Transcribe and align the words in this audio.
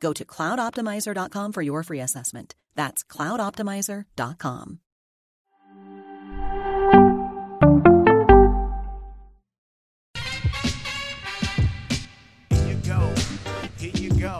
Go 0.00 0.12
to 0.12 0.24
cloudoptimizer.com 0.24 1.52
for 1.52 1.62
your 1.62 1.82
free 1.82 2.00
assessment. 2.00 2.54
That's 2.74 3.02
cloudoptimizer.com. 3.04 4.80
Here 12.50 12.68
you 12.68 12.74
go. 12.84 13.14
Here 13.78 13.92
you 13.94 14.10
go. 14.10 14.38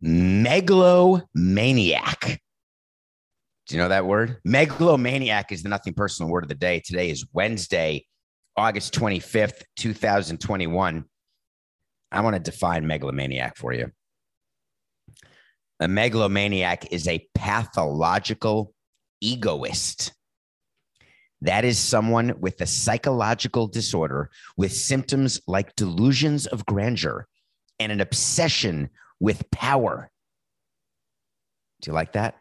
Megalomaniac. 0.00 2.43
You 3.74 3.80
know 3.80 3.88
that 3.88 4.06
word? 4.06 4.36
Megalomaniac 4.44 5.50
is 5.50 5.64
the 5.64 5.68
nothing 5.68 5.94
personal 5.94 6.30
word 6.30 6.44
of 6.44 6.48
the 6.48 6.54
day. 6.54 6.78
Today 6.78 7.10
is 7.10 7.26
Wednesday, 7.32 8.06
August 8.56 8.94
25th, 8.94 9.64
2021. 9.78 11.04
I 12.12 12.20
want 12.20 12.36
to 12.36 12.40
define 12.40 12.86
megalomaniac 12.86 13.56
for 13.56 13.72
you. 13.72 13.90
A 15.80 15.88
megalomaniac 15.88 16.92
is 16.92 17.08
a 17.08 17.26
pathological 17.34 18.72
egoist. 19.20 20.12
That 21.40 21.64
is 21.64 21.76
someone 21.76 22.38
with 22.38 22.60
a 22.60 22.66
psychological 22.66 23.66
disorder 23.66 24.30
with 24.56 24.72
symptoms 24.72 25.40
like 25.48 25.74
delusions 25.74 26.46
of 26.46 26.64
grandeur 26.64 27.26
and 27.80 27.90
an 27.90 28.00
obsession 28.00 28.90
with 29.18 29.50
power. 29.50 30.12
Do 31.80 31.90
you 31.90 31.92
like 31.92 32.12
that? 32.12 32.36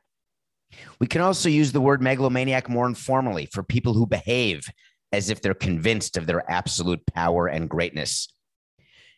We 0.99 1.07
can 1.07 1.21
also 1.21 1.49
use 1.49 1.71
the 1.71 1.81
word 1.81 2.01
megalomaniac 2.01 2.69
more 2.69 2.87
informally 2.87 3.47
for 3.47 3.63
people 3.63 3.93
who 3.93 4.05
behave 4.05 4.67
as 5.11 5.29
if 5.29 5.41
they're 5.41 5.53
convinced 5.53 6.17
of 6.17 6.25
their 6.25 6.49
absolute 6.49 7.05
power 7.13 7.47
and 7.47 7.69
greatness. 7.69 8.27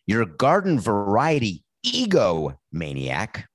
Your 0.08 0.26
garden 0.26 0.80
variety 0.80 1.64
ego 1.84 2.60
maniac 2.72 3.48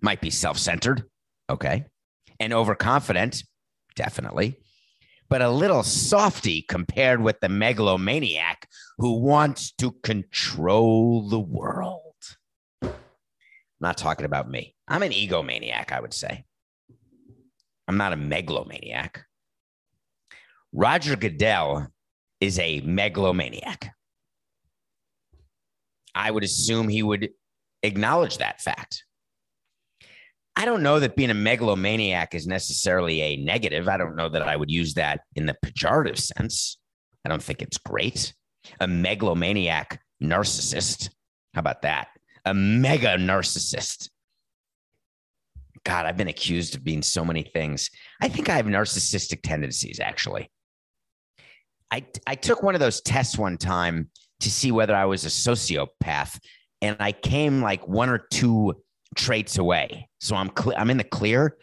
might 0.00 0.20
be 0.20 0.30
self 0.30 0.58
centered, 0.58 1.04
okay, 1.48 1.84
and 2.40 2.52
overconfident, 2.52 3.44
definitely, 3.94 4.58
but 5.28 5.42
a 5.42 5.50
little 5.50 5.82
softy 5.82 6.62
compared 6.62 7.20
with 7.20 7.40
the 7.40 7.48
megalomaniac 7.48 8.68
who 8.98 9.20
wants 9.20 9.72
to 9.72 9.92
control 10.02 11.28
the 11.28 11.40
world. 11.40 12.02
I'm 12.82 12.92
not 13.80 13.98
talking 13.98 14.26
about 14.26 14.50
me. 14.50 14.74
I'm 14.88 15.02
an 15.02 15.12
egomaniac, 15.12 15.92
I 15.92 16.00
would 16.00 16.14
say. 16.14 16.44
I'm 17.88 17.96
not 17.96 18.12
a 18.12 18.16
megalomaniac. 18.16 19.24
Roger 20.72 21.16
Goodell 21.16 21.88
is 22.40 22.58
a 22.58 22.80
megalomaniac. 22.80 23.90
I 26.14 26.30
would 26.30 26.44
assume 26.44 26.88
he 26.88 27.02
would 27.02 27.30
acknowledge 27.82 28.38
that 28.38 28.60
fact. 28.60 29.04
I 30.56 30.64
don't 30.64 30.82
know 30.82 30.98
that 31.00 31.16
being 31.16 31.30
a 31.30 31.34
megalomaniac 31.34 32.34
is 32.34 32.46
necessarily 32.46 33.20
a 33.20 33.36
negative. 33.36 33.88
I 33.88 33.98
don't 33.98 34.16
know 34.16 34.30
that 34.30 34.42
I 34.42 34.56
would 34.56 34.70
use 34.70 34.94
that 34.94 35.20
in 35.34 35.44
the 35.44 35.56
pejorative 35.64 36.18
sense. 36.18 36.78
I 37.24 37.28
don't 37.28 37.42
think 37.42 37.60
it's 37.60 37.76
great. 37.76 38.32
A 38.80 38.88
megalomaniac 38.88 40.00
narcissist. 40.22 41.10
How 41.54 41.60
about 41.60 41.82
that? 41.82 42.08
A 42.46 42.54
mega 42.54 43.18
narcissist. 43.18 44.08
God, 45.86 46.04
I've 46.04 46.16
been 46.16 46.26
accused 46.26 46.74
of 46.74 46.82
being 46.82 47.00
so 47.00 47.24
many 47.24 47.44
things. 47.44 47.90
I 48.20 48.26
think 48.26 48.48
I 48.48 48.56
have 48.56 48.66
narcissistic 48.66 49.42
tendencies, 49.42 50.00
actually. 50.00 50.50
I, 51.92 52.04
I 52.26 52.34
took 52.34 52.60
one 52.64 52.74
of 52.74 52.80
those 52.80 53.00
tests 53.00 53.38
one 53.38 53.56
time 53.56 54.10
to 54.40 54.50
see 54.50 54.72
whether 54.72 54.96
I 54.96 55.04
was 55.04 55.24
a 55.24 55.28
sociopath, 55.28 56.40
and 56.82 56.96
I 56.98 57.12
came 57.12 57.62
like 57.62 57.86
one 57.86 58.08
or 58.08 58.18
two 58.18 58.74
traits 59.14 59.58
away. 59.58 60.08
So 60.20 60.34
I'm 60.34 60.50
cl- 60.58 60.76
I'm 60.76 60.90
in 60.90 60.96
the 60.96 61.04
clear, 61.04 61.56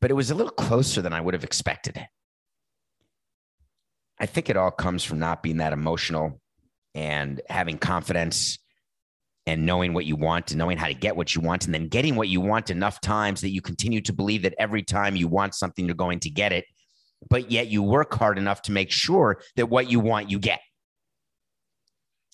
but 0.00 0.12
it 0.12 0.14
was 0.14 0.30
a 0.30 0.36
little 0.36 0.52
closer 0.52 1.02
than 1.02 1.12
I 1.12 1.20
would 1.20 1.34
have 1.34 1.42
expected. 1.42 2.00
I 4.20 4.26
think 4.26 4.48
it 4.48 4.56
all 4.56 4.70
comes 4.70 5.02
from 5.02 5.18
not 5.18 5.42
being 5.42 5.56
that 5.56 5.72
emotional 5.72 6.40
and 6.94 7.40
having 7.48 7.78
confidence 7.78 8.60
and 9.46 9.66
knowing 9.66 9.92
what 9.92 10.06
you 10.06 10.16
want 10.16 10.50
and 10.50 10.58
knowing 10.58 10.78
how 10.78 10.86
to 10.86 10.94
get 10.94 11.16
what 11.16 11.34
you 11.34 11.40
want 11.40 11.66
and 11.66 11.74
then 11.74 11.88
getting 11.88 12.16
what 12.16 12.28
you 12.28 12.40
want 12.40 12.70
enough 12.70 13.00
times 13.00 13.40
that 13.40 13.50
you 13.50 13.60
continue 13.60 14.00
to 14.00 14.12
believe 14.12 14.42
that 14.42 14.54
every 14.58 14.82
time 14.82 15.16
you 15.16 15.28
want 15.28 15.54
something 15.54 15.86
you're 15.86 15.94
going 15.94 16.20
to 16.20 16.30
get 16.30 16.52
it 16.52 16.64
but 17.28 17.50
yet 17.50 17.68
you 17.68 17.82
work 17.82 18.12
hard 18.14 18.38
enough 18.38 18.62
to 18.62 18.72
make 18.72 18.90
sure 18.90 19.40
that 19.56 19.66
what 19.66 19.90
you 19.90 20.00
want 20.00 20.30
you 20.30 20.38
get. 20.38 20.60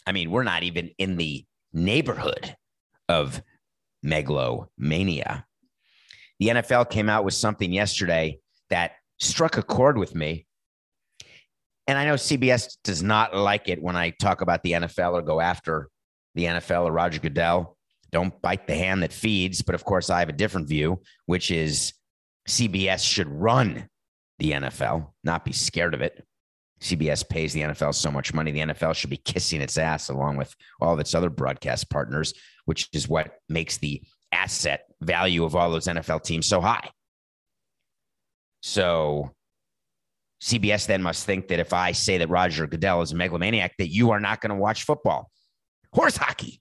I 0.06 0.12
mean 0.12 0.30
we're 0.30 0.42
not 0.42 0.62
even 0.62 0.90
in 0.98 1.16
the 1.16 1.44
neighborhood 1.72 2.56
of 3.08 3.42
megalomania. 4.02 5.46
The 6.38 6.48
nfl 6.48 6.88
came 6.88 7.08
out 7.08 7.24
with 7.24 7.34
something 7.34 7.72
yesterday 7.72 8.40
that 8.70 8.92
struck 9.18 9.58
a 9.58 9.62
chord 9.62 9.98
with 9.98 10.14
me 10.14 10.46
and 11.86 11.98
i 11.98 12.06
know 12.06 12.14
cbs 12.14 12.78
does 12.82 13.02
not 13.02 13.36
like 13.36 13.68
it 13.68 13.82
when 13.82 13.94
i 13.94 14.08
talk 14.08 14.40
about 14.40 14.62
the 14.62 14.72
nfl 14.72 15.12
or 15.12 15.20
go 15.20 15.40
after 15.40 15.90
the 16.40 16.46
NFL 16.46 16.84
or 16.84 16.92
Roger 16.92 17.20
Goodell. 17.20 17.76
Don't 18.10 18.40
bite 18.42 18.66
the 18.66 18.74
hand 18.74 19.02
that 19.02 19.12
feeds. 19.12 19.62
But 19.62 19.74
of 19.74 19.84
course, 19.84 20.10
I 20.10 20.20
have 20.20 20.28
a 20.28 20.32
different 20.32 20.68
view, 20.68 21.00
which 21.26 21.50
is 21.50 21.92
CBS 22.48 23.04
should 23.04 23.28
run 23.28 23.88
the 24.38 24.52
NFL, 24.52 25.12
not 25.22 25.44
be 25.44 25.52
scared 25.52 25.94
of 25.94 26.00
it. 26.00 26.24
CBS 26.80 27.28
pays 27.28 27.52
the 27.52 27.60
NFL 27.60 27.94
so 27.94 28.10
much 28.10 28.32
money. 28.32 28.50
The 28.52 28.60
NFL 28.60 28.94
should 28.94 29.10
be 29.10 29.18
kissing 29.18 29.60
its 29.60 29.76
ass 29.76 30.08
along 30.08 30.38
with 30.38 30.54
all 30.80 30.94
of 30.94 31.00
its 31.00 31.14
other 31.14 31.28
broadcast 31.28 31.90
partners, 31.90 32.32
which 32.64 32.88
is 32.94 33.06
what 33.06 33.34
makes 33.50 33.76
the 33.76 34.02
asset 34.32 34.86
value 35.02 35.44
of 35.44 35.54
all 35.54 35.70
those 35.70 35.86
NFL 35.86 36.24
teams 36.24 36.46
so 36.46 36.60
high. 36.60 36.88
So 38.62 39.34
CBS 40.42 40.86
then 40.86 41.02
must 41.02 41.26
think 41.26 41.48
that 41.48 41.60
if 41.60 41.74
I 41.74 41.92
say 41.92 42.16
that 42.16 42.30
Roger 42.30 42.66
Goodell 42.66 43.02
is 43.02 43.12
a 43.12 43.16
megalomaniac, 43.16 43.74
that 43.78 43.88
you 43.88 44.10
are 44.10 44.20
not 44.20 44.40
going 44.40 44.50
to 44.50 44.56
watch 44.56 44.84
football 44.84 45.30
horse 45.92 46.16
hockey. 46.16 46.60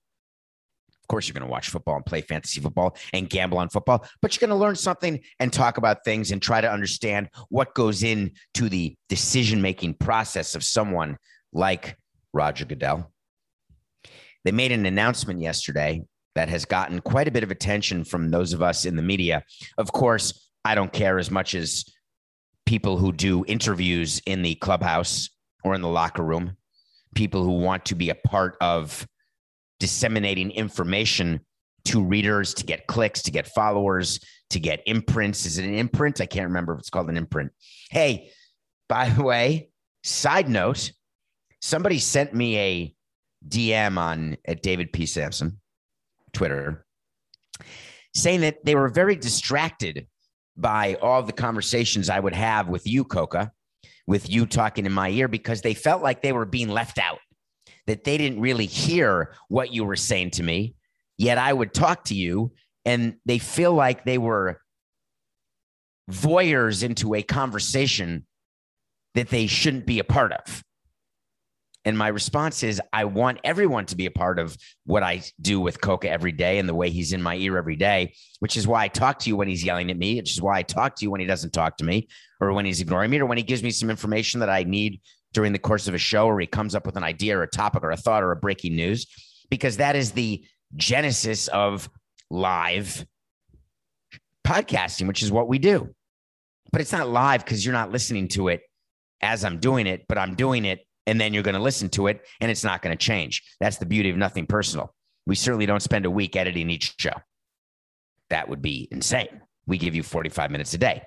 Of 1.03 1.07
course, 1.07 1.27
you're 1.27 1.33
going 1.33 1.47
to 1.47 1.51
watch 1.51 1.69
football 1.69 1.95
and 1.95 2.05
play 2.05 2.21
fantasy 2.21 2.61
football 2.61 2.95
and 3.13 3.29
gamble 3.29 3.57
on 3.57 3.69
football, 3.69 4.05
but 4.21 4.35
you're 4.35 4.47
going 4.47 4.55
to 4.55 4.63
learn 4.63 4.75
something 4.75 5.19
and 5.39 5.51
talk 5.51 5.77
about 5.77 6.03
things 6.05 6.31
and 6.31 6.41
try 6.41 6.61
to 6.61 6.71
understand 6.71 7.29
what 7.49 7.73
goes 7.73 8.03
into 8.03 8.69
the 8.69 8.95
decision 9.07 9.61
making 9.61 9.95
process 9.95 10.53
of 10.53 10.63
someone 10.63 11.17
like 11.51 11.97
Roger 12.31 12.65
Goodell. 12.65 13.11
They 14.45 14.51
made 14.51 14.71
an 14.71 14.85
announcement 14.85 15.41
yesterday 15.41 16.03
that 16.35 16.49
has 16.49 16.65
gotten 16.65 17.01
quite 17.01 17.27
a 17.27 17.31
bit 17.31 17.43
of 17.43 17.51
attention 17.51 18.03
from 18.03 18.29
those 18.29 18.53
of 18.53 18.61
us 18.61 18.85
in 18.85 18.95
the 18.95 19.01
media. 19.01 19.43
Of 19.77 19.91
course, 19.91 20.49
I 20.63 20.75
don't 20.75 20.93
care 20.93 21.17
as 21.19 21.31
much 21.31 21.55
as 21.55 21.85
people 22.65 22.97
who 22.97 23.11
do 23.11 23.43
interviews 23.47 24.21
in 24.25 24.43
the 24.43 24.55
clubhouse 24.55 25.29
or 25.63 25.73
in 25.73 25.81
the 25.81 25.87
locker 25.89 26.23
room, 26.23 26.55
people 27.15 27.43
who 27.43 27.59
want 27.59 27.85
to 27.85 27.95
be 27.95 28.09
a 28.09 28.15
part 28.15 28.55
of 28.61 29.07
disseminating 29.79 30.51
information 30.51 31.41
to 31.85 32.03
readers 32.03 32.53
to 32.55 32.65
get 32.65 32.87
clicks, 32.87 33.21
to 33.23 33.31
get 33.31 33.47
followers, 33.47 34.19
to 34.49 34.59
get 34.59 34.81
imprints. 34.85 35.45
Is 35.45 35.57
it 35.57 35.65
an 35.65 35.75
imprint? 35.75 36.21
I 36.21 36.25
can't 36.25 36.47
remember 36.47 36.73
if 36.73 36.79
it's 36.79 36.89
called 36.89 37.09
an 37.09 37.17
imprint. 37.17 37.51
Hey, 37.89 38.31
by 38.87 39.09
the 39.09 39.23
way, 39.23 39.69
side 40.03 40.49
note, 40.49 40.91
somebody 41.61 41.99
sent 41.99 42.33
me 42.33 42.57
a 42.57 42.95
DM 43.47 43.97
on 43.97 44.37
at 44.45 44.61
David 44.61 44.91
P. 44.91 45.05
Samson, 45.05 45.59
Twitter, 46.33 46.85
saying 48.13 48.41
that 48.41 48.65
they 48.65 48.75
were 48.75 48.89
very 48.89 49.15
distracted 49.15 50.07
by 50.57 50.95
all 50.95 51.23
the 51.23 51.31
conversations 51.31 52.09
I 52.09 52.19
would 52.19 52.33
have 52.33 52.67
with 52.67 52.85
you, 52.85 53.05
Coca, 53.05 53.51
with 54.07 54.29
you 54.29 54.45
talking 54.45 54.85
in 54.85 54.91
my 54.91 55.09
ear, 55.09 55.27
because 55.27 55.61
they 55.61 55.73
felt 55.73 56.03
like 56.03 56.21
they 56.21 56.33
were 56.33 56.45
being 56.45 56.69
left 56.69 56.97
out, 56.97 57.19
that 57.87 58.03
they 58.03 58.17
didn't 58.17 58.41
really 58.41 58.65
hear 58.65 59.33
what 59.47 59.73
you 59.73 59.83
were 59.83 59.95
saying 59.95 60.31
to 60.31 60.43
me. 60.43 60.75
Yet 61.17 61.37
I 61.37 61.51
would 61.51 61.73
talk 61.73 62.05
to 62.05 62.15
you 62.15 62.53
and 62.85 63.15
they 63.25 63.39
feel 63.39 63.73
like 63.73 64.05
they 64.05 64.17
were 64.17 64.61
voyeurs 66.09 66.83
into 66.83 67.13
a 67.13 67.21
conversation 67.21 68.25
that 69.15 69.29
they 69.29 69.47
shouldn't 69.47 69.85
be 69.85 69.99
a 69.99 70.03
part 70.03 70.31
of. 70.31 70.63
And 71.85 71.97
my 71.97 72.09
response 72.09 72.61
is, 72.61 72.81
I 72.91 73.05
want 73.05 73.39
everyone 73.43 73.85
to 73.87 73.95
be 73.95 74.05
a 74.05 74.11
part 74.11 74.37
of 74.37 74.57
what 74.85 75.01
I 75.01 75.23
do 75.41 75.61
with 75.61 75.79
Coca 75.79 76.09
every 76.09 76.33
day 76.33 76.59
and 76.59 76.67
the 76.67 76.75
way 76.75 76.89
he's 76.89 77.13
in 77.13 77.21
my 77.21 77.35
ear 77.35 77.57
every 77.57 77.77
day, 77.77 78.13
which 78.39 78.57
is 78.57 78.67
why 78.67 78.83
I 78.83 78.87
talk 78.89 79.19
to 79.19 79.29
you 79.29 79.37
when 79.37 79.47
he's 79.47 79.63
yelling 79.63 79.89
at 79.89 79.97
me, 79.97 80.17
which 80.17 80.31
is 80.31 80.41
why 80.41 80.57
I 80.57 80.63
talk 80.63 80.95
to 80.97 81.05
you 81.05 81.11
when 81.11 81.21
he 81.21 81.27
doesn't 81.27 81.51
talk 81.51 81.77
to 81.77 81.85
me 81.85 82.09
or 82.41 82.53
when 82.53 82.65
he's 82.65 82.81
ignoring 82.81 83.09
me 83.09 83.19
or 83.19 83.25
when 83.25 83.37
he 83.37 83.43
gives 83.43 83.63
me 83.63 83.71
some 83.71 83.89
information 83.89 84.41
that 84.41 84.49
I 84.49 84.63
need 84.63 85.01
during 85.33 85.53
the 85.53 85.59
course 85.59 85.87
of 85.87 85.93
a 85.93 85.99
show 85.99 86.25
or 86.25 86.39
he 86.39 86.47
comes 86.47 86.75
up 86.75 86.85
with 86.85 86.97
an 86.97 87.03
idea 87.03 87.37
or 87.37 87.43
a 87.43 87.47
topic 87.47 87.83
or 87.83 87.91
a 87.91 87.97
thought 87.97 88.23
or 88.23 88.31
a 88.31 88.35
breaking 88.35 88.75
news, 88.75 89.07
because 89.49 89.77
that 89.77 89.95
is 89.95 90.11
the 90.11 90.43
genesis 90.75 91.47
of 91.49 91.89
live 92.29 93.05
podcasting, 94.45 95.07
which 95.07 95.23
is 95.23 95.31
what 95.31 95.47
we 95.47 95.59
do. 95.59 95.93
But 96.71 96.81
it's 96.81 96.91
not 96.91 97.09
live 97.09 97.43
because 97.43 97.65
you're 97.65 97.73
not 97.73 97.91
listening 97.91 98.27
to 98.29 98.47
it 98.47 98.61
as 99.21 99.43
I'm 99.43 99.59
doing 99.59 99.87
it, 99.87 100.05
but 100.07 100.17
I'm 100.17 100.35
doing 100.35 100.65
it 100.65 100.85
and 101.07 101.19
then 101.19 101.33
you're 101.33 101.43
going 101.43 101.55
to 101.55 101.61
listen 101.61 101.89
to 101.89 102.07
it 102.07 102.21
and 102.39 102.51
it's 102.51 102.63
not 102.63 102.81
going 102.81 102.95
to 102.95 103.03
change. 103.03 103.43
That's 103.59 103.77
the 103.77 103.85
beauty 103.85 104.09
of 104.09 104.17
nothing 104.17 104.45
personal. 104.45 104.93
We 105.25 105.35
certainly 105.35 105.65
don't 105.65 105.81
spend 105.81 106.05
a 106.05 106.11
week 106.11 106.35
editing 106.35 106.69
each 106.69 106.95
show. 106.97 107.13
That 108.29 108.47
would 108.49 108.61
be 108.61 108.87
insane. 108.91 109.41
We 109.65 109.77
give 109.77 109.95
you 109.95 110.03
45 110.03 110.51
minutes 110.51 110.73
a 110.73 110.77
day. 110.77 111.03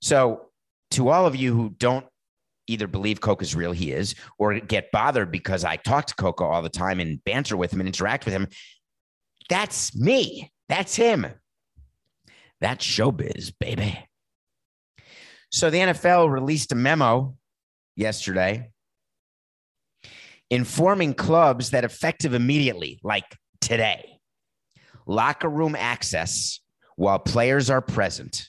So, 0.00 0.46
to 0.92 1.08
all 1.10 1.26
of 1.26 1.36
you 1.36 1.54
who 1.54 1.70
don't 1.70 2.06
either 2.68 2.86
believe 2.86 3.20
Coca 3.20 3.42
is 3.42 3.54
real, 3.54 3.72
he 3.72 3.92
is, 3.92 4.14
or 4.38 4.58
get 4.60 4.92
bothered 4.92 5.30
because 5.30 5.64
I 5.64 5.76
talk 5.76 6.06
to 6.06 6.14
Coca 6.14 6.44
all 6.44 6.62
the 6.62 6.68
time 6.68 7.00
and 7.00 7.22
banter 7.24 7.56
with 7.56 7.72
him 7.72 7.80
and 7.80 7.88
interact 7.88 8.24
with 8.24 8.34
him, 8.34 8.48
that's 9.48 9.96
me. 9.96 10.52
That's 10.68 10.94
him. 10.94 11.26
That's 12.60 12.84
showbiz, 12.84 13.52
baby. 13.58 13.98
So 15.50 15.70
the 15.70 15.78
NFL 15.78 16.30
released 16.30 16.72
a 16.72 16.74
memo 16.74 17.36
yesterday 17.96 18.70
informing 20.50 21.14
clubs 21.14 21.70
that 21.70 21.84
effective 21.84 22.34
immediately, 22.34 23.00
like 23.02 23.24
today, 23.60 24.18
locker 25.06 25.48
room 25.48 25.76
access 25.76 26.60
while 26.96 27.18
players 27.18 27.70
are 27.70 27.80
present 27.80 28.48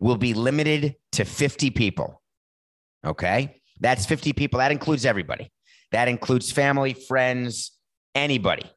will 0.00 0.16
be 0.16 0.34
limited 0.34 0.96
to 1.12 1.24
50 1.24 1.70
people. 1.70 2.17
Okay. 3.08 3.60
That's 3.80 4.04
50 4.04 4.34
people. 4.34 4.58
That 4.58 4.70
includes 4.70 5.06
everybody. 5.06 5.50
That 5.92 6.08
includes 6.08 6.52
family, 6.52 6.92
friends, 6.92 7.72
anybody. 8.14 8.70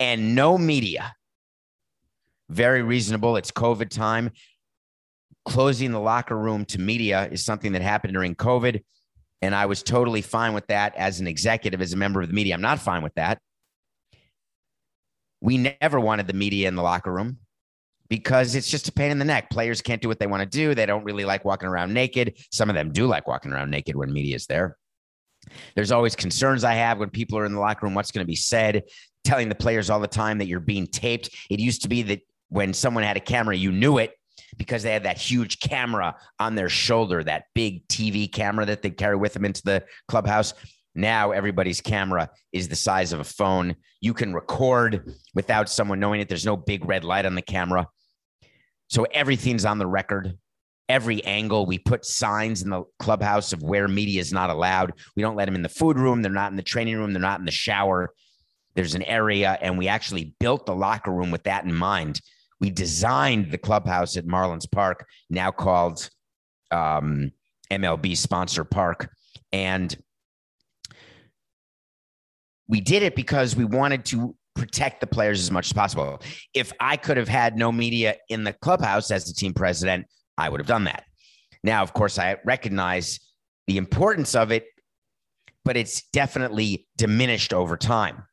And 0.00 0.34
no 0.34 0.58
media. 0.58 1.14
Very 2.50 2.82
reasonable. 2.82 3.36
It's 3.36 3.52
COVID 3.52 3.88
time. 3.88 4.32
Closing 5.44 5.92
the 5.92 6.00
locker 6.00 6.36
room 6.36 6.64
to 6.66 6.80
media 6.80 7.28
is 7.30 7.44
something 7.44 7.72
that 7.72 7.82
happened 7.82 8.14
during 8.14 8.34
COVID. 8.34 8.82
And 9.42 9.54
I 9.54 9.66
was 9.66 9.82
totally 9.82 10.22
fine 10.22 10.52
with 10.52 10.66
that 10.66 10.96
as 10.96 11.20
an 11.20 11.28
executive, 11.28 11.80
as 11.80 11.92
a 11.92 11.96
member 11.96 12.20
of 12.20 12.28
the 12.28 12.34
media. 12.34 12.54
I'm 12.54 12.60
not 12.60 12.80
fine 12.80 13.02
with 13.02 13.14
that. 13.14 13.38
We 15.40 15.76
never 15.80 16.00
wanted 16.00 16.26
the 16.26 16.32
media 16.32 16.66
in 16.66 16.74
the 16.74 16.82
locker 16.82 17.12
room 17.12 17.38
because 18.08 18.54
it's 18.54 18.70
just 18.70 18.88
a 18.88 18.92
pain 18.92 19.10
in 19.10 19.18
the 19.18 19.24
neck. 19.24 19.50
Players 19.50 19.82
can't 19.82 20.02
do 20.02 20.08
what 20.08 20.18
they 20.18 20.26
want 20.26 20.42
to 20.42 20.48
do. 20.48 20.74
They 20.74 20.86
don't 20.86 21.04
really 21.04 21.24
like 21.24 21.44
walking 21.44 21.68
around 21.68 21.92
naked. 21.92 22.38
Some 22.52 22.68
of 22.68 22.74
them 22.74 22.92
do 22.92 23.06
like 23.06 23.26
walking 23.26 23.52
around 23.52 23.70
naked 23.70 23.96
when 23.96 24.12
media 24.12 24.36
is 24.36 24.46
there. 24.46 24.76
There's 25.74 25.92
always 25.92 26.16
concerns 26.16 26.64
I 26.64 26.74
have 26.74 26.98
when 26.98 27.10
people 27.10 27.38
are 27.38 27.44
in 27.44 27.52
the 27.52 27.60
locker 27.60 27.86
room, 27.86 27.94
what's 27.94 28.10
going 28.10 28.24
to 28.24 28.28
be 28.28 28.36
said, 28.36 28.84
telling 29.24 29.48
the 29.48 29.54
players 29.54 29.90
all 29.90 30.00
the 30.00 30.08
time 30.08 30.38
that 30.38 30.46
you're 30.46 30.60
being 30.60 30.86
taped. 30.86 31.30
It 31.50 31.60
used 31.60 31.82
to 31.82 31.88
be 31.88 32.02
that 32.02 32.20
when 32.48 32.72
someone 32.72 33.04
had 33.04 33.16
a 33.16 33.20
camera, 33.20 33.56
you 33.56 33.72
knew 33.72 33.98
it 33.98 34.12
because 34.56 34.82
they 34.82 34.92
had 34.92 35.04
that 35.04 35.18
huge 35.18 35.60
camera 35.60 36.16
on 36.38 36.54
their 36.54 36.68
shoulder, 36.68 37.22
that 37.24 37.44
big 37.54 37.86
TV 37.88 38.30
camera 38.30 38.66
that 38.66 38.82
they 38.82 38.90
carry 38.90 39.16
with 39.16 39.34
them 39.34 39.44
into 39.44 39.62
the 39.64 39.84
clubhouse. 40.08 40.54
Now 40.94 41.32
everybody's 41.32 41.80
camera 41.80 42.30
is 42.52 42.68
the 42.68 42.76
size 42.76 43.12
of 43.12 43.20
a 43.20 43.24
phone. 43.24 43.76
You 44.00 44.14
can 44.14 44.32
record 44.32 45.12
without 45.34 45.68
someone 45.68 46.00
knowing 46.00 46.20
it. 46.20 46.28
There's 46.28 46.46
no 46.46 46.56
big 46.56 46.86
red 46.86 47.04
light 47.04 47.26
on 47.26 47.34
the 47.34 47.42
camera. 47.42 47.86
So 48.88 49.04
everything's 49.04 49.64
on 49.64 49.78
the 49.78 49.86
record. 49.86 50.38
Every 50.88 51.24
angle, 51.24 51.66
we 51.66 51.78
put 51.78 52.04
signs 52.04 52.62
in 52.62 52.70
the 52.70 52.84
clubhouse 53.00 53.52
of 53.52 53.62
where 53.62 53.88
media 53.88 54.20
is 54.20 54.32
not 54.32 54.50
allowed. 54.50 54.92
We 55.16 55.22
don't 55.22 55.34
let 55.34 55.46
them 55.46 55.56
in 55.56 55.62
the 55.62 55.68
food 55.68 55.98
room. 55.98 56.22
They're 56.22 56.30
not 56.30 56.52
in 56.52 56.56
the 56.56 56.62
training 56.62 56.96
room. 56.96 57.12
They're 57.12 57.20
not 57.20 57.40
in 57.40 57.46
the 57.46 57.50
shower. 57.50 58.12
There's 58.74 58.94
an 58.94 59.02
area, 59.02 59.58
and 59.60 59.78
we 59.78 59.88
actually 59.88 60.34
built 60.38 60.66
the 60.66 60.74
locker 60.74 61.10
room 61.10 61.30
with 61.30 61.44
that 61.44 61.64
in 61.64 61.74
mind 61.74 62.20
we 62.60 62.70
designed 62.70 63.50
the 63.50 63.58
clubhouse 63.58 64.16
at 64.16 64.26
Marlins 64.26 64.70
Park, 64.70 65.06
now 65.28 65.50
called 65.50 66.08
um, 66.70 67.32
MLB 67.70 68.16
Sponsor 68.16 68.64
Park. 68.64 69.10
And 69.52 69.96
we 72.68 72.80
did 72.80 73.02
it 73.02 73.14
because 73.14 73.54
we 73.54 73.64
wanted 73.64 74.04
to 74.06 74.36
protect 74.56 75.00
the 75.00 75.06
players 75.06 75.40
as 75.40 75.50
much 75.50 75.66
as 75.66 75.72
possible. 75.72 76.20
If 76.54 76.72
I 76.80 76.96
could 76.96 77.16
have 77.16 77.28
had 77.28 77.56
no 77.56 77.70
media 77.70 78.16
in 78.28 78.44
the 78.44 78.52
clubhouse 78.52 79.10
as 79.10 79.26
the 79.26 79.34
team 79.34 79.54
president, 79.54 80.06
I 80.36 80.48
would 80.48 80.60
have 80.60 80.66
done 80.66 80.84
that. 80.84 81.04
Now, 81.62 81.82
of 81.82 81.92
course, 81.92 82.18
I 82.18 82.36
recognize 82.44 83.20
the 83.66 83.76
importance 83.76 84.34
of 84.34 84.52
it, 84.52 84.66
but 85.64 85.76
it's 85.76 86.02
definitely 86.12 86.86
diminished 86.96 87.52
over 87.52 87.76
time 87.76 88.24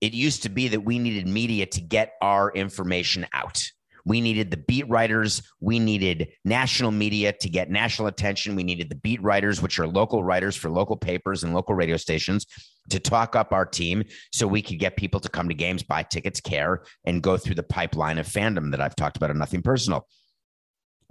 it 0.00 0.14
used 0.14 0.42
to 0.44 0.48
be 0.48 0.68
that 0.68 0.80
we 0.80 0.98
needed 0.98 1.26
media 1.26 1.66
to 1.66 1.80
get 1.80 2.14
our 2.22 2.50
information 2.52 3.26
out. 3.32 3.62
We 4.04 4.20
needed 4.20 4.50
the 4.50 4.56
beat 4.56 4.88
writers. 4.88 5.42
We 5.60 5.78
needed 5.78 6.28
national 6.44 6.90
media 6.90 7.32
to 7.40 7.48
get 7.48 7.70
national 7.70 8.08
attention. 8.08 8.56
We 8.56 8.64
needed 8.64 8.88
the 8.88 8.96
beat 8.96 9.22
writers, 9.22 9.60
which 9.62 9.78
are 9.78 9.86
local 9.86 10.24
writers 10.24 10.56
for 10.56 10.70
local 10.70 10.96
papers 10.96 11.44
and 11.44 11.54
local 11.54 11.74
radio 11.74 11.96
stations, 11.96 12.46
to 12.90 12.98
talk 12.98 13.36
up 13.36 13.52
our 13.52 13.66
team 13.66 14.04
so 14.32 14.46
we 14.46 14.62
could 14.62 14.78
get 14.78 14.96
people 14.96 15.20
to 15.20 15.28
come 15.28 15.48
to 15.48 15.54
games, 15.54 15.82
buy 15.82 16.02
tickets, 16.02 16.40
care, 16.40 16.82
and 17.04 17.22
go 17.22 17.36
through 17.36 17.54
the 17.54 17.62
pipeline 17.62 18.18
of 18.18 18.26
fandom 18.26 18.70
that 18.70 18.80
I've 18.80 18.96
talked 18.96 19.16
about 19.16 19.30
in 19.30 19.38
Nothing 19.38 19.62
Personal. 19.62 20.06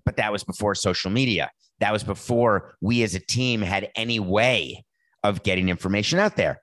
But 0.06 0.18
that 0.18 0.32
was 0.32 0.44
before 0.44 0.76
social 0.76 1.12
media. 1.12 1.52
That 1.80 1.94
was 1.94 2.04
before 2.04 2.76
we 2.82 3.04
as 3.04 3.16
a 3.16 3.20
team 3.20 3.62
had 3.62 3.90
any 3.96 4.20
way 4.20 4.84
of 5.24 5.44
getting 5.44 5.70
information 5.70 6.20
out 6.20 6.36
there. 6.36 6.60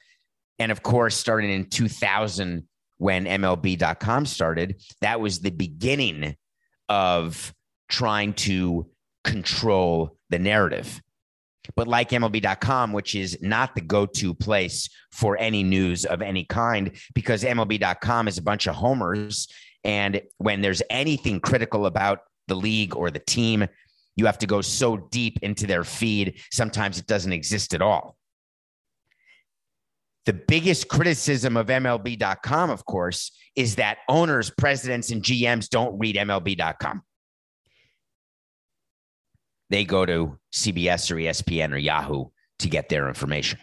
And 0.59 0.73
of 0.73 0.83
course, 0.83 1.17
starting 1.17 1.51
in 1.51 1.69
2000, 1.69 2.67
when 2.99 3.25
MLB.com 3.25 4.27
started, 4.27 4.83
that 5.01 5.21
was 5.21 5.41
the 5.41 5.51
beginning 5.51 6.37
of 6.89 7.55
trying 7.89 8.33
to 8.35 8.89
control 9.25 10.17
the 10.31 10.39
narrative. 10.39 11.01
But 11.75 11.89
like 11.89 12.11
MLB.com, 12.11 12.93
which 12.93 13.15
is 13.15 13.39
not 13.43 13.75
the 13.75 13.81
go 13.81 14.07
to 14.07 14.35
place 14.35 14.89
for 15.13 15.37
any 15.39 15.63
news 15.63 16.05
of 16.05 16.23
any 16.23 16.45
kind, 16.45 16.93
because 17.15 17.43
MLB.com 17.43 18.29
is 18.29 18.39
a 18.39 18.43
bunch 18.43 18.67
of 18.67 18.77
homers. 18.77 19.49
And 19.83 20.23
when 20.39 20.61
there's 20.61 20.83
anything 20.91 21.41
critical 21.41 21.87
about 21.87 22.21
the 22.47 22.55
league 22.55 22.95
or 22.95 23.11
the 23.11 23.19
team, 23.19 23.67
you 24.15 24.27
have 24.27 24.39
to 24.39 24.47
go 24.47 24.61
so 24.61 24.97
deep 24.97 25.39
into 25.43 25.67
their 25.67 25.85
feed. 25.85 26.41
Sometimes 26.53 26.99
it 26.99 27.07
doesn't 27.07 27.33
exist 27.33 27.75
at 27.75 27.83
all. 27.83 28.16
The 30.27 30.33
biggest 30.33 30.89
criticism 30.89 31.57
of 31.57 31.69
MLB.com, 31.69 32.71
of 32.71 32.85
course, 32.85 33.31
is 33.55 33.77
that 33.77 33.99
owners, 34.09 34.51
presidents, 34.51 35.13
and 35.13 35.23
GMs 35.23 35.69
don't 35.69 35.99
read 35.99 36.17
MLB.com. 36.17 37.03
They 39.71 39.85
go 39.85 40.05
to 40.05 40.39
CBS 40.53 41.11
or 41.11 41.17
ESPN 41.17 41.73
or 41.73 41.79
Yahoo 41.79 42.27
to 42.59 42.69
get 42.69 42.89
their 42.89 43.09
information. 43.09 43.61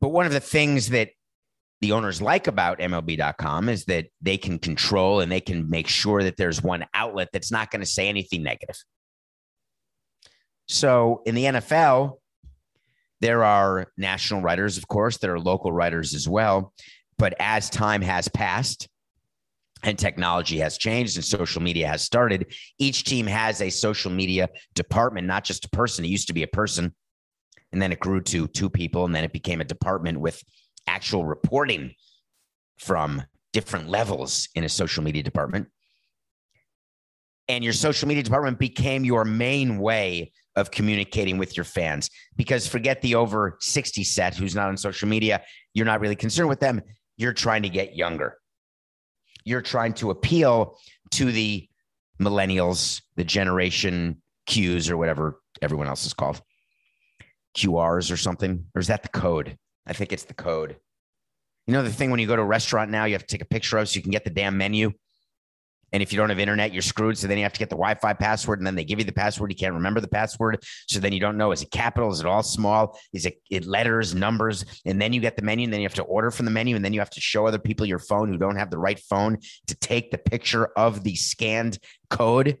But 0.00 0.08
one 0.08 0.26
of 0.26 0.32
the 0.32 0.40
things 0.40 0.88
that 0.88 1.10
the 1.82 1.92
owners 1.92 2.22
like 2.22 2.46
about 2.46 2.78
MLB.com 2.78 3.68
is 3.68 3.84
that 3.86 4.06
they 4.20 4.38
can 4.38 4.58
control 4.58 5.20
and 5.20 5.30
they 5.30 5.40
can 5.40 5.68
make 5.68 5.88
sure 5.88 6.22
that 6.22 6.36
there's 6.36 6.62
one 6.62 6.86
outlet 6.94 7.28
that's 7.32 7.52
not 7.52 7.70
going 7.70 7.80
to 7.80 7.86
say 7.86 8.08
anything 8.08 8.42
negative. 8.42 8.76
So 10.66 11.22
in 11.26 11.34
the 11.34 11.44
NFL, 11.44 12.18
there 13.22 13.44
are 13.44 13.86
national 13.96 14.42
writers, 14.42 14.76
of 14.76 14.88
course, 14.88 15.16
there 15.18 15.32
are 15.32 15.40
local 15.40 15.72
writers 15.72 16.12
as 16.12 16.28
well. 16.28 16.74
But 17.18 17.34
as 17.38 17.70
time 17.70 18.02
has 18.02 18.28
passed, 18.28 18.88
and 19.84 19.98
technology 19.98 20.58
has 20.58 20.78
changed 20.78 21.16
and 21.16 21.24
social 21.24 21.62
media 21.62 21.88
has 21.88 22.02
started. 22.02 22.54
Each 22.78 23.04
team 23.04 23.26
has 23.26 23.60
a 23.60 23.70
social 23.70 24.10
media 24.10 24.48
department, 24.74 25.26
not 25.26 25.44
just 25.44 25.64
a 25.64 25.68
person. 25.70 26.04
It 26.04 26.08
used 26.08 26.28
to 26.28 26.32
be 26.32 26.42
a 26.42 26.48
person, 26.48 26.94
and 27.72 27.80
then 27.80 27.92
it 27.92 28.00
grew 28.00 28.20
to 28.20 28.46
two 28.48 28.70
people, 28.70 29.04
and 29.04 29.14
then 29.14 29.24
it 29.24 29.32
became 29.32 29.60
a 29.60 29.64
department 29.64 30.20
with 30.20 30.42
actual 30.86 31.24
reporting 31.24 31.94
from 32.78 33.22
different 33.52 33.88
levels 33.88 34.48
in 34.54 34.64
a 34.64 34.68
social 34.68 35.02
media 35.02 35.22
department. 35.22 35.68
And 37.48 37.62
your 37.62 37.72
social 37.72 38.08
media 38.08 38.22
department 38.22 38.58
became 38.58 39.04
your 39.04 39.24
main 39.24 39.78
way 39.78 40.32
of 40.56 40.70
communicating 40.70 41.38
with 41.38 41.56
your 41.56 41.64
fans 41.64 42.10
because 42.36 42.66
forget 42.66 43.00
the 43.02 43.14
over 43.14 43.56
60 43.60 44.04
set 44.04 44.34
who's 44.34 44.54
not 44.54 44.68
on 44.68 44.76
social 44.76 45.08
media. 45.08 45.42
You're 45.74 45.86
not 45.86 46.00
really 46.00 46.16
concerned 46.16 46.48
with 46.48 46.60
them. 46.60 46.82
You're 47.16 47.32
trying 47.32 47.62
to 47.62 47.68
get 47.68 47.96
younger 47.96 48.36
you're 49.44 49.62
trying 49.62 49.92
to 49.94 50.10
appeal 50.10 50.78
to 51.12 51.32
the 51.32 51.68
millennials, 52.20 53.02
the 53.16 53.24
generation 53.24 54.22
Qs 54.48 54.90
or 54.90 54.96
whatever 54.96 55.40
everyone 55.60 55.88
else 55.88 56.06
is 56.06 56.14
called. 56.14 56.40
QRs 57.56 58.10
or 58.10 58.16
something? 58.16 58.64
Or 58.74 58.80
is 58.80 58.86
that 58.86 59.02
the 59.02 59.08
code? 59.08 59.58
I 59.86 59.92
think 59.92 60.12
it's 60.12 60.24
the 60.24 60.34
code. 60.34 60.76
You 61.66 61.74
know, 61.74 61.82
the 61.82 61.92
thing 61.92 62.10
when 62.10 62.18
you 62.18 62.26
go 62.26 62.36
to 62.36 62.42
a 62.42 62.46
restaurant 62.46 62.90
now, 62.90 63.04
you 63.04 63.12
have 63.12 63.26
to 63.26 63.26
take 63.26 63.42
a 63.42 63.46
picture 63.46 63.78
of 63.78 63.88
so 63.88 63.96
you 63.96 64.02
can 64.02 64.10
get 64.10 64.24
the 64.24 64.30
damn 64.30 64.56
menu. 64.56 64.92
And 65.92 66.02
if 66.02 66.12
you 66.12 66.16
don't 66.16 66.30
have 66.30 66.38
internet, 66.38 66.72
you're 66.72 66.82
screwed. 66.82 67.18
So 67.18 67.26
then 67.26 67.36
you 67.36 67.42
have 67.42 67.52
to 67.52 67.58
get 67.58 67.68
the 67.68 67.76
Wi 67.76 67.94
Fi 67.94 68.14
password 68.14 68.60
and 68.60 68.66
then 68.66 68.74
they 68.74 68.84
give 68.84 68.98
you 68.98 69.04
the 69.04 69.12
password. 69.12 69.50
You 69.50 69.56
can't 69.56 69.74
remember 69.74 70.00
the 70.00 70.08
password. 70.08 70.62
So 70.88 70.98
then 71.00 71.12
you 71.12 71.20
don't 71.20 71.36
know 71.36 71.52
is 71.52 71.62
it 71.62 71.70
capital? 71.70 72.10
Is 72.10 72.20
it 72.20 72.26
all 72.26 72.42
small? 72.42 72.98
Is 73.12 73.26
it, 73.26 73.40
it 73.50 73.66
letters, 73.66 74.14
numbers? 74.14 74.64
And 74.86 75.00
then 75.00 75.12
you 75.12 75.20
get 75.20 75.36
the 75.36 75.42
menu 75.42 75.64
and 75.64 75.72
then 75.72 75.80
you 75.80 75.86
have 75.86 75.94
to 75.94 76.02
order 76.02 76.30
from 76.30 76.46
the 76.46 76.50
menu. 76.50 76.76
And 76.76 76.84
then 76.84 76.92
you 76.92 77.00
have 77.00 77.10
to 77.10 77.20
show 77.20 77.46
other 77.46 77.58
people 77.58 77.84
your 77.84 77.98
phone 77.98 78.28
who 78.28 78.38
don't 78.38 78.56
have 78.56 78.70
the 78.70 78.78
right 78.78 78.98
phone 78.98 79.38
to 79.66 79.74
take 79.76 80.10
the 80.10 80.18
picture 80.18 80.66
of 80.76 81.04
the 81.04 81.14
scanned 81.14 81.78
code. 82.08 82.58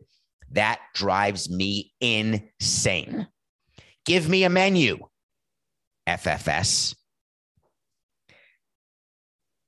That 0.50 0.80
drives 0.94 1.48
me 1.50 1.92
insane. 2.00 3.28
Give 4.04 4.28
me 4.28 4.44
a 4.44 4.50
menu, 4.50 4.98
FFS. 6.06 6.94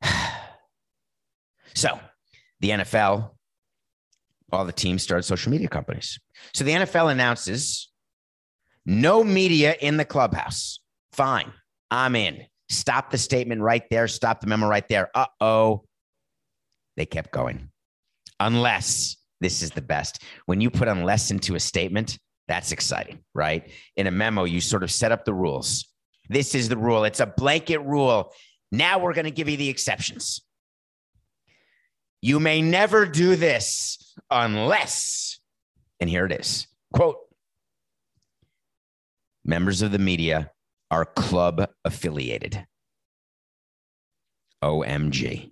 so 1.75 1.99
the 2.61 2.71
NFL 2.71 3.34
all 4.55 4.65
the 4.65 4.73
teams 4.73 5.03
started 5.03 5.25
social 5.25 5.53
media 5.53 5.69
companies. 5.69 6.19
So 6.55 6.65
the 6.65 6.73
NFL 6.73 7.11
announces 7.11 7.91
no 8.87 9.25
media 9.25 9.77
in 9.81 9.97
the 9.97 10.05
clubhouse. 10.05 10.81
Fine, 11.13 11.53
I'm 11.91 12.17
in. 12.17 12.45
Stop 12.69 13.11
the 13.11 13.19
statement 13.19 13.61
right 13.61 13.83
there. 13.91 14.09
Stop 14.09 14.41
the 14.41 14.47
memo 14.47 14.67
right 14.67 14.87
there. 14.89 15.11
Uh 15.15 15.27
oh. 15.41 15.85
They 16.97 17.07
kept 17.07 17.33
going. 17.33 17.71
Unless 18.41 19.17
this 19.41 19.63
is 19.63 19.71
the 19.71 19.83
best. 19.83 20.23
When 20.47 20.61
you 20.61 20.71
put 20.71 20.89
unless 20.89 21.31
into 21.31 21.55
a 21.55 21.61
statement, 21.61 22.19
that's 22.49 22.73
exciting, 22.73 23.21
right? 23.35 23.71
In 23.97 24.07
a 24.07 24.11
memo, 24.11 24.45
you 24.45 24.61
sort 24.61 24.83
of 24.83 24.91
set 24.91 25.13
up 25.13 25.25
the 25.25 25.35
rules. 25.35 25.87
This 26.29 26.55
is 26.55 26.69
the 26.69 26.77
rule, 26.77 27.05
it's 27.05 27.21
a 27.21 27.27
blanket 27.27 27.79
rule. 27.81 28.33
Now 28.73 28.99
we're 28.99 29.13
going 29.13 29.27
to 29.27 29.31
give 29.31 29.49
you 29.49 29.57
the 29.57 29.69
exceptions. 29.69 30.44
You 32.25 32.41
may 32.41 32.63
never 32.63 33.05
do 33.05 33.37
this 33.37 33.99
unless, 34.31 35.41
and 36.01 36.09
here 36.09 36.25
it 36.25 36.33
is 36.33 36.67
quote, 36.95 37.19
members 39.45 39.83
of 39.83 39.93
the 39.93 39.99
media 39.99 40.51
are 40.91 41.05
club 41.05 41.69
affiliated. 41.85 42.65
OMG. 44.63 45.51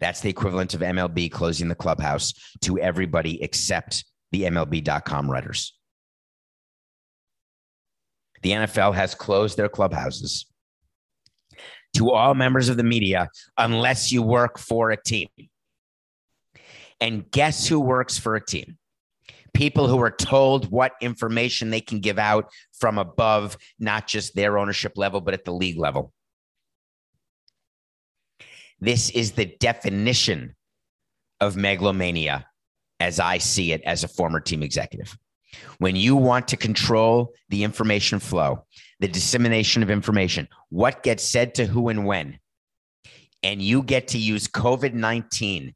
That's 0.00 0.22
the 0.22 0.30
equivalent 0.30 0.72
of 0.72 0.80
MLB 0.80 1.30
closing 1.30 1.68
the 1.68 1.74
clubhouse 1.74 2.32
to 2.62 2.78
everybody 2.78 3.42
except 3.42 4.06
the 4.32 4.44
MLB.com 4.44 5.30
writers. 5.30 5.76
The 8.42 8.52
NFL 8.52 8.94
has 8.94 9.14
closed 9.14 9.58
their 9.58 9.68
clubhouses 9.68 10.46
to 11.96 12.12
all 12.12 12.32
members 12.32 12.70
of 12.70 12.78
the 12.78 12.82
media 12.82 13.28
unless 13.58 14.10
you 14.10 14.22
work 14.22 14.58
for 14.58 14.90
a 14.90 14.96
team. 15.02 15.28
And 17.00 17.30
guess 17.30 17.66
who 17.66 17.80
works 17.80 18.18
for 18.18 18.36
a 18.36 18.44
team? 18.44 18.78
People 19.54 19.88
who 19.88 20.00
are 20.00 20.10
told 20.10 20.70
what 20.70 20.92
information 21.00 21.70
they 21.70 21.80
can 21.80 22.00
give 22.00 22.18
out 22.18 22.50
from 22.78 22.98
above, 22.98 23.56
not 23.78 24.06
just 24.06 24.34
their 24.34 24.58
ownership 24.58 24.92
level, 24.96 25.20
but 25.20 25.34
at 25.34 25.44
the 25.44 25.52
league 25.52 25.78
level. 25.78 26.12
This 28.80 29.10
is 29.10 29.32
the 29.32 29.46
definition 29.46 30.54
of 31.40 31.56
megalomania 31.56 32.46
as 33.00 33.20
I 33.20 33.38
see 33.38 33.72
it 33.72 33.82
as 33.82 34.04
a 34.04 34.08
former 34.08 34.40
team 34.40 34.62
executive. 34.62 35.16
When 35.78 35.96
you 35.96 36.16
want 36.16 36.48
to 36.48 36.56
control 36.56 37.32
the 37.48 37.64
information 37.64 38.18
flow, 38.18 38.64
the 39.00 39.08
dissemination 39.08 39.82
of 39.82 39.90
information, 39.90 40.48
what 40.70 41.02
gets 41.02 41.24
said 41.24 41.54
to 41.54 41.66
who 41.66 41.88
and 41.88 42.06
when, 42.06 42.38
and 43.42 43.62
you 43.62 43.82
get 43.82 44.08
to 44.08 44.18
use 44.18 44.48
COVID 44.48 44.92
19 44.92 45.74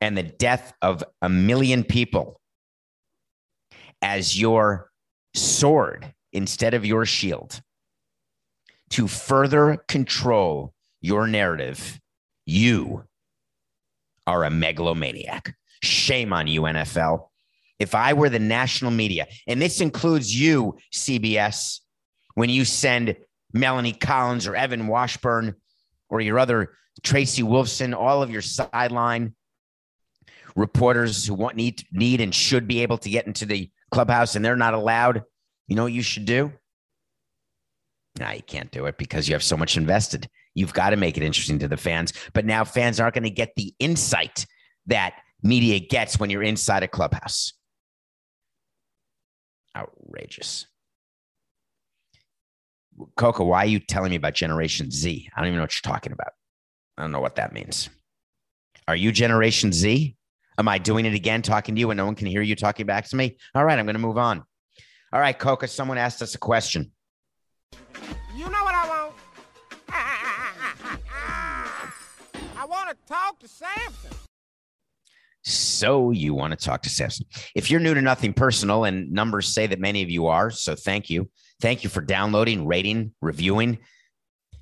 and 0.00 0.16
the 0.16 0.22
death 0.22 0.72
of 0.82 1.02
a 1.22 1.28
million 1.28 1.84
people 1.84 2.40
as 4.02 4.38
your 4.38 4.90
sword 5.34 6.12
instead 6.32 6.74
of 6.74 6.84
your 6.84 7.04
shield 7.04 7.60
to 8.90 9.08
further 9.08 9.82
control 9.88 10.72
your 11.00 11.26
narrative, 11.26 12.00
you 12.46 13.04
are 14.26 14.44
a 14.44 14.50
megalomaniac. 14.50 15.54
Shame 15.82 16.32
on 16.32 16.46
you, 16.46 16.62
NFL. 16.62 17.28
If 17.78 17.94
I 17.94 18.12
were 18.12 18.28
the 18.28 18.38
national 18.38 18.90
media, 18.90 19.26
and 19.46 19.62
this 19.62 19.80
includes 19.80 20.34
you, 20.34 20.76
CBS, 20.92 21.80
when 22.34 22.50
you 22.50 22.64
send 22.64 23.16
Melanie 23.52 23.92
Collins 23.92 24.46
or 24.46 24.56
Evan 24.56 24.86
Washburn 24.88 25.54
or 26.08 26.20
your 26.20 26.38
other 26.38 26.74
Tracy 27.02 27.42
Wolfson, 27.42 27.94
all 27.94 28.22
of 28.22 28.30
your 28.30 28.42
sideline 28.42 29.34
reporters 30.56 31.26
who 31.26 31.34
want 31.34 31.56
need 31.56 31.84
need 31.92 32.20
and 32.20 32.34
should 32.34 32.66
be 32.66 32.82
able 32.82 32.98
to 32.98 33.10
get 33.10 33.26
into 33.26 33.46
the 33.46 33.70
clubhouse 33.90 34.36
and 34.36 34.44
they're 34.44 34.56
not 34.56 34.74
allowed, 34.74 35.22
you 35.66 35.76
know 35.76 35.84
what 35.84 35.92
you 35.92 36.02
should 36.02 36.24
do? 36.24 36.52
Now 38.18 38.32
you 38.32 38.42
can't 38.42 38.70
do 38.70 38.86
it 38.86 38.98
because 38.98 39.28
you 39.28 39.34
have 39.34 39.42
so 39.42 39.56
much 39.56 39.76
invested. 39.76 40.28
You've 40.54 40.72
got 40.72 40.90
to 40.90 40.96
make 40.96 41.16
it 41.16 41.22
interesting 41.22 41.58
to 41.60 41.68
the 41.68 41.76
fans. 41.76 42.12
But 42.32 42.44
now 42.44 42.64
fans 42.64 42.98
aren't 42.98 43.14
going 43.14 43.24
to 43.24 43.30
get 43.30 43.52
the 43.56 43.74
insight 43.78 44.46
that 44.86 45.14
media 45.42 45.78
gets 45.78 46.18
when 46.18 46.30
you're 46.30 46.42
inside 46.42 46.82
a 46.82 46.88
clubhouse. 46.88 47.52
Outrageous. 49.76 50.66
Coco, 53.16 53.44
why 53.44 53.58
are 53.58 53.66
you 53.66 53.78
telling 53.78 54.10
me 54.10 54.16
about 54.16 54.34
Generation 54.34 54.90
Z? 54.90 55.28
I 55.34 55.40
don't 55.40 55.48
even 55.48 55.58
know 55.58 55.62
what 55.62 55.74
you're 55.74 55.92
talking 55.92 56.12
about. 56.12 56.32
I 56.96 57.02
don't 57.02 57.12
know 57.12 57.20
what 57.20 57.36
that 57.36 57.52
means. 57.52 57.88
Are 58.88 58.96
you 58.96 59.12
Generation 59.12 59.72
Z? 59.72 60.16
Am 60.58 60.66
I 60.66 60.78
doing 60.78 61.06
it 61.06 61.14
again, 61.14 61.40
talking 61.40 61.76
to 61.76 61.80
you, 61.80 61.90
and 61.90 61.98
no 61.98 62.04
one 62.04 62.16
can 62.16 62.26
hear 62.26 62.42
you 62.42 62.56
talking 62.56 62.84
back 62.84 63.08
to 63.08 63.16
me? 63.16 63.36
All 63.54 63.64
right, 63.64 63.78
I'm 63.78 63.86
going 63.86 63.94
to 63.94 64.00
move 64.00 64.18
on. 64.18 64.42
All 65.12 65.20
right, 65.20 65.38
Coca, 65.38 65.68
someone 65.68 65.98
asked 65.98 66.20
us 66.20 66.34
a 66.34 66.38
question. 66.38 66.90
You 68.34 68.44
know 68.44 68.64
what 68.64 68.74
I 68.74 68.88
want? 68.88 69.14
I 72.56 72.64
want 72.68 72.90
to 72.90 72.96
talk 73.06 73.38
to 73.38 73.48
Samson. 73.48 74.10
So 75.44 76.10
you 76.10 76.34
want 76.34 76.58
to 76.58 76.62
talk 76.62 76.82
to 76.82 76.90
Samson. 76.90 77.26
If 77.54 77.70
you're 77.70 77.80
new 77.80 77.94
to 77.94 78.02
Nothing 78.02 78.32
Personal, 78.32 78.84
and 78.84 79.12
numbers 79.12 79.54
say 79.54 79.68
that 79.68 79.78
many 79.78 80.02
of 80.02 80.10
you 80.10 80.26
are, 80.26 80.50
so 80.50 80.74
thank 80.74 81.08
you. 81.08 81.30
Thank 81.60 81.84
you 81.84 81.90
for 81.90 82.00
downloading, 82.00 82.66
rating, 82.66 83.12
reviewing. 83.22 83.78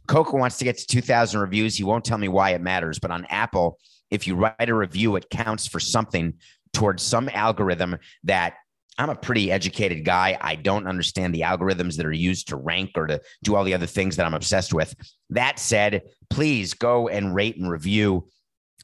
Coca 0.07 0.37
wants 0.37 0.59
to 0.59 0.65
get 0.65 0.79
to 0.79 0.87
2,000 0.87 1.41
reviews. 1.41 1.77
He 1.77 1.85
won't 1.85 2.05
tell 2.05 2.19
me 2.19 2.29
why 2.29 2.51
it 2.51 2.61
matters, 2.61 2.99
but 2.99 3.11
on 3.11 3.25
Apple, 3.27 3.79
if 4.17 4.27
you 4.27 4.35
write 4.35 4.69
a 4.69 4.75
review, 4.75 5.15
it 5.15 5.31
counts 5.31 5.67
for 5.67 5.79
something 5.79 6.35
towards 6.73 7.03
some 7.03 7.29
algorithm 7.29 7.97
that 8.25 8.55
I'm 8.99 9.11
a 9.11 9.15
pretty 9.15 9.53
educated 9.53 10.05
guy. 10.05 10.39
I 10.41 10.57
don't 10.57 10.87
understand 10.87 11.35
the 11.35 11.43
algorithms 11.43 11.97
that 11.97 12.07
are 12.07 12.13
used 12.13 12.49
to 12.49 12.57
rank 12.57 12.93
or 12.97 13.07
to 13.07 13.21
do 13.45 13.55
all 13.55 13.65
the 13.65 13.75
other 13.75 13.87
things 13.87 14.17
that 14.17 14.27
I'm 14.27 14.35
obsessed 14.35 14.73
with. 14.73 14.95
That 15.31 15.59
said, 15.59 16.03
please 16.31 16.75
go 16.75 17.09
and 17.09 17.35
rate 17.35 17.57
and 17.57 17.71
review 17.71 18.29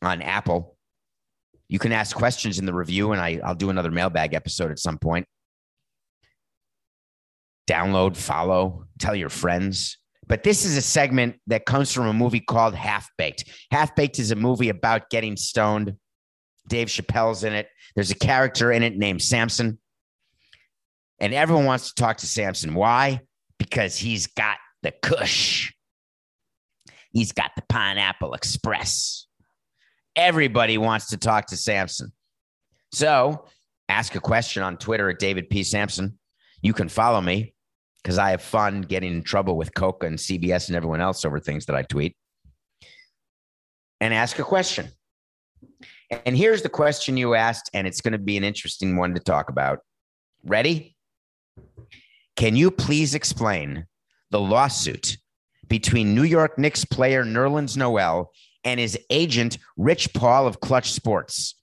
on 0.02 0.20
Apple. 0.20 0.76
You 1.68 1.78
can 1.78 1.92
ask 1.92 2.14
questions 2.14 2.58
in 2.58 2.66
the 2.66 2.74
review, 2.74 3.12
and 3.12 3.20
I, 3.20 3.40
will 3.42 3.54
do 3.54 3.70
another 3.70 3.90
mailbag 3.90 4.34
episode 4.34 4.70
at 4.70 4.78
some 4.78 4.98
point. 4.98 5.26
Download, 7.66 8.16
follow, 8.16 8.84
tell 8.98 9.14
your 9.14 9.30
friends. 9.30 9.96
But 10.26 10.44
this 10.44 10.64
is 10.64 10.76
a 10.76 10.82
segment 10.82 11.36
that 11.48 11.66
comes 11.66 11.92
from 11.92 12.06
a 12.06 12.12
movie 12.12 12.40
called 12.40 12.74
Half 12.74 13.10
Baked. 13.18 13.44
Half 13.70 13.96
Baked 13.96 14.18
is 14.18 14.30
a 14.30 14.36
movie 14.36 14.68
about 14.68 15.10
getting 15.10 15.36
stoned. 15.36 15.96
Dave 16.68 16.88
Chappelle's 16.88 17.44
in 17.44 17.52
it. 17.52 17.68
There's 17.94 18.10
a 18.10 18.16
character 18.16 18.70
in 18.70 18.82
it 18.82 18.96
named 18.96 19.20
Samson. 19.20 19.78
And 21.18 21.34
everyone 21.34 21.66
wants 21.66 21.92
to 21.92 21.94
talk 22.00 22.18
to 22.18 22.26
Samson. 22.26 22.74
Why? 22.74 23.20
Because 23.58 23.96
he's 23.96 24.26
got 24.26 24.58
the 24.82 24.92
Kush. 25.02 25.72
He's 27.12 27.32
got 27.32 27.50
the 27.56 27.62
Pineapple 27.68 28.34
Express. 28.34 29.26
Everybody 30.16 30.78
wants 30.78 31.10
to 31.10 31.16
talk 31.16 31.46
to 31.46 31.56
Samson. 31.56 32.12
So 32.92 33.46
ask 33.88 34.14
a 34.14 34.20
question 34.20 34.62
on 34.62 34.76
Twitter 34.76 35.10
at 35.10 35.18
David 35.18 35.50
P. 35.50 35.62
Samson. 35.62 36.18
You 36.62 36.72
can 36.72 36.88
follow 36.88 37.20
me 37.20 37.51
because 38.02 38.18
I 38.18 38.30
have 38.30 38.42
fun 38.42 38.82
getting 38.82 39.12
in 39.12 39.22
trouble 39.22 39.56
with 39.56 39.74
Coca 39.74 40.06
and 40.06 40.18
CBS 40.18 40.68
and 40.68 40.76
everyone 40.76 41.00
else 41.00 41.24
over 41.24 41.38
things 41.38 41.66
that 41.66 41.76
I 41.76 41.82
tweet. 41.82 42.16
And 44.00 44.12
ask 44.12 44.38
a 44.38 44.44
question. 44.44 44.88
And 46.26 46.36
here's 46.36 46.62
the 46.62 46.68
question 46.68 47.16
you 47.16 47.34
asked, 47.34 47.70
and 47.72 47.86
it's 47.86 48.00
going 48.00 48.12
to 48.12 48.18
be 48.18 48.36
an 48.36 48.44
interesting 48.44 48.96
one 48.96 49.14
to 49.14 49.20
talk 49.20 49.48
about. 49.48 49.80
Ready? 50.44 50.96
Can 52.36 52.56
you 52.56 52.70
please 52.70 53.14
explain 53.14 53.86
the 54.30 54.40
lawsuit 54.40 55.16
between 55.68 56.14
New 56.14 56.24
York 56.24 56.58
Knicks 56.58 56.84
player 56.84 57.24
Nerlens 57.24 57.76
Noel 57.76 58.32
and 58.64 58.80
his 58.80 58.98
agent, 59.10 59.58
Rich 59.76 60.12
Paul 60.12 60.46
of 60.46 60.60
Clutch 60.60 60.92
Sports? 60.92 61.54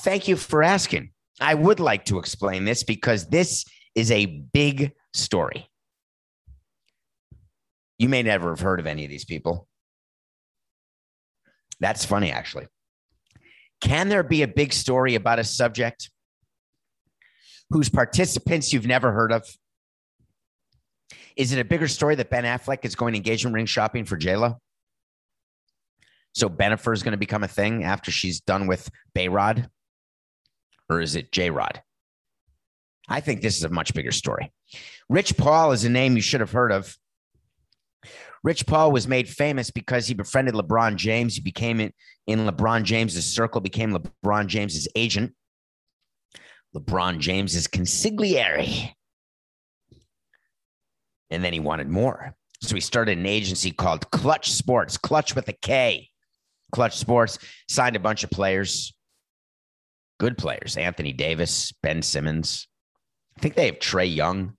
Thank 0.00 0.28
you 0.28 0.36
for 0.36 0.62
asking. 0.62 1.10
I 1.40 1.54
would 1.54 1.80
like 1.80 2.04
to 2.06 2.18
explain 2.18 2.64
this 2.64 2.82
because 2.82 3.28
this 3.28 3.64
is 3.94 4.10
a 4.10 4.26
big 4.52 4.92
story. 5.16 5.68
You 7.98 8.08
may 8.08 8.22
never 8.22 8.50
have 8.50 8.60
heard 8.60 8.80
of 8.80 8.86
any 8.86 9.04
of 9.04 9.10
these 9.10 9.24
people. 9.24 9.66
That's 11.80 12.04
funny, 12.04 12.30
actually. 12.30 12.66
Can 13.80 14.08
there 14.08 14.22
be 14.22 14.42
a 14.42 14.48
big 14.48 14.72
story 14.72 15.14
about 15.14 15.38
a 15.38 15.44
subject 15.44 16.10
whose 17.70 17.88
participants 17.88 18.72
you've 18.72 18.86
never 18.86 19.12
heard 19.12 19.32
of? 19.32 19.46
Is 21.36 21.52
it 21.52 21.58
a 21.58 21.64
bigger 21.64 21.88
story 21.88 22.14
that 22.14 22.30
Ben 22.30 22.44
Affleck 22.44 22.84
is 22.84 22.94
going 22.94 23.14
engagement 23.14 23.54
ring 23.54 23.66
shopping 23.66 24.04
for 24.04 24.16
JLo? 24.16 24.56
So 26.34 26.48
Bennifer 26.48 26.92
is 26.92 27.02
going 27.02 27.12
to 27.12 27.18
become 27.18 27.44
a 27.44 27.48
thing 27.48 27.84
after 27.84 28.10
she's 28.10 28.40
done 28.40 28.66
with 28.66 28.90
Bayrod? 29.14 29.68
Or 30.88 31.00
is 31.00 31.16
it 31.16 31.32
J 31.32 31.50
Rod? 31.50 31.82
I 33.08 33.20
think 33.20 33.40
this 33.40 33.56
is 33.56 33.64
a 33.64 33.68
much 33.68 33.94
bigger 33.94 34.12
story. 34.12 34.52
Rich 35.08 35.36
Paul 35.36 35.72
is 35.72 35.84
a 35.84 35.90
name 35.90 36.16
you 36.16 36.22
should 36.22 36.40
have 36.40 36.52
heard 36.52 36.72
of. 36.72 36.96
Rich 38.42 38.66
Paul 38.66 38.92
was 38.92 39.08
made 39.08 39.28
famous 39.28 39.70
because 39.70 40.06
he 40.06 40.14
befriended 40.14 40.54
LeBron 40.54 40.96
James. 40.96 41.34
He 41.34 41.40
became 41.40 41.80
in, 41.80 41.92
LeBron 42.28 42.84
James's 42.84 43.26
circle, 43.26 43.60
became 43.60 43.92
LeBron 43.92 44.46
James's 44.46 44.88
agent. 44.94 45.34
LeBron 46.74 47.18
James's 47.18 47.66
consigliere. 47.66 48.92
And 51.30 51.44
then 51.44 51.52
he 51.52 51.60
wanted 51.60 51.88
more. 51.88 52.36
So 52.60 52.74
he 52.74 52.80
started 52.80 53.18
an 53.18 53.26
agency 53.26 53.70
called 53.70 54.10
Clutch 54.10 54.50
Sports, 54.52 54.96
Clutch 54.96 55.34
with 55.34 55.48
a 55.48 55.52
K. 55.52 56.10
Clutch 56.72 56.96
Sports 56.96 57.38
signed 57.68 57.96
a 57.96 58.00
bunch 58.00 58.24
of 58.24 58.30
players, 58.30 58.94
good 60.18 60.38
players 60.38 60.76
Anthony 60.76 61.12
Davis, 61.12 61.72
Ben 61.82 62.02
Simmons. 62.02 62.68
I 63.36 63.40
think 63.40 63.54
they 63.54 63.66
have 63.66 63.78
Trae 63.78 64.12
Young. 64.12 64.55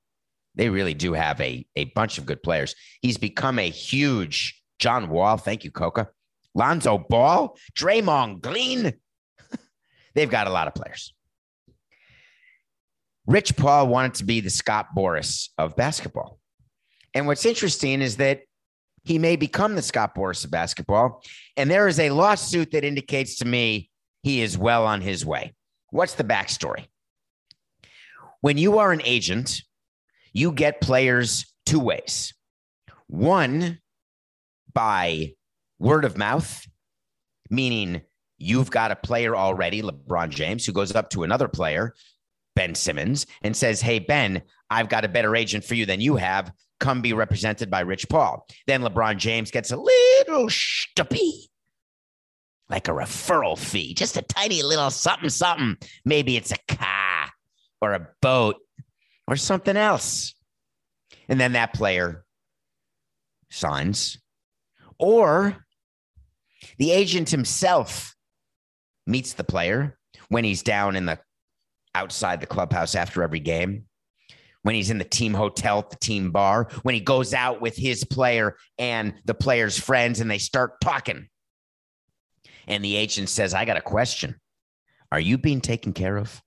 They 0.58 0.70
really 0.70 0.96
do 0.96 1.14
have 1.14 1.40
a, 1.40 1.66
a 1.76 1.86
bunch 1.86 2.18
of 2.18 2.26
good 2.26 2.42
players. 2.42 2.76
He's 3.02 3.18
become 3.18 3.60
a 3.60 3.70
huge 3.70 4.62
John 4.80 5.10
Wall. 5.10 5.38
Thank 5.38 5.64
you, 5.64 5.72
Coca. 5.72 6.10
Lonzo 6.56 6.98
Ball, 6.98 7.56
Draymond 7.78 8.42
Green. 8.42 8.94
They've 10.16 10.30
got 10.30 10.48
a 10.48 10.50
lot 10.50 10.68
of 10.68 10.74
players. 10.74 11.14
Rich 13.28 13.56
Paul 13.56 13.88
wanted 13.88 14.16
to 14.16 14.26
be 14.26 14.42
the 14.42 14.50
Scott 14.50 14.88
Boras 14.96 15.50
of 15.58 15.76
basketball. 15.76 16.40
And 17.14 17.28
what's 17.28 17.46
interesting 17.46 18.02
is 18.02 18.18
that 18.18 18.42
he 19.04 19.20
may 19.20 19.36
become 19.36 19.76
the 19.76 19.82
Scott 19.82 20.16
Boras 20.16 20.44
of 20.44 20.52
basketball. 20.52 21.24
And 21.56 21.70
there 21.70 21.88
is 21.88 22.00
a 22.00 22.10
lawsuit 22.10 22.72
that 22.72 22.84
indicates 22.84 23.38
to 23.38 23.46
me 23.46 23.90
he 24.24 24.42
is 24.42 24.58
well 24.58 24.86
on 24.86 25.02
his 25.02 25.26
way. 25.26 25.54
What's 25.92 26.16
the 26.16 26.24
backstory? 26.24 26.88
When 28.42 28.58
you 28.58 28.80
are 28.80 28.92
an 28.92 29.02
agent, 29.04 29.62
you 30.34 30.52
get 30.52 30.82
players 30.82 31.46
two 31.66 31.80
ways. 31.80 32.34
One, 33.08 33.80
by 34.74 35.34
word 35.80 36.06
of 36.06 36.18
mouth, 36.18 36.66
meaning 37.50 38.02
you've 38.38 38.70
got 38.70 38.92
a 38.92 38.96
player 38.96 39.36
already, 39.36 39.82
LeBron 39.82 40.30
James, 40.30 40.66
who 40.66 40.72
goes 40.72 40.96
up 40.96 41.10
to 41.12 41.24
another 41.24 41.48
player, 41.48 41.94
Ben 42.56 42.76
Simmons, 42.76 43.26
and 43.42 43.56
says, 43.56 43.82
Hey, 43.82 44.00
Ben, 44.00 44.42
I've 44.70 44.90
got 44.90 45.06
a 45.06 45.10
better 45.10 45.36
agent 45.36 45.64
for 45.64 45.76
you 45.76 45.86
than 45.86 46.02
you 46.02 46.16
have. 46.16 46.52
Come 46.80 47.02
be 47.02 47.14
represented 47.14 47.72
by 47.72 47.80
Rich 47.80 48.08
Paul. 48.10 48.46
Then 48.68 48.82
LeBron 48.82 49.18
James 49.18 49.50
gets 49.50 49.72
a 49.72 49.78
little 49.78 50.50
stuppy, 50.50 51.50
like 52.70 52.88
a 52.88 52.92
referral 52.92 53.58
fee, 53.58 53.94
just 53.94 54.18
a 54.18 54.22
tiny 54.22 54.62
little 54.62 54.92
something, 54.92 55.30
something. 55.30 55.78
Maybe 56.06 56.38
it's 56.38 56.52
a 56.52 56.76
car 56.76 57.30
or 57.82 57.94
a 57.94 58.08
boat 58.22 58.58
or 59.28 59.36
something 59.36 59.78
else. 59.78 60.34
And 61.30 61.40
then 61.40 61.54
that 61.54 61.74
player 61.74 62.26
signs. 63.50 64.18
Or 65.00 65.58
the 66.78 66.92
agent 66.92 67.30
himself 67.30 68.16
meets 69.06 69.34
the 69.34 69.44
player 69.44 69.98
when 70.30 70.44
he's 70.44 70.64
down 70.64 70.96
in 70.96 71.06
the 71.06 71.20
outside 71.94 72.42
the 72.42 72.48
clubhouse 72.48 72.96
after 72.96 73.24
every 73.24 73.40
game, 73.40 73.86
when 74.64 74.76
he's 74.76 74.90
in 74.90 74.98
the 74.98 75.04
team 75.04 75.34
hotel 75.34 75.86
the 75.90 75.96
team 75.98 76.32
bar, 76.32 76.70
when 76.84 76.96
he 76.96 77.02
goes 77.02 77.34
out 77.34 77.62
with 77.62 77.76
his 77.76 78.04
player 78.04 78.56
and 78.78 79.14
the 79.26 79.34
player's 79.34 79.80
friends 79.80 80.20
and 80.20 80.30
they 80.30 80.38
start 80.38 80.80
talking. 80.82 81.28
And 82.68 82.84
the 82.84 82.96
agent 82.96 83.30
says, 83.30 83.54
I 83.54 83.66
got 83.66 83.78
a 83.78 83.82
question. 83.82 84.36
Are 85.12 85.20
you 85.20 85.38
being 85.38 85.62
taken 85.62 85.94
care 85.94 86.18
of? 86.18 86.42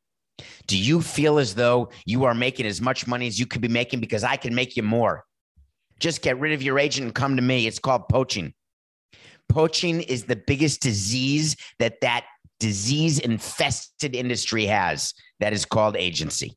Do 0.67 0.77
you 0.77 1.01
feel 1.01 1.39
as 1.39 1.55
though 1.55 1.91
you 2.05 2.25
are 2.25 2.35
making 2.35 2.67
as 2.67 2.81
much 2.81 3.07
money 3.07 3.27
as 3.27 3.39
you 3.39 3.47
could 3.47 3.61
be 3.61 3.69
making 3.69 4.01
because 4.01 4.25
I 4.25 4.37
can 4.37 4.55
make 4.55 4.77
you 4.77 4.83
more? 4.83 5.25
Just 5.99 6.23
get 6.23 6.39
rid 6.41 6.53
of 6.53 6.63
your 6.63 6.79
agent 6.79 7.07
and 7.07 7.15
come 7.15 7.37
to 7.37 7.43
me. 7.43 7.67
It's 7.67 7.79
called 7.79 8.09
poaching. 8.09 8.55
Poaching 9.49 10.01
is 10.01 10.25
the 10.25 10.37
biggest 10.37 10.81
disease 10.81 11.57
that 11.79 12.01
that 12.01 12.25
disease 12.59 13.19
infested 13.19 14.15
industry 14.15 14.67
has. 14.67 15.13
That 15.41 15.53
is 15.53 15.65
called 15.65 15.97
agency. 15.97 16.57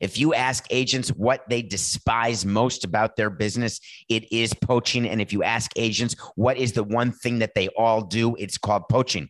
If 0.00 0.18
you 0.18 0.34
ask 0.34 0.64
agents 0.70 1.10
what 1.10 1.48
they 1.48 1.62
despise 1.62 2.44
most 2.46 2.84
about 2.84 3.16
their 3.16 3.30
business, 3.30 3.80
it 4.08 4.32
is 4.32 4.54
poaching. 4.54 5.08
And 5.08 5.20
if 5.20 5.32
you 5.32 5.42
ask 5.42 5.70
agents 5.76 6.16
what 6.36 6.56
is 6.56 6.72
the 6.72 6.84
one 6.84 7.12
thing 7.12 7.40
that 7.40 7.54
they 7.54 7.68
all 7.76 8.02
do, 8.02 8.34
it's 8.36 8.58
called 8.58 8.88
poaching 8.88 9.28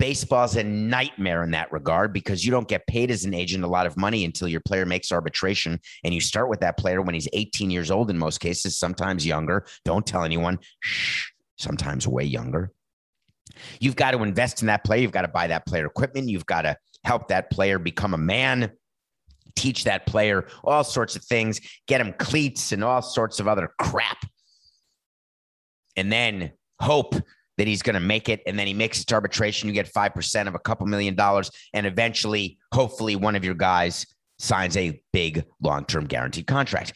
baseball's 0.00 0.56
a 0.56 0.64
nightmare 0.64 1.44
in 1.44 1.50
that 1.50 1.70
regard 1.70 2.10
because 2.10 2.42
you 2.42 2.50
don't 2.50 2.66
get 2.66 2.86
paid 2.86 3.10
as 3.10 3.24
an 3.24 3.34
agent 3.34 3.62
a 3.62 3.68
lot 3.68 3.86
of 3.86 3.98
money 3.98 4.24
until 4.24 4.48
your 4.48 4.62
player 4.62 4.86
makes 4.86 5.12
arbitration 5.12 5.78
and 6.02 6.14
you 6.14 6.20
start 6.22 6.48
with 6.48 6.58
that 6.60 6.78
player 6.78 7.02
when 7.02 7.14
he's 7.14 7.28
18 7.34 7.70
years 7.70 7.90
old 7.90 8.10
in 8.10 8.16
most 8.16 8.40
cases 8.40 8.78
sometimes 8.78 9.26
younger. 9.26 9.66
Don't 9.84 10.06
tell 10.06 10.24
anyone. 10.24 10.58
Shh. 10.80 11.28
Sometimes 11.58 12.08
way 12.08 12.24
younger. 12.24 12.72
You've 13.78 13.96
got 13.96 14.12
to 14.12 14.22
invest 14.22 14.62
in 14.62 14.68
that 14.68 14.84
player. 14.84 15.02
You've 15.02 15.12
got 15.12 15.22
to 15.22 15.28
buy 15.28 15.48
that 15.48 15.66
player 15.66 15.84
equipment. 15.84 16.30
You've 16.30 16.46
got 16.46 16.62
to 16.62 16.76
help 17.04 17.28
that 17.28 17.50
player 17.50 17.78
become 17.78 18.14
a 18.14 18.18
man 18.18 18.72
teach 19.56 19.84
that 19.84 20.06
player 20.06 20.46
all 20.64 20.84
sorts 20.84 21.16
of 21.16 21.24
things 21.24 21.60
get 21.86 22.00
him 22.00 22.14
cleats 22.18 22.72
and 22.72 22.82
all 22.82 23.02
sorts 23.02 23.40
of 23.40 23.48
other 23.48 23.68
crap. 23.78 24.16
And 25.96 26.10
then 26.10 26.52
hope 26.80 27.14
that 27.60 27.66
he's 27.66 27.82
going 27.82 27.92
to 27.92 28.00
make 28.00 28.30
it 28.30 28.40
and 28.46 28.58
then 28.58 28.66
he 28.66 28.72
makes 28.72 29.02
it 29.02 29.06
to 29.06 29.14
arbitration 29.14 29.68
you 29.68 29.74
get 29.74 29.86
5% 29.92 30.48
of 30.48 30.54
a 30.54 30.58
couple 30.58 30.86
million 30.86 31.14
dollars 31.14 31.50
and 31.74 31.84
eventually 31.84 32.56
hopefully 32.72 33.16
one 33.16 33.36
of 33.36 33.44
your 33.44 33.54
guys 33.54 34.06
signs 34.38 34.78
a 34.78 34.98
big 35.12 35.44
long-term 35.60 36.06
guaranteed 36.06 36.46
contract 36.46 36.94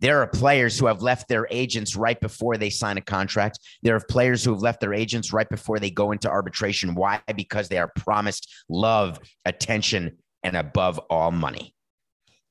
there 0.00 0.20
are 0.20 0.26
players 0.26 0.76
who 0.76 0.86
have 0.86 1.00
left 1.00 1.28
their 1.28 1.46
agents 1.52 1.94
right 1.94 2.20
before 2.20 2.56
they 2.56 2.70
sign 2.70 2.98
a 2.98 3.00
contract. 3.00 3.58
There 3.82 3.96
are 3.96 4.04
players 4.08 4.44
who 4.44 4.52
have 4.52 4.62
left 4.62 4.78
their 4.78 4.94
agents 4.94 5.32
right 5.32 5.48
before 5.48 5.80
they 5.80 5.90
go 5.90 6.12
into 6.12 6.30
arbitration. 6.30 6.94
Why? 6.94 7.20
Because 7.34 7.68
they 7.68 7.78
are 7.78 7.90
promised 7.96 8.48
love, 8.68 9.18
attention, 9.44 10.18
and 10.44 10.56
above 10.56 11.00
all, 11.10 11.32
money. 11.32 11.74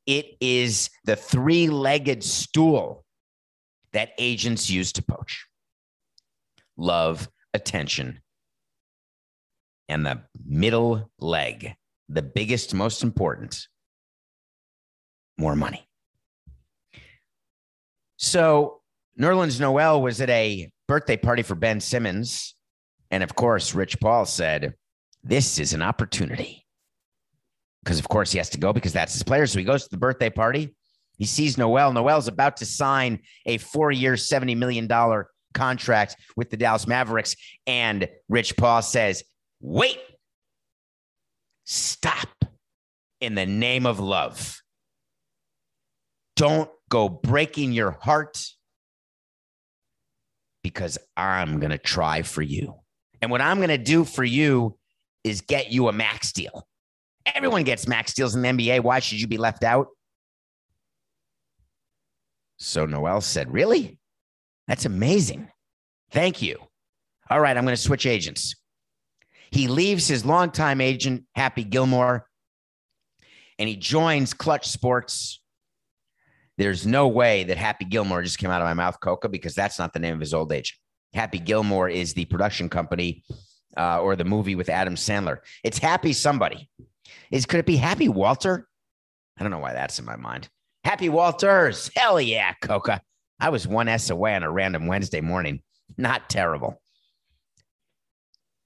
It 0.05 0.35
is 0.41 0.89
the 1.05 1.15
three 1.15 1.69
legged 1.69 2.21
stool 2.21 3.05
that 3.93 4.09
agents 4.17 4.69
use 4.69 4.91
to 4.91 5.01
poach 5.01 5.46
love, 6.77 7.27
attention. 7.53 8.21
And 9.89 10.05
the 10.05 10.21
middle 10.45 11.11
leg, 11.19 11.73
the 12.09 12.21
biggest, 12.21 12.73
most 12.73 13.03
important, 13.03 13.67
more 15.37 15.55
money. 15.55 15.87
So 18.17 18.81
Nerlens 19.19 19.59
Noel 19.59 20.01
was 20.01 20.21
at 20.21 20.29
a 20.29 20.69
birthday 20.87 21.17
party 21.17 21.43
for 21.43 21.55
Ben 21.55 21.79
Simmons. 21.79 22.55
And 23.11 23.23
of 23.23 23.35
course, 23.35 23.73
Rich 23.73 23.99
Paul 23.99 24.25
said, 24.25 24.73
This 25.23 25.59
is 25.59 25.73
an 25.73 25.81
opportunity. 25.81 26.65
Because, 27.83 27.99
of 27.99 28.09
course, 28.09 28.31
he 28.31 28.37
has 28.37 28.49
to 28.49 28.57
go 28.57 28.73
because 28.73 28.91
that's 28.91 29.13
his 29.13 29.23
player. 29.23 29.47
So 29.47 29.59
he 29.59 29.65
goes 29.65 29.83
to 29.83 29.89
the 29.89 29.97
birthday 29.97 30.29
party. 30.29 30.75
He 31.17 31.25
sees 31.25 31.57
Noel. 31.57 31.93
Noel's 31.93 32.27
about 32.27 32.57
to 32.57 32.65
sign 32.65 33.21
a 33.45 33.57
four 33.57 33.91
year, 33.91 34.13
$70 34.13 34.57
million 34.57 34.87
contract 35.53 36.15
with 36.35 36.49
the 36.49 36.57
Dallas 36.57 36.87
Mavericks. 36.87 37.35
And 37.65 38.07
Rich 38.29 38.57
Paul 38.57 38.81
says, 38.81 39.23
wait, 39.61 39.99
stop 41.65 42.29
in 43.19 43.35
the 43.35 43.45
name 43.45 43.85
of 43.85 43.99
love. 43.99 44.59
Don't 46.35 46.69
go 46.89 47.09
breaking 47.09 47.73
your 47.73 47.91
heart 47.91 48.39
because 50.63 50.97
I'm 51.15 51.59
going 51.59 51.71
to 51.71 51.77
try 51.77 52.21
for 52.21 52.41
you. 52.41 52.75
And 53.21 53.31
what 53.31 53.41
I'm 53.41 53.57
going 53.57 53.69
to 53.69 53.77
do 53.77 54.03
for 54.03 54.23
you 54.23 54.77
is 55.23 55.41
get 55.41 55.71
you 55.71 55.87
a 55.87 55.93
max 55.93 56.31
deal. 56.31 56.67
Everyone 57.25 57.63
gets 57.63 57.87
max 57.87 58.13
deals 58.13 58.35
in 58.35 58.41
the 58.41 58.49
NBA. 58.49 58.81
Why 58.81 58.99
should 58.99 59.19
you 59.19 59.27
be 59.27 59.37
left 59.37 59.63
out? 59.63 59.87
So 62.57 62.85
Noel 62.85 63.21
said, 63.21 63.51
Really? 63.51 63.97
That's 64.67 64.85
amazing. 64.85 65.49
Thank 66.11 66.41
you. 66.41 66.57
All 67.29 67.39
right, 67.39 67.55
I'm 67.55 67.65
going 67.65 67.75
to 67.75 67.81
switch 67.81 68.05
agents. 68.05 68.55
He 69.51 69.67
leaves 69.67 70.07
his 70.07 70.25
longtime 70.25 70.81
agent, 70.81 71.23
Happy 71.35 71.63
Gilmore, 71.63 72.27
and 73.59 73.67
he 73.69 73.75
joins 73.75 74.33
Clutch 74.33 74.67
Sports. 74.67 75.41
There's 76.57 76.85
no 76.85 77.07
way 77.07 77.43
that 77.45 77.57
Happy 77.57 77.85
Gilmore 77.85 78.23
just 78.23 78.39
came 78.39 78.49
out 78.49 78.61
of 78.61 78.65
my 78.65 78.73
mouth, 78.73 78.99
Coca, 78.99 79.29
because 79.29 79.55
that's 79.55 79.79
not 79.79 79.93
the 79.93 79.99
name 79.99 80.15
of 80.15 80.19
his 80.19 80.33
old 80.33 80.51
agent. 80.51 80.77
Happy 81.13 81.39
Gilmore 81.39 81.89
is 81.89 82.13
the 82.13 82.25
production 82.25 82.67
company 82.69 83.23
uh, 83.77 84.01
or 84.01 84.15
the 84.15 84.25
movie 84.25 84.55
with 84.55 84.69
Adam 84.69 84.95
Sandler. 84.95 85.37
It's 85.63 85.77
Happy 85.77 86.13
somebody. 86.13 86.69
Is 87.31 87.45
could 87.45 87.59
it 87.59 87.65
be 87.65 87.77
Happy 87.77 88.09
Walter? 88.09 88.67
I 89.37 89.43
don't 89.43 89.51
know 89.51 89.59
why 89.59 89.73
that's 89.73 89.99
in 89.99 90.05
my 90.05 90.15
mind. 90.15 90.49
Happy 90.83 91.09
Walters. 91.09 91.91
Hell 91.95 92.19
yeah, 92.19 92.53
Coca. 92.61 93.01
I 93.39 93.49
was 93.49 93.67
one 93.67 93.87
S 93.87 94.09
away 94.09 94.35
on 94.35 94.43
a 94.43 94.51
random 94.51 94.87
Wednesday 94.87 95.21
morning. 95.21 95.61
Not 95.97 96.29
terrible. 96.29 96.81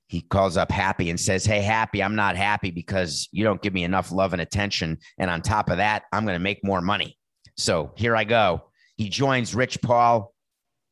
He 0.07 0.21
calls 0.21 0.57
up 0.57 0.71
Happy 0.71 1.09
and 1.09 1.19
says, 1.19 1.45
Hey, 1.45 1.61
Happy, 1.61 2.03
I'm 2.03 2.15
not 2.15 2.35
happy 2.35 2.71
because 2.71 3.29
you 3.31 3.43
don't 3.43 3.61
give 3.61 3.73
me 3.73 3.83
enough 3.83 4.11
love 4.11 4.33
and 4.33 4.41
attention. 4.41 4.97
And 5.17 5.29
on 5.29 5.41
top 5.41 5.69
of 5.69 5.77
that, 5.77 6.03
I'm 6.11 6.25
going 6.25 6.35
to 6.35 6.39
make 6.39 6.63
more 6.63 6.81
money. 6.81 7.17
So 7.57 7.91
here 7.95 8.15
I 8.15 8.23
go. 8.23 8.63
He 8.97 9.09
joins 9.09 9.55
Rich 9.55 9.81
Paul 9.81 10.33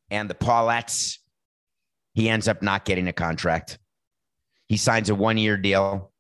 and 0.10 0.30
the 0.30 0.36
Paulettes. 0.36 1.18
He 2.13 2.30
ends 2.30 2.48
up 2.48 2.62
not 2.62 2.86
getting 2.86 3.08
a 3.08 3.13
contract. 3.13 3.78
He 4.68 4.78
signs 4.78 5.10
a 5.10 5.15
one 5.15 5.38
year 5.38 5.58
deal, 5.58 6.12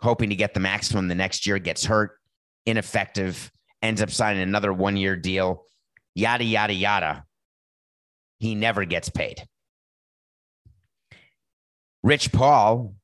hoping 0.00 0.30
to 0.30 0.36
get 0.36 0.54
the 0.54 0.60
maximum 0.60 1.08
the 1.08 1.14
next 1.14 1.46
year, 1.46 1.58
gets 1.58 1.84
hurt, 1.84 2.12
ineffective, 2.64 3.50
ends 3.82 4.02
up 4.02 4.10
signing 4.10 4.42
another 4.42 4.72
one 4.72 4.96
year 4.96 5.16
deal, 5.16 5.64
yada, 6.14 6.44
yada, 6.44 6.72
yada. 6.72 7.24
He 8.38 8.54
never 8.54 8.84
gets 8.84 9.08
paid. 9.08 9.44
Rich 12.02 12.32
Paul, 12.32 12.94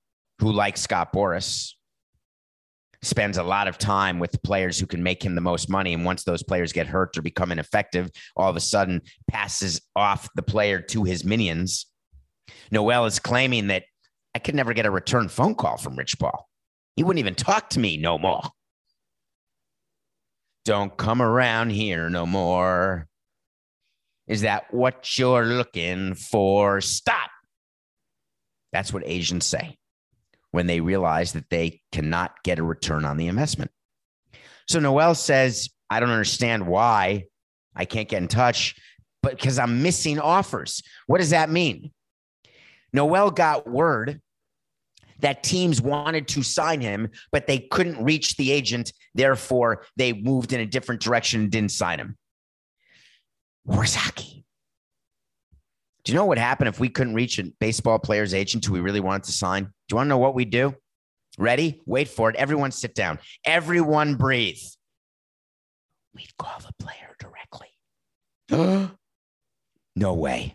who 0.40 0.52
likes 0.52 0.80
Scott 0.80 1.12
Boras, 1.12 1.72
spends 3.02 3.36
a 3.38 3.42
lot 3.42 3.68
of 3.68 3.78
time 3.78 4.18
with 4.18 4.42
players 4.42 4.78
who 4.78 4.86
can 4.86 5.02
make 5.02 5.22
him 5.22 5.34
the 5.34 5.40
most 5.40 5.68
money. 5.68 5.92
And 5.94 6.04
once 6.04 6.24
those 6.24 6.42
players 6.42 6.72
get 6.72 6.86
hurt 6.86 7.16
or 7.16 7.22
become 7.22 7.52
ineffective, 7.52 8.10
all 8.36 8.50
of 8.50 8.56
a 8.56 8.60
sudden 8.60 9.02
passes 9.30 9.80
off 9.94 10.28
the 10.34 10.42
player 10.42 10.80
to 10.80 11.04
his 11.04 11.24
minions. 11.24 11.86
Noel 12.70 13.06
is 13.06 13.18
claiming 13.18 13.68
that 13.68 13.84
I 14.34 14.38
could 14.38 14.54
never 14.54 14.72
get 14.72 14.86
a 14.86 14.90
return 14.90 15.28
phone 15.28 15.54
call 15.54 15.76
from 15.76 15.96
Rich 15.96 16.18
Paul. 16.18 16.48
He 16.96 17.04
wouldn't 17.04 17.20
even 17.20 17.34
talk 17.34 17.70
to 17.70 17.80
me 17.80 17.96
no 17.96 18.18
more. 18.18 18.42
Don't 20.66 20.96
come 20.96 21.22
around 21.22 21.70
here 21.70 22.10
no 22.10 22.26
more. 22.26 23.06
Is 24.26 24.40
that 24.40 24.64
what 24.74 25.16
you're 25.16 25.44
looking 25.44 26.16
for? 26.16 26.80
Stop. 26.80 27.30
That's 28.72 28.92
what 28.92 29.04
Asians 29.06 29.46
say 29.46 29.78
when 30.50 30.66
they 30.66 30.80
realize 30.80 31.34
that 31.34 31.48
they 31.50 31.82
cannot 31.92 32.42
get 32.42 32.58
a 32.58 32.64
return 32.64 33.04
on 33.04 33.16
the 33.16 33.28
investment. 33.28 33.70
So 34.66 34.80
Noel 34.80 35.14
says, 35.14 35.68
I 35.88 36.00
don't 36.00 36.10
understand 36.10 36.66
why 36.66 37.26
I 37.76 37.84
can't 37.84 38.08
get 38.08 38.22
in 38.22 38.26
touch, 38.26 38.74
but 39.22 39.36
because 39.36 39.60
I'm 39.60 39.84
missing 39.84 40.18
offers. 40.18 40.82
What 41.06 41.18
does 41.18 41.30
that 41.30 41.48
mean? 41.48 41.92
Noel 42.92 43.30
got 43.30 43.70
word 43.70 44.20
that 45.20 45.42
teams 45.42 45.80
wanted 45.80 46.28
to 46.28 46.42
sign 46.42 46.80
him, 46.80 47.10
but 47.32 47.46
they 47.46 47.58
couldn't 47.58 48.02
reach 48.02 48.36
the 48.36 48.52
agent. 48.52 48.92
Therefore, 49.14 49.84
they 49.96 50.12
moved 50.12 50.52
in 50.52 50.60
a 50.60 50.66
different 50.66 51.00
direction 51.00 51.42
and 51.42 51.50
didn't 51.50 51.72
sign 51.72 51.98
him. 51.98 52.16
Hockey? 53.68 54.44
Do 56.04 56.12
you 56.12 56.16
know 56.16 56.24
what 56.24 56.38
happened 56.38 56.68
if 56.68 56.78
we 56.78 56.88
couldn't 56.88 57.14
reach 57.14 57.38
a 57.40 57.44
baseball 57.58 57.98
player's 57.98 58.32
agent 58.32 58.64
who 58.64 58.72
we 58.74 58.80
really 58.80 59.00
wanted 59.00 59.24
to 59.24 59.32
sign? 59.32 59.64
Do 59.64 59.70
you 59.90 59.96
want 59.96 60.06
to 60.06 60.10
know 60.10 60.18
what 60.18 60.34
we'd 60.34 60.50
do? 60.50 60.74
Ready? 61.38 61.82
Wait 61.84 62.08
for 62.08 62.30
it. 62.30 62.36
Everyone 62.36 62.70
sit 62.70 62.94
down. 62.94 63.18
Everyone 63.44 64.14
breathe. 64.14 64.60
We'd 66.14 66.36
call 66.38 66.60
the 66.60 66.72
player 66.78 67.16
directly. 67.18 67.68
no 69.96 70.14
way. 70.14 70.54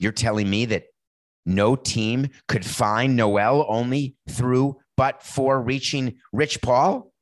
You're 0.00 0.12
telling 0.12 0.50
me 0.50 0.66
that 0.66 0.84
no 1.46 1.76
team 1.76 2.28
could 2.46 2.64
find 2.64 3.16
Noel 3.16 3.66
only 3.68 4.16
through 4.28 4.78
but 4.96 5.22
for 5.22 5.60
reaching 5.60 6.18
Rich 6.32 6.60
Paul? 6.60 7.12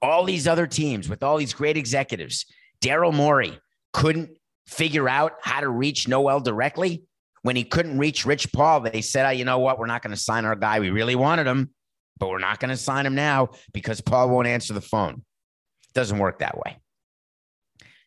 All 0.00 0.24
these 0.24 0.46
other 0.46 0.66
teams 0.66 1.08
with 1.08 1.22
all 1.22 1.38
these 1.38 1.54
great 1.54 1.76
executives, 1.76 2.46
Daryl 2.80 3.12
Morey 3.12 3.58
couldn't 3.92 4.30
figure 4.66 5.08
out 5.08 5.32
how 5.40 5.60
to 5.60 5.68
reach 5.68 6.06
Noel 6.06 6.40
directly. 6.40 7.04
When 7.42 7.56
he 7.56 7.64
couldn't 7.64 7.98
reach 7.98 8.26
Rich 8.26 8.52
Paul, 8.52 8.80
they 8.80 9.00
said, 9.00 9.26
oh, 9.26 9.30
you 9.30 9.44
know 9.44 9.58
what? 9.60 9.78
We're 9.78 9.86
not 9.86 10.02
going 10.02 10.14
to 10.14 10.20
sign 10.20 10.44
our 10.44 10.56
guy. 10.56 10.80
We 10.80 10.90
really 10.90 11.14
wanted 11.14 11.46
him, 11.46 11.70
but 12.18 12.28
we're 12.28 12.38
not 12.38 12.60
going 12.60 12.70
to 12.70 12.76
sign 12.76 13.06
him 13.06 13.14
now 13.14 13.50
because 13.72 14.00
Paul 14.00 14.28
won't 14.28 14.46
answer 14.46 14.74
the 14.74 14.80
phone. 14.80 15.14
It 15.14 15.94
doesn't 15.94 16.18
work 16.18 16.40
that 16.40 16.58
way. 16.58 16.78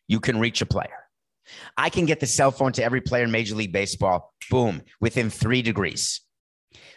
You 0.06 0.20
can 0.20 0.38
reach 0.38 0.60
a 0.60 0.66
player. 0.66 1.01
I 1.76 1.90
can 1.90 2.06
get 2.06 2.20
the 2.20 2.26
cell 2.26 2.50
phone 2.50 2.72
to 2.72 2.84
every 2.84 3.00
player 3.00 3.24
in 3.24 3.30
Major 3.30 3.54
League 3.54 3.72
Baseball, 3.72 4.32
boom, 4.50 4.82
within 5.00 5.30
three 5.30 5.62
degrees. 5.62 6.20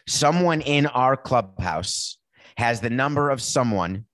Someone 0.08 0.62
in 0.62 0.86
our 0.86 1.18
clubhouse 1.18 2.18
has 2.58 2.82
the 2.82 2.90
number 2.90 3.30
of 3.30 3.42
someone 3.42 4.06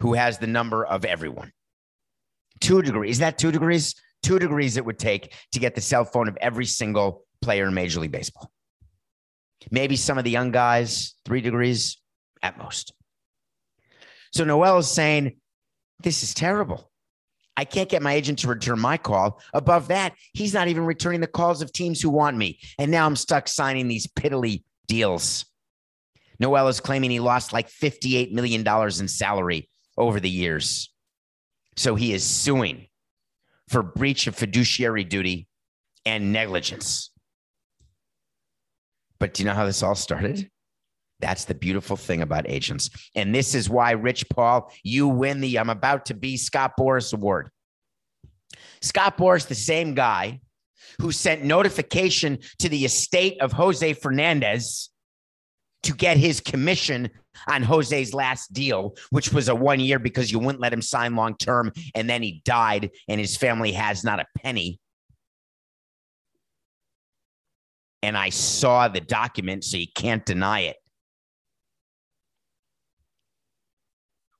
who 0.00 0.14
has 0.14 0.38
the 0.38 0.46
number 0.46 0.84
of 0.84 1.04
everyone. 1.04 1.52
Two 2.60 2.82
degrees. 2.82 3.12
Is 3.12 3.18
that 3.18 3.38
two 3.38 3.52
degrees? 3.52 3.94
two 4.24 4.38
degrees 4.38 4.76
it 4.76 4.84
would 4.84 4.98
take 4.98 5.32
to 5.52 5.60
get 5.60 5.74
the 5.74 5.80
cell 5.80 6.04
phone 6.04 6.26
of 6.28 6.36
every 6.40 6.66
single 6.66 7.24
player 7.42 7.68
in 7.68 7.74
Major 7.74 8.00
League 8.00 8.10
Baseball. 8.10 8.50
Maybe 9.70 9.96
some 9.96 10.18
of 10.18 10.24
the 10.24 10.30
young 10.30 10.50
guys, 10.50 11.14
three 11.24 11.40
degrees 11.40 11.98
at 12.42 12.58
most. 12.58 12.92
So 14.32 14.44
Noel 14.44 14.78
is 14.78 14.90
saying, 14.90 15.36
This 16.02 16.22
is 16.22 16.34
terrible. 16.34 16.90
I 17.56 17.64
can't 17.64 17.88
get 17.88 18.02
my 18.02 18.12
agent 18.12 18.40
to 18.40 18.48
return 18.48 18.80
my 18.80 18.96
call. 18.96 19.40
Above 19.52 19.88
that, 19.88 20.14
he's 20.32 20.54
not 20.54 20.68
even 20.68 20.84
returning 20.84 21.20
the 21.20 21.26
calls 21.26 21.62
of 21.62 21.72
teams 21.72 22.00
who 22.00 22.10
want 22.10 22.36
me. 22.36 22.58
And 22.78 22.90
now 22.90 23.06
I'm 23.06 23.16
stuck 23.16 23.48
signing 23.48 23.88
these 23.88 24.06
piddly 24.06 24.64
deals. 24.88 25.44
Noel 26.40 26.68
is 26.68 26.80
claiming 26.80 27.10
he 27.10 27.20
lost 27.20 27.52
like 27.52 27.68
$58 27.68 28.32
million 28.32 28.66
in 28.66 29.08
salary 29.08 29.68
over 29.96 30.18
the 30.18 30.30
years. 30.30 30.92
So 31.76 31.94
he 31.94 32.12
is 32.12 32.24
suing 32.24 32.88
for 33.68 33.82
breach 33.82 34.26
of 34.26 34.34
fiduciary 34.34 35.04
duty 35.04 35.48
and 36.04 36.32
negligence. 36.32 37.10
But 39.18 39.34
do 39.34 39.42
you 39.42 39.48
know 39.48 39.54
how 39.54 39.64
this 39.64 39.82
all 39.82 39.94
started? 39.94 40.50
That's 41.20 41.44
the 41.44 41.54
beautiful 41.54 41.96
thing 41.96 42.22
about 42.22 42.48
agents. 42.48 42.90
And 43.14 43.34
this 43.34 43.54
is 43.54 43.70
why, 43.70 43.92
Rich 43.92 44.28
Paul, 44.28 44.72
you 44.82 45.08
win 45.08 45.40
the 45.40 45.58
I'm 45.58 45.70
about 45.70 46.06
to 46.06 46.14
be 46.14 46.36
Scott 46.36 46.72
Boras 46.78 47.14
Award. 47.14 47.50
Scott 48.82 49.16
Boras, 49.16 49.46
the 49.46 49.54
same 49.54 49.94
guy 49.94 50.40
who 51.00 51.12
sent 51.12 51.44
notification 51.44 52.38
to 52.58 52.68
the 52.68 52.84
estate 52.84 53.40
of 53.40 53.52
Jose 53.52 53.94
Fernandez 53.94 54.90
to 55.84 55.92
get 55.92 56.16
his 56.16 56.40
commission 56.40 57.10
on 57.48 57.62
Jose's 57.62 58.14
last 58.14 58.52
deal, 58.52 58.94
which 59.10 59.32
was 59.32 59.48
a 59.48 59.54
one 59.54 59.80
year 59.80 59.98
because 59.98 60.30
you 60.30 60.38
wouldn't 60.38 60.60
let 60.60 60.72
him 60.72 60.82
sign 60.82 61.14
long 61.14 61.36
term. 61.36 61.72
And 61.94 62.08
then 62.08 62.22
he 62.22 62.42
died, 62.44 62.90
and 63.08 63.20
his 63.20 63.36
family 63.36 63.72
has 63.72 64.04
not 64.04 64.20
a 64.20 64.26
penny. 64.38 64.80
And 68.02 68.16
I 68.16 68.28
saw 68.30 68.88
the 68.88 69.00
document, 69.00 69.64
so 69.64 69.76
you 69.76 69.86
can't 69.94 70.24
deny 70.24 70.60
it. 70.60 70.76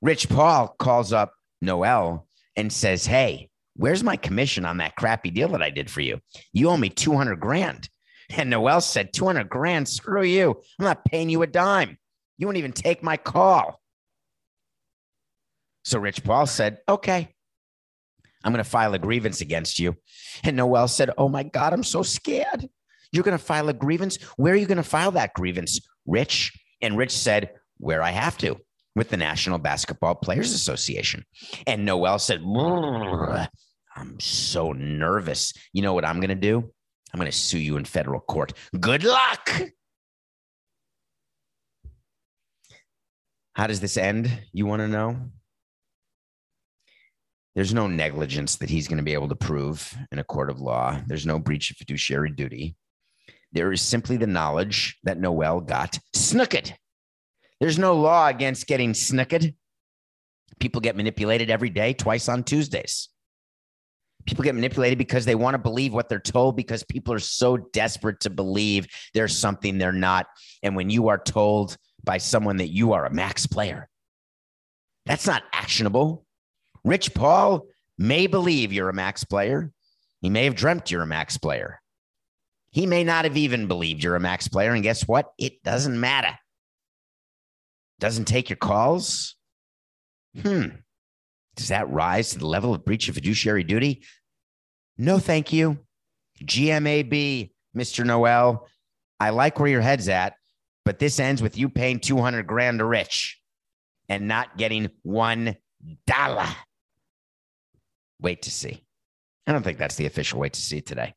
Rich 0.04 0.28
Paul 0.28 0.76
calls 0.78 1.14
up 1.14 1.32
Noel 1.62 2.28
and 2.56 2.70
says, 2.70 3.06
Hey, 3.06 3.48
where's 3.74 4.04
my 4.04 4.16
commission 4.16 4.66
on 4.66 4.76
that 4.76 4.96
crappy 4.96 5.30
deal 5.30 5.48
that 5.48 5.62
I 5.62 5.70
did 5.70 5.90
for 5.90 6.02
you? 6.02 6.20
You 6.52 6.68
owe 6.68 6.76
me 6.76 6.90
200 6.90 7.40
grand. 7.40 7.88
And 8.36 8.48
Noel 8.48 8.80
said, 8.80 9.12
200 9.12 9.50
grand, 9.50 9.86
screw 9.86 10.22
you. 10.22 10.58
I'm 10.78 10.84
not 10.86 11.04
paying 11.04 11.28
you 11.28 11.42
a 11.42 11.46
dime. 11.46 11.98
You 12.38 12.46
won't 12.46 12.56
even 12.56 12.72
take 12.72 13.02
my 13.02 13.18
call. 13.18 13.80
So 15.84 15.98
Rich 15.98 16.24
Paul 16.24 16.46
said, 16.46 16.78
Okay, 16.88 17.34
I'm 18.42 18.52
going 18.52 18.64
to 18.64 18.68
file 18.68 18.94
a 18.94 18.98
grievance 18.98 19.42
against 19.42 19.78
you. 19.78 19.96
And 20.42 20.56
Noel 20.56 20.88
said, 20.88 21.10
Oh 21.16 21.28
my 21.28 21.44
God, 21.44 21.72
I'm 21.72 21.84
so 21.84 22.02
scared. 22.02 22.68
You're 23.12 23.24
going 23.24 23.38
to 23.38 23.44
file 23.44 23.68
a 23.68 23.74
grievance? 23.74 24.16
Where 24.36 24.52
are 24.52 24.56
you 24.56 24.66
going 24.66 24.76
to 24.76 24.82
file 24.82 25.12
that 25.12 25.34
grievance, 25.34 25.80
Rich? 26.06 26.58
And 26.82 26.96
Rich 26.96 27.16
said, 27.16 27.52
Where 27.76 28.02
I 28.02 28.10
have 28.10 28.38
to, 28.38 28.58
with 28.94 29.10
the 29.10 29.16
National 29.16 29.58
Basketball 29.58 30.14
Players 30.14 30.52
Association. 30.52 31.24
And 31.66 31.84
Noel 31.84 32.18
said, 32.18 32.42
I'm 32.44 34.20
so 34.20 34.72
nervous. 34.72 35.52
You 35.72 35.82
know 35.82 35.94
what 35.94 36.04
I'm 36.04 36.20
going 36.20 36.28
to 36.28 36.34
do? 36.34 36.70
I'm 37.12 37.20
going 37.20 37.30
to 37.30 37.36
sue 37.36 37.58
you 37.58 37.76
in 37.76 37.84
federal 37.84 38.20
court. 38.20 38.52
Good 38.78 39.04
luck. 39.04 39.62
How 43.52 43.68
does 43.68 43.80
this 43.80 43.96
end? 43.96 44.30
You 44.52 44.66
want 44.66 44.80
to 44.80 44.88
know? 44.88 45.16
There's 47.54 47.72
no 47.72 47.86
negligence 47.86 48.56
that 48.56 48.68
he's 48.68 48.88
going 48.88 48.98
to 48.98 49.04
be 49.04 49.12
able 49.12 49.28
to 49.28 49.36
prove 49.36 49.96
in 50.10 50.18
a 50.18 50.24
court 50.24 50.50
of 50.50 50.60
law. 50.60 51.00
There's 51.06 51.24
no 51.24 51.38
breach 51.38 51.70
of 51.70 51.76
fiduciary 51.76 52.32
duty. 52.32 52.74
There 53.52 53.70
is 53.70 53.80
simply 53.80 54.16
the 54.16 54.26
knowledge 54.26 54.98
that 55.04 55.20
Noel 55.20 55.60
got 55.60 55.96
snooked. 56.12 56.74
There's 57.64 57.78
no 57.78 57.94
law 57.96 58.26
against 58.26 58.66
getting 58.66 58.92
snooked. 58.92 59.46
People 60.60 60.82
get 60.82 60.96
manipulated 60.96 61.48
every 61.48 61.70
day, 61.70 61.94
twice 61.94 62.28
on 62.28 62.44
Tuesdays. 62.44 63.08
People 64.26 64.44
get 64.44 64.54
manipulated 64.54 64.98
because 64.98 65.24
they 65.24 65.34
want 65.34 65.54
to 65.54 65.58
believe 65.58 65.94
what 65.94 66.10
they're 66.10 66.20
told 66.20 66.56
because 66.56 66.84
people 66.84 67.14
are 67.14 67.18
so 67.18 67.56
desperate 67.56 68.20
to 68.20 68.28
believe 68.28 68.86
there's 69.14 69.34
something 69.34 69.78
they're 69.78 69.92
not. 69.92 70.26
And 70.62 70.76
when 70.76 70.90
you 70.90 71.08
are 71.08 71.16
told 71.16 71.78
by 72.04 72.18
someone 72.18 72.58
that 72.58 72.68
you 72.68 72.92
are 72.92 73.06
a 73.06 73.14
max 73.14 73.46
player, 73.46 73.88
that's 75.06 75.26
not 75.26 75.44
actionable. 75.54 76.26
Rich 76.84 77.14
Paul 77.14 77.64
may 77.96 78.26
believe 78.26 78.74
you're 78.74 78.90
a 78.90 78.92
max 78.92 79.24
player. 79.24 79.72
He 80.20 80.28
may 80.28 80.44
have 80.44 80.54
dreamt 80.54 80.90
you're 80.90 81.00
a 81.00 81.06
max 81.06 81.38
player. 81.38 81.80
He 82.72 82.84
may 82.84 83.04
not 83.04 83.24
have 83.24 83.38
even 83.38 83.68
believed 83.68 84.04
you're 84.04 84.16
a 84.16 84.20
max 84.20 84.48
player. 84.48 84.74
And 84.74 84.82
guess 84.82 85.08
what? 85.08 85.32
It 85.38 85.62
doesn't 85.62 85.98
matter. 85.98 86.38
Doesn't 88.00 88.26
take 88.26 88.50
your 88.50 88.56
calls. 88.56 89.36
Hmm. 90.40 90.66
Does 91.56 91.68
that 91.68 91.90
rise 91.90 92.30
to 92.30 92.38
the 92.38 92.46
level 92.46 92.74
of 92.74 92.84
breach 92.84 93.08
of 93.08 93.14
fiduciary 93.14 93.64
duty? 93.64 94.02
No, 94.98 95.18
thank 95.18 95.52
you. 95.52 95.78
GMAB, 96.42 97.50
Mr. 97.76 98.04
Noel. 98.04 98.66
I 99.20 99.30
like 99.30 99.58
where 99.58 99.68
your 99.68 99.80
head's 99.80 100.08
at, 100.08 100.34
but 100.84 100.98
this 100.98 101.20
ends 101.20 101.40
with 101.40 101.56
you 101.56 101.68
paying 101.68 102.00
200 102.00 102.46
grand 102.46 102.80
to 102.80 102.84
Rich 102.84 103.40
and 104.08 104.26
not 104.26 104.56
getting 104.56 104.90
one 105.02 105.56
dollar. 106.06 106.48
Wait 108.20 108.42
to 108.42 108.50
see. 108.50 108.82
I 109.46 109.52
don't 109.52 109.62
think 109.62 109.78
that's 109.78 109.96
the 109.96 110.06
official 110.06 110.40
wait 110.40 110.54
to 110.54 110.60
see 110.60 110.80
today. 110.80 111.14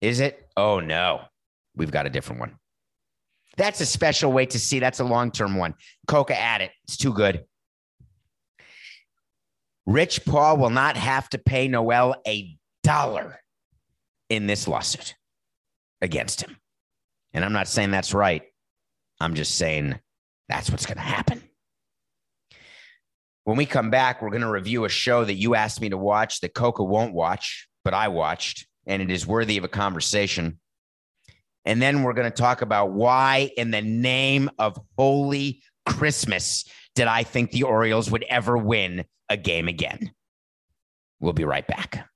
Is 0.00 0.20
it? 0.20 0.48
Oh, 0.56 0.80
no. 0.80 1.22
We've 1.74 1.90
got 1.90 2.06
a 2.06 2.10
different 2.10 2.40
one. 2.40 2.56
That's 3.56 3.80
a 3.80 3.86
special 3.86 4.32
way 4.32 4.46
to 4.46 4.58
see. 4.58 4.78
That's 4.78 5.00
a 5.00 5.04
long 5.04 5.30
term 5.30 5.56
one. 5.56 5.74
Coca 6.06 6.38
at 6.38 6.60
it. 6.60 6.70
It's 6.84 6.96
too 6.96 7.12
good. 7.12 7.44
Rich 9.86 10.24
Paul 10.24 10.58
will 10.58 10.70
not 10.70 10.96
have 10.96 11.28
to 11.30 11.38
pay 11.38 11.68
Noel 11.68 12.14
a 12.26 12.56
dollar 12.82 13.40
in 14.30 14.46
this 14.46 14.68
lawsuit 14.68 15.14
against 16.00 16.40
him. 16.40 16.56
And 17.32 17.44
I'm 17.44 17.52
not 17.52 17.68
saying 17.68 17.90
that's 17.90 18.14
right. 18.14 18.42
I'm 19.20 19.34
just 19.34 19.56
saying 19.56 19.98
that's 20.48 20.70
what's 20.70 20.86
going 20.86 20.96
to 20.96 21.02
happen. 21.02 21.42
When 23.44 23.56
we 23.56 23.66
come 23.66 23.90
back, 23.90 24.22
we're 24.22 24.30
going 24.30 24.42
to 24.42 24.50
review 24.50 24.84
a 24.84 24.88
show 24.88 25.24
that 25.24 25.34
you 25.34 25.54
asked 25.54 25.80
me 25.80 25.88
to 25.88 25.98
watch 25.98 26.40
that 26.40 26.54
Coca 26.54 26.84
won't 26.84 27.12
watch, 27.12 27.68
but 27.84 27.92
I 27.92 28.08
watched, 28.08 28.66
and 28.86 29.02
it 29.02 29.10
is 29.10 29.26
worthy 29.26 29.58
of 29.58 29.64
a 29.64 29.68
conversation. 29.68 30.60
And 31.64 31.80
then 31.80 32.02
we're 32.02 32.12
going 32.12 32.30
to 32.30 32.36
talk 32.36 32.62
about 32.62 32.92
why, 32.92 33.50
in 33.56 33.70
the 33.70 33.82
name 33.82 34.50
of 34.58 34.78
holy 34.98 35.62
Christmas, 35.86 36.64
did 36.94 37.06
I 37.06 37.22
think 37.22 37.50
the 37.50 37.62
Orioles 37.62 38.10
would 38.10 38.24
ever 38.24 38.58
win 38.58 39.04
a 39.28 39.36
game 39.36 39.68
again? 39.68 40.12
We'll 41.20 41.32
be 41.32 41.44
right 41.44 41.66
back. 41.66 42.08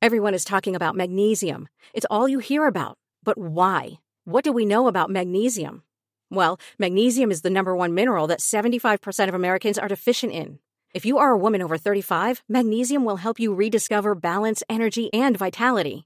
Everyone 0.00 0.34
is 0.34 0.44
talking 0.44 0.76
about 0.76 0.94
magnesium. 0.94 1.68
It's 1.92 2.06
all 2.10 2.28
you 2.28 2.38
hear 2.38 2.66
about. 2.66 2.96
But 3.24 3.38
why? 3.38 3.98
What 4.24 4.44
do 4.44 4.52
we 4.52 4.64
know 4.64 4.86
about 4.86 5.10
magnesium? 5.10 5.82
Well, 6.30 6.60
magnesium 6.78 7.30
is 7.30 7.42
the 7.42 7.50
number 7.50 7.74
one 7.74 7.94
mineral 7.94 8.26
that 8.28 8.40
75% 8.40 9.28
of 9.28 9.34
Americans 9.34 9.78
are 9.78 9.88
deficient 9.88 10.32
in. 10.32 10.58
If 10.94 11.04
you 11.04 11.18
are 11.18 11.30
a 11.30 11.38
woman 11.38 11.62
over 11.62 11.76
35, 11.76 12.42
magnesium 12.48 13.04
will 13.04 13.16
help 13.16 13.38
you 13.38 13.52
rediscover 13.52 14.14
balance, 14.14 14.62
energy, 14.68 15.12
and 15.12 15.36
vitality. 15.36 16.05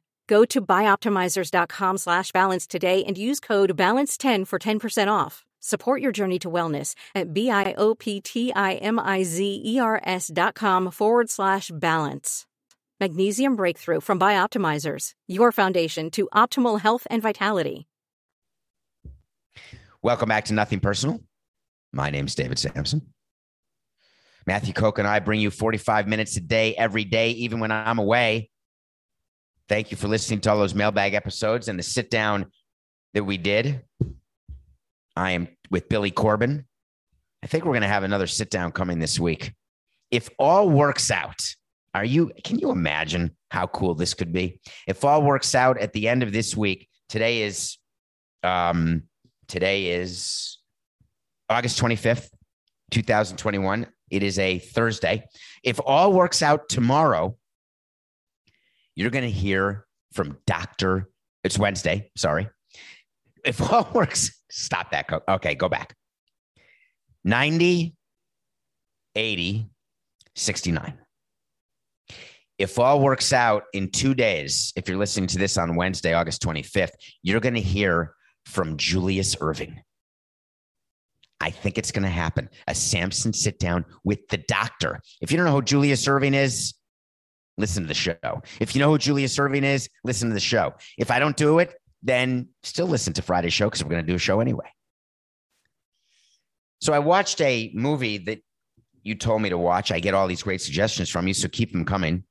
Go 0.31 0.45
to 0.45 0.61
bioptimizers.com 0.61 1.97
slash 1.97 2.31
balance 2.31 2.65
today 2.65 3.03
and 3.03 3.17
use 3.17 3.41
code 3.41 3.75
BALANCE10 3.75 4.47
for 4.47 4.59
10% 4.59 5.11
off. 5.11 5.43
Support 5.59 6.01
your 6.01 6.13
journey 6.13 6.39
to 6.39 6.49
wellness 6.49 6.95
at 7.13 7.33
B-I-O-P-T-I-M-I-Z-E-R-S 7.33 10.31
dot 10.33 10.55
com 10.55 10.89
forward 10.89 11.29
slash 11.29 11.69
balance. 11.73 12.45
Magnesium 13.01 13.57
Breakthrough 13.57 13.99
from 13.99 14.21
Bioptimizers, 14.21 15.11
your 15.27 15.51
foundation 15.51 16.09
to 16.11 16.29
optimal 16.33 16.79
health 16.79 17.05
and 17.09 17.21
vitality. 17.21 17.89
Welcome 20.01 20.29
back 20.29 20.45
to 20.45 20.53
Nothing 20.53 20.79
Personal. 20.79 21.19
My 21.91 22.09
name's 22.09 22.35
David 22.35 22.57
Samson. 22.57 23.01
Matthew 24.47 24.73
Koch 24.73 24.97
and 24.97 25.09
I 25.09 25.19
bring 25.19 25.41
you 25.41 25.51
45 25.51 26.07
minutes 26.07 26.37
a 26.37 26.41
day, 26.41 26.73
every 26.73 27.03
day, 27.03 27.31
even 27.31 27.59
when 27.59 27.73
I'm 27.73 27.99
away. 27.99 28.50
Thank 29.71 29.89
you 29.89 29.95
for 29.95 30.09
listening 30.09 30.41
to 30.41 30.51
all 30.51 30.57
those 30.57 30.75
mailbag 30.75 31.13
episodes 31.13 31.69
and 31.69 31.79
the 31.79 31.83
sit 31.83 32.09
down 32.09 32.51
that 33.13 33.23
we 33.23 33.37
did. 33.37 33.85
I 35.15 35.31
am 35.31 35.47
with 35.69 35.87
Billy 35.87 36.11
Corben. 36.11 36.65
I 37.41 37.47
think 37.47 37.63
we're 37.63 37.71
going 37.71 37.83
to 37.83 37.87
have 37.87 38.03
another 38.03 38.27
sit 38.27 38.49
down 38.49 38.73
coming 38.73 38.99
this 38.99 39.17
week. 39.17 39.53
If 40.11 40.29
all 40.37 40.69
works 40.69 41.09
out, 41.09 41.39
are 41.93 42.03
you, 42.03 42.33
can 42.43 42.59
you 42.59 42.71
imagine 42.71 43.37
how 43.49 43.65
cool 43.67 43.95
this 43.95 44.13
could 44.13 44.33
be? 44.33 44.59
If 44.87 45.05
all 45.05 45.23
works 45.23 45.55
out 45.55 45.79
at 45.79 45.93
the 45.93 46.09
end 46.09 46.21
of 46.21 46.33
this 46.33 46.53
week, 46.53 46.89
today 47.07 47.43
is, 47.43 47.77
um, 48.43 49.03
today 49.47 49.85
is 49.91 50.57
August 51.49 51.81
25th, 51.81 52.27
2021. 52.91 53.87
It 54.09 54.21
is 54.21 54.37
a 54.37 54.59
Thursday. 54.59 55.29
If 55.63 55.79
all 55.85 56.11
works 56.11 56.41
out 56.41 56.67
tomorrow, 56.67 57.37
you're 58.95 59.09
going 59.09 59.23
to 59.23 59.31
hear 59.31 59.85
from 60.13 60.37
Dr. 60.45 61.09
It's 61.43 61.57
Wednesday, 61.57 62.11
sorry. 62.15 62.49
If 63.45 63.61
all 63.71 63.89
works, 63.93 64.41
stop 64.49 64.91
that. 64.91 65.09
Okay, 65.27 65.55
go 65.55 65.69
back. 65.69 65.95
90, 67.23 67.95
80, 69.15 69.69
69. 70.35 70.97
If 72.57 72.77
all 72.77 73.01
works 73.01 73.33
out 73.33 73.63
in 73.73 73.89
two 73.89 74.13
days, 74.13 74.71
if 74.75 74.87
you're 74.87 74.97
listening 74.97 75.27
to 75.27 75.39
this 75.39 75.57
on 75.57 75.75
Wednesday, 75.75 76.13
August 76.13 76.43
25th, 76.43 76.91
you're 77.23 77.39
going 77.39 77.55
to 77.55 77.61
hear 77.61 78.13
from 78.45 78.77
Julius 78.77 79.35
Erving. 79.35 79.77
I 81.39 81.49
think 81.49 81.79
it's 81.79 81.91
going 81.91 82.03
to 82.03 82.09
happen. 82.09 82.49
A 82.67 82.75
Samson 82.75 83.33
sit 83.33 83.57
down 83.57 83.83
with 84.03 84.27
the 84.29 84.37
doctor. 84.37 85.01
If 85.21 85.31
you 85.31 85.37
don't 85.37 85.47
know 85.47 85.53
who 85.53 85.63
Julius 85.63 86.05
Erving 86.05 86.35
is, 86.35 86.75
listen 87.57 87.83
to 87.83 87.87
the 87.87 87.93
show. 87.93 88.15
If 88.59 88.75
you 88.75 88.79
know 88.79 88.89
who 88.89 88.97
Julia 88.97 89.27
Erving 89.27 89.63
is, 89.63 89.89
listen 90.03 90.29
to 90.29 90.33
the 90.33 90.39
show. 90.39 90.73
If 90.97 91.11
I 91.11 91.19
don't 91.19 91.37
do 91.37 91.59
it, 91.59 91.73
then 92.03 92.49
still 92.63 92.87
listen 92.87 93.13
to 93.13 93.21
Friday's 93.21 93.53
show 93.53 93.67
because 93.67 93.83
we're 93.83 93.91
going 93.91 94.05
to 94.05 94.11
do 94.11 94.15
a 94.15 94.19
show 94.19 94.39
anyway. 94.39 94.69
So 96.79 96.93
I 96.93 96.99
watched 96.99 97.39
a 97.41 97.71
movie 97.75 98.17
that 98.19 98.39
you 99.03 99.15
told 99.15 99.41
me 99.41 99.49
to 99.49 99.57
watch. 99.57 99.91
I 99.91 99.99
get 99.99 100.13
all 100.13 100.27
these 100.27 100.43
great 100.43 100.61
suggestions 100.61 101.09
from 101.09 101.27
you, 101.27 101.33
so 101.33 101.47
keep 101.47 101.71
them 101.71 101.85
coming. 101.85 102.23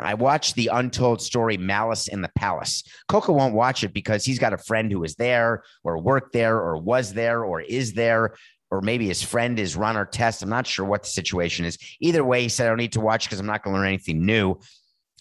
I 0.00 0.14
watched 0.14 0.54
the 0.54 0.70
untold 0.72 1.20
story 1.20 1.56
Malice 1.56 2.06
in 2.06 2.22
the 2.22 2.30
Palace. 2.36 2.84
Coco 3.08 3.32
won't 3.32 3.54
watch 3.54 3.82
it 3.82 3.92
because 3.92 4.24
he's 4.24 4.38
got 4.38 4.52
a 4.52 4.58
friend 4.58 4.92
who 4.92 5.02
is 5.02 5.16
there 5.16 5.64
or 5.82 5.98
worked 5.98 6.32
there 6.32 6.56
or 6.58 6.76
was 6.76 7.12
there 7.12 7.44
or 7.44 7.60
is 7.60 7.94
there, 7.94 8.36
or 8.70 8.80
maybe 8.80 9.06
his 9.06 9.22
friend 9.22 9.58
is 9.58 9.76
Ron 9.76 9.96
Artest. 9.96 10.42
I'm 10.42 10.48
not 10.48 10.66
sure 10.66 10.84
what 10.84 11.02
the 11.02 11.08
situation 11.08 11.64
is. 11.64 11.78
Either 12.00 12.24
way, 12.24 12.42
he 12.42 12.48
said 12.48 12.66
I 12.66 12.70
don't 12.70 12.78
need 12.78 12.92
to 12.92 13.00
watch 13.00 13.24
because 13.24 13.40
I'm 13.40 13.46
not 13.46 13.62
going 13.62 13.74
to 13.74 13.80
learn 13.80 13.88
anything 13.88 14.24
new. 14.24 14.58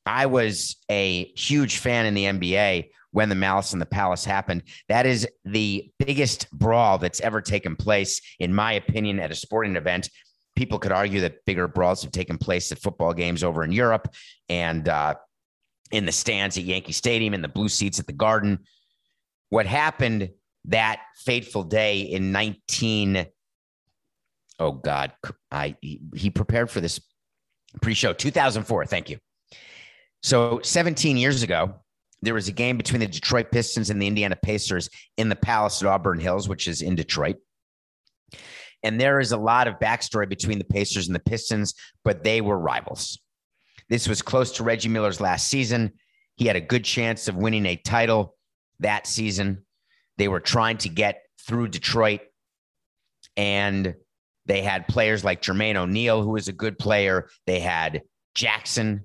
I 0.06 0.26
was 0.26 0.78
a 0.90 1.26
huge 1.36 1.78
fan 1.78 2.06
in 2.06 2.14
the 2.14 2.26
NBA 2.26 2.90
when 3.12 3.30
the 3.30 3.36
Malice 3.36 3.74
in 3.74 3.80
the 3.80 3.86
Palace 3.86 4.26
happened. 4.26 4.64
That 4.90 5.06
is 5.06 5.28
the 5.46 5.92
biggest 6.00 6.50
brawl 6.52 6.98
that's 6.98 7.22
ever 7.22 7.42
taken 7.42 7.76
place, 7.76 8.22
in 8.40 8.54
my 8.54 8.74
opinion, 8.74 9.20
at 9.20 9.32
a 9.32 9.36
sporting 9.36 9.76
event. 9.76 10.10
People 10.56 10.80
could 10.80 10.92
argue 10.92 11.22
that 11.22 11.46
bigger 11.46 11.68
brawls 11.68 12.02
have 12.04 12.12
taken 12.12 12.38
place 12.38 12.72
at 12.72 12.80
football 12.80 13.14
games 13.14 13.44
over 13.44 13.64
in 13.64 13.72
Europe 13.72 14.14
and 14.50 14.90
uh, 14.90 15.16
in 15.92 16.06
the 16.06 16.12
stands 16.12 16.58
at 16.58 16.64
Yankee 16.64 16.94
Stadium, 16.94 17.34
in 17.34 17.42
the 17.42 17.48
blue 17.48 17.70
seats 17.70 18.00
at 18.00 18.08
the 18.08 18.14
Garden. 18.14 18.60
What 19.50 19.66
happened 19.66 20.30
that 20.66 21.02
fateful 21.26 21.64
day 21.64 22.02
in 22.02 22.32
19 22.32 23.26
oh 24.60 24.72
god 24.72 25.12
i 25.52 25.76
he 25.82 26.30
prepared 26.30 26.70
for 26.70 26.82
this 26.82 27.00
pre-show 27.82 28.14
2004 28.14 28.86
thank 28.86 29.10
you. 29.10 29.18
So 30.24 30.60
17 30.64 31.18
years 31.18 31.44
ago 31.44 31.76
there 32.22 32.34
was 32.34 32.48
a 32.48 32.52
game 32.52 32.78
between 32.78 33.00
the 33.00 33.08
detroit 33.08 33.52
pistons 33.52 33.90
and 33.90 34.02
the 34.02 34.08
indiana 34.08 34.36
pacers 34.36 34.90
in 35.18 35.30
the 35.30 35.36
palace 35.36 35.82
at 35.82 35.88
auburn 35.88 36.20
hills 36.20 36.50
which 36.50 36.68
is 36.68 36.82
in 36.82 36.96
detroit. 36.96 37.38
And 38.84 39.02
there 39.02 39.20
is 39.20 39.32
a 39.32 39.38
lot 39.38 39.68
of 39.68 39.80
backstory 39.80 40.30
between 40.30 40.60
the 40.60 40.64
pacers 40.64 41.08
and 41.08 41.16
the 41.16 41.20
pistons 41.20 41.74
but 42.04 42.24
they 42.24 42.42
were 42.42 42.58
rivals. 42.58 43.20
This 43.90 44.08
was 44.08 44.22
close 44.22 44.52
to 44.54 44.64
reggie 44.64 44.90
miller's 44.90 45.22
last 45.22 45.50
season. 45.50 45.94
He 46.36 46.46
had 46.46 46.56
a 46.56 46.62
good 46.62 46.84
chance 46.84 47.28
of 47.28 47.36
winning 47.36 47.66
a 47.66 47.76
title 47.76 48.36
that 48.80 49.08
season. 49.08 49.66
They 50.18 50.28
were 50.28 50.40
trying 50.40 50.78
to 50.80 50.90
get 50.90 51.22
through 51.48 51.70
Detroit, 51.70 52.22
and 53.36 53.96
they 54.48 54.62
had 54.62 54.88
players 54.88 55.24
like 55.24 55.42
Jermaine 55.42 55.76
O'Neal, 55.76 56.24
who 56.24 56.32
was 56.32 56.48
a 56.48 56.54
good 56.54 56.80
player. 56.80 57.30
They 57.46 57.60
had 57.60 58.02
Jackson, 58.36 59.04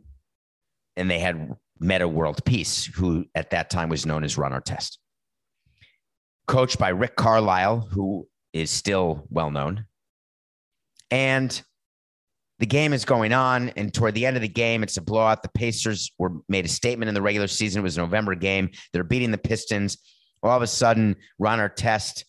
and 0.96 1.10
they 1.10 1.18
had 1.18 1.50
Metta 1.78 2.08
World 2.08 2.44
Peace, 2.44 2.86
who 2.86 3.26
at 3.34 3.50
that 3.50 3.70
time 3.70 3.88
was 3.88 4.06
known 4.06 4.24
as 4.24 4.38
Ron 4.38 4.52
Artest. 4.52 4.98
Coached 6.46 6.78
by 6.78 6.90
Rick 6.90 7.16
Carlisle, 7.16 7.88
who 7.90 8.28
is 8.52 8.70
still 8.70 9.26
well 9.30 9.50
known. 9.50 9.86
And 11.10 11.60
the 12.58 12.66
game 12.66 12.92
is 12.92 13.04
going 13.04 13.32
on, 13.32 13.70
and 13.70 13.92
toward 13.92 14.14
the 14.14 14.24
end 14.24 14.36
of 14.36 14.42
the 14.42 14.48
game, 14.48 14.82
it's 14.82 14.96
a 14.96 15.02
blowout. 15.02 15.42
The 15.42 15.48
Pacers 15.50 16.12
were 16.18 16.32
made 16.48 16.64
a 16.64 16.68
statement 16.68 17.08
in 17.08 17.14
the 17.14 17.22
regular 17.22 17.48
season. 17.48 17.80
It 17.80 17.82
was 17.82 17.96
a 17.96 18.00
November 18.00 18.34
game. 18.34 18.70
They're 18.92 19.04
beating 19.04 19.32
the 19.32 19.38
Pistons 19.38 19.98
all 20.42 20.56
of 20.56 20.62
a 20.62 20.66
sudden, 20.66 21.16
Ron 21.38 21.58
Artest 21.58 22.24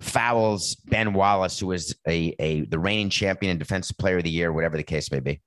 fouls 0.00 0.74
Ben 0.86 1.12
Wallace, 1.12 1.58
who 1.58 1.68
was 1.68 1.94
a, 2.08 2.34
a 2.38 2.62
the 2.62 2.78
reigning 2.78 3.10
champion 3.10 3.50
and 3.50 3.58
defensive 3.58 3.98
player 3.98 4.18
of 4.18 4.24
the 4.24 4.30
year, 4.30 4.52
whatever 4.52 4.76
the 4.76 4.82
case 4.82 5.10
may 5.12 5.20
be. 5.20 5.40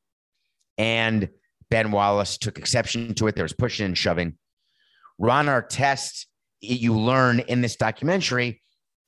And 0.77 1.29
Ben 1.69 1.91
Wallace 1.91 2.37
took 2.37 2.57
exception 2.57 3.13
to 3.15 3.27
it. 3.27 3.35
There 3.35 3.43
was 3.43 3.53
pushing 3.53 3.85
and 3.85 3.97
shoving. 3.97 4.37
Ron 5.17 5.47
Artest, 5.47 6.25
you 6.61 6.97
learn 6.97 7.39
in 7.39 7.61
this 7.61 7.75
documentary, 7.75 8.61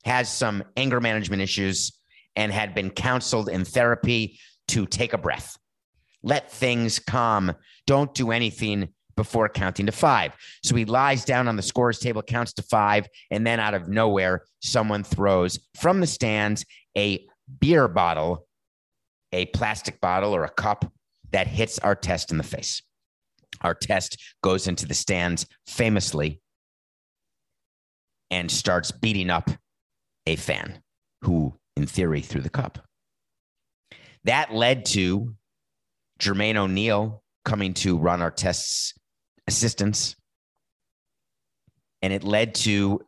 has 0.04 0.28
some 0.32 0.62
anger 0.76 1.00
management 1.00 1.42
issues 1.42 1.98
and 2.36 2.52
had 2.52 2.74
been 2.74 2.90
counseled 2.90 3.48
in 3.48 3.64
therapy 3.64 4.38
to 4.68 4.86
take 4.86 5.12
a 5.12 5.18
breath, 5.18 5.56
let 6.22 6.50
things 6.50 6.98
calm, 6.98 7.52
don't 7.86 8.14
do 8.14 8.30
anything 8.30 8.88
before 9.16 9.48
counting 9.48 9.86
to 9.86 9.92
five. 9.92 10.32
So 10.62 10.76
he 10.76 10.84
lies 10.84 11.24
down 11.24 11.48
on 11.48 11.56
the 11.56 11.62
scores 11.62 11.98
table, 11.98 12.22
counts 12.22 12.52
to 12.54 12.62
five, 12.62 13.06
and 13.30 13.46
then 13.46 13.60
out 13.60 13.74
of 13.74 13.88
nowhere, 13.88 14.42
someone 14.60 15.02
throws 15.02 15.58
from 15.78 16.00
the 16.00 16.06
stands 16.06 16.64
a 16.96 17.26
beer 17.60 17.88
bottle, 17.88 18.46
a 19.32 19.46
plastic 19.46 20.00
bottle 20.00 20.34
or 20.34 20.44
a 20.44 20.50
cup 20.50 20.90
that 21.32 21.46
hits 21.46 21.78
Artest 21.80 22.30
in 22.30 22.38
the 22.38 22.44
face. 22.44 22.82
Artest 23.62 24.18
goes 24.42 24.68
into 24.68 24.86
the 24.86 24.94
stands 24.94 25.46
famously 25.66 26.40
and 28.30 28.50
starts 28.50 28.90
beating 28.90 29.30
up 29.30 29.50
a 30.26 30.36
fan 30.36 30.82
who, 31.22 31.54
in 31.76 31.86
theory, 31.86 32.20
threw 32.20 32.40
the 32.40 32.50
cup. 32.50 32.78
That 34.24 34.52
led 34.52 34.84
to 34.86 35.34
Jermaine 36.20 36.56
O'Neal 36.56 37.22
coming 37.44 37.74
to 37.74 37.96
Ron 37.96 38.20
Artest's 38.20 38.92
assistance. 39.46 40.16
And 42.02 42.12
it 42.12 42.24
led 42.24 42.54
to 42.56 43.00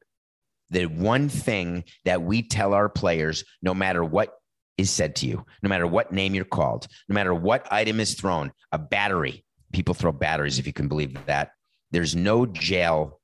the 0.71 0.87
one 0.87 1.29
thing 1.29 1.85
that 2.05 2.23
we 2.23 2.43
tell 2.43 2.75
our 2.75 2.89
players 2.89 3.45
no 3.63 3.75
matter 3.75 4.05
what 4.05 4.35
is 4.77 4.91
said 4.91 5.17
to 5.17 5.27
you, 5.27 5.45
no 5.63 5.69
matter 5.69 5.87
what 5.87 6.13
name 6.13 6.35
you're 6.35 6.45
called, 6.45 6.87
no 7.09 7.15
matter 7.15 7.35
what 7.35 7.71
item 7.73 8.01
is 8.01 8.15
thrown, 8.15 8.53
a 8.73 8.79
battery. 8.79 9.45
People 9.73 9.95
throw 9.95 10.13
batteries, 10.13 10.59
if 10.59 10.67
you 10.67 10.73
can 10.73 10.89
believe 10.89 11.17
that. 11.27 11.51
There's 11.91 12.15
no 12.15 12.47
jail 12.47 13.21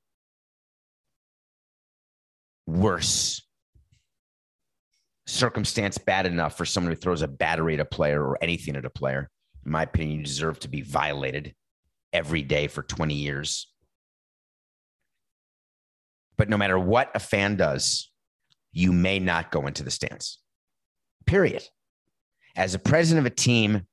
worse 2.67 3.41
circumstance 5.27 5.97
bad 5.97 6.25
enough 6.25 6.57
for 6.57 6.65
someone 6.65 6.91
who 6.91 6.95
throws 6.99 7.21
a 7.21 7.27
battery 7.27 7.75
at 7.75 7.79
a 7.79 7.85
player 7.85 8.23
or 8.23 8.37
anything 8.43 8.75
at 8.75 8.85
a 8.85 8.89
player. 8.89 9.29
In 9.65 9.71
my 9.71 9.83
opinion, 9.83 10.19
you 10.19 10.25
deserve 10.25 10.59
to 10.59 10.67
be 10.67 10.81
violated 10.81 11.55
every 12.13 12.41
day 12.41 12.67
for 12.67 12.83
20 12.83 13.13
years. 13.13 13.67
But 16.37 16.49
no 16.49 16.57
matter 16.57 16.77
what 16.77 17.11
a 17.15 17.19
fan 17.19 17.55
does, 17.55 18.11
you 18.71 18.91
may 18.91 19.19
not 19.19 19.51
go 19.51 19.67
into 19.67 19.83
the 19.83 19.91
stands. 19.91 20.39
Period. 21.25 21.63
As 22.55 22.73
a 22.73 22.79
president 22.79 23.25
of 23.25 23.31
a 23.31 23.35
team, 23.35 23.85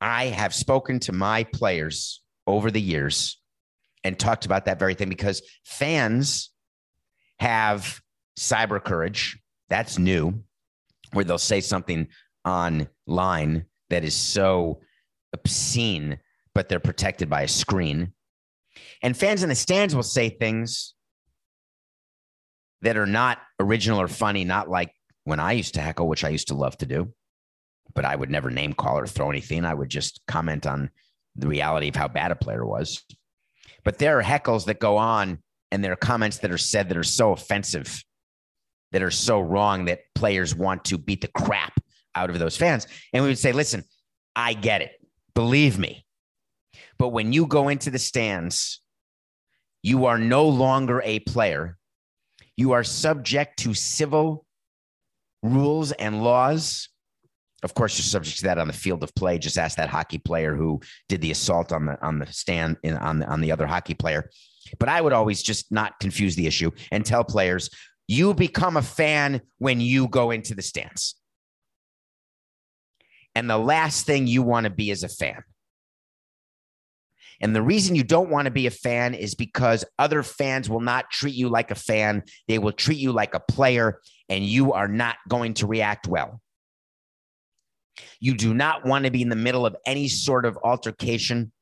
I 0.00 0.26
have 0.26 0.54
spoken 0.54 1.00
to 1.00 1.12
my 1.12 1.44
players 1.44 2.22
over 2.46 2.70
the 2.70 2.80
years 2.80 3.40
and 4.04 4.18
talked 4.18 4.46
about 4.46 4.66
that 4.66 4.78
very 4.78 4.94
thing 4.94 5.08
because 5.08 5.42
fans 5.64 6.50
have 7.38 8.00
cyber 8.38 8.82
courage. 8.82 9.38
That's 9.68 9.98
new, 9.98 10.44
where 11.12 11.24
they'll 11.24 11.38
say 11.38 11.60
something 11.60 12.08
online 12.44 13.64
that 13.90 14.04
is 14.04 14.14
so 14.14 14.80
obscene 15.32 16.18
but 16.56 16.70
they're 16.70 16.80
protected 16.80 17.28
by 17.28 17.42
a 17.42 17.48
screen. 17.48 18.14
And 19.02 19.14
fans 19.14 19.42
in 19.42 19.50
the 19.50 19.54
stands 19.54 19.94
will 19.94 20.02
say 20.02 20.30
things 20.30 20.94
that 22.80 22.96
are 22.96 23.04
not 23.04 23.36
original 23.60 24.00
or 24.00 24.08
funny, 24.08 24.42
not 24.42 24.66
like 24.66 24.90
when 25.24 25.38
I 25.38 25.52
used 25.52 25.74
to 25.74 25.82
heckle, 25.82 26.08
which 26.08 26.24
I 26.24 26.30
used 26.30 26.48
to 26.48 26.54
love 26.54 26.74
to 26.78 26.86
do, 26.86 27.12
but 27.94 28.06
I 28.06 28.16
would 28.16 28.30
never 28.30 28.48
name 28.48 28.72
call 28.72 28.98
or 28.98 29.06
throw 29.06 29.28
anything. 29.28 29.66
I 29.66 29.74
would 29.74 29.90
just 29.90 30.22
comment 30.26 30.66
on 30.66 30.88
the 31.34 31.46
reality 31.46 31.88
of 31.88 31.94
how 31.94 32.08
bad 32.08 32.30
a 32.30 32.36
player 32.36 32.64
was. 32.64 33.04
But 33.84 33.98
there 33.98 34.18
are 34.18 34.22
heckles 34.22 34.64
that 34.64 34.80
go 34.80 34.96
on 34.96 35.42
and 35.70 35.84
there 35.84 35.92
are 35.92 35.96
comments 35.96 36.38
that 36.38 36.50
are 36.50 36.56
said 36.56 36.88
that 36.88 36.96
are 36.96 37.02
so 37.02 37.32
offensive, 37.32 38.02
that 38.92 39.02
are 39.02 39.10
so 39.10 39.40
wrong 39.40 39.84
that 39.84 40.04
players 40.14 40.54
want 40.54 40.86
to 40.86 40.96
beat 40.96 41.20
the 41.20 41.28
crap 41.28 41.78
out 42.14 42.30
of 42.30 42.38
those 42.38 42.56
fans. 42.56 42.86
And 43.12 43.22
we 43.22 43.28
would 43.28 43.38
say, 43.38 43.52
listen, 43.52 43.84
I 44.34 44.54
get 44.54 44.80
it. 44.80 44.92
Believe 45.34 45.78
me, 45.78 46.05
but 46.98 47.08
when 47.08 47.32
you 47.32 47.46
go 47.46 47.68
into 47.68 47.90
the 47.90 47.98
stands, 47.98 48.80
you 49.82 50.06
are 50.06 50.18
no 50.18 50.46
longer 50.48 51.02
a 51.04 51.20
player. 51.20 51.76
You 52.56 52.72
are 52.72 52.84
subject 52.84 53.58
to 53.60 53.74
civil 53.74 54.44
rules 55.42 55.92
and 55.92 56.22
laws. 56.22 56.88
Of 57.62 57.74
course, 57.74 57.98
you're 57.98 58.04
subject 58.04 58.38
to 58.38 58.44
that 58.44 58.58
on 58.58 58.66
the 58.66 58.72
field 58.72 59.02
of 59.02 59.14
play. 59.14 59.38
Just 59.38 59.58
ask 59.58 59.76
that 59.76 59.88
hockey 59.88 60.18
player 60.18 60.54
who 60.54 60.80
did 61.08 61.20
the 61.20 61.30
assault 61.30 61.72
on 61.72 61.86
the 61.86 62.04
on 62.04 62.18
the 62.18 62.26
stand 62.26 62.76
in, 62.82 62.96
on 62.96 63.20
the, 63.20 63.26
on 63.26 63.40
the 63.40 63.52
other 63.52 63.66
hockey 63.66 63.94
player. 63.94 64.30
But 64.78 64.88
I 64.88 65.00
would 65.00 65.12
always 65.12 65.42
just 65.42 65.70
not 65.70 65.98
confuse 66.00 66.36
the 66.36 66.46
issue 66.46 66.70
and 66.90 67.04
tell 67.04 67.24
players 67.24 67.70
you 68.08 68.34
become 68.34 68.76
a 68.76 68.82
fan 68.82 69.40
when 69.58 69.80
you 69.80 70.08
go 70.08 70.30
into 70.30 70.54
the 70.54 70.62
stands. 70.62 71.16
And 73.34 73.50
the 73.50 73.58
last 73.58 74.06
thing 74.06 74.26
you 74.26 74.42
want 74.42 74.64
to 74.64 74.70
be 74.70 74.90
is 74.90 75.02
a 75.02 75.08
fan. 75.08 75.42
And 77.40 77.54
the 77.54 77.62
reason 77.62 77.94
you 77.94 78.04
don't 78.04 78.30
want 78.30 78.46
to 78.46 78.50
be 78.50 78.66
a 78.66 78.70
fan 78.70 79.14
is 79.14 79.34
because 79.34 79.84
other 79.98 80.22
fans 80.22 80.70
will 80.70 80.80
not 80.80 81.10
treat 81.10 81.34
you 81.34 81.48
like 81.48 81.70
a 81.70 81.74
fan. 81.74 82.22
They 82.48 82.58
will 82.58 82.72
treat 82.72 82.98
you 82.98 83.12
like 83.12 83.34
a 83.34 83.40
player, 83.40 84.00
and 84.28 84.44
you 84.44 84.72
are 84.72 84.88
not 84.88 85.16
going 85.28 85.54
to 85.54 85.66
react 85.66 86.06
well. 86.06 86.40
You 88.20 88.34
do 88.34 88.54
not 88.54 88.84
want 88.84 89.04
to 89.04 89.10
be 89.10 89.22
in 89.22 89.28
the 89.28 89.36
middle 89.36 89.66
of 89.66 89.76
any 89.86 90.08
sort 90.08 90.44
of 90.44 90.58
altercation 90.62 91.52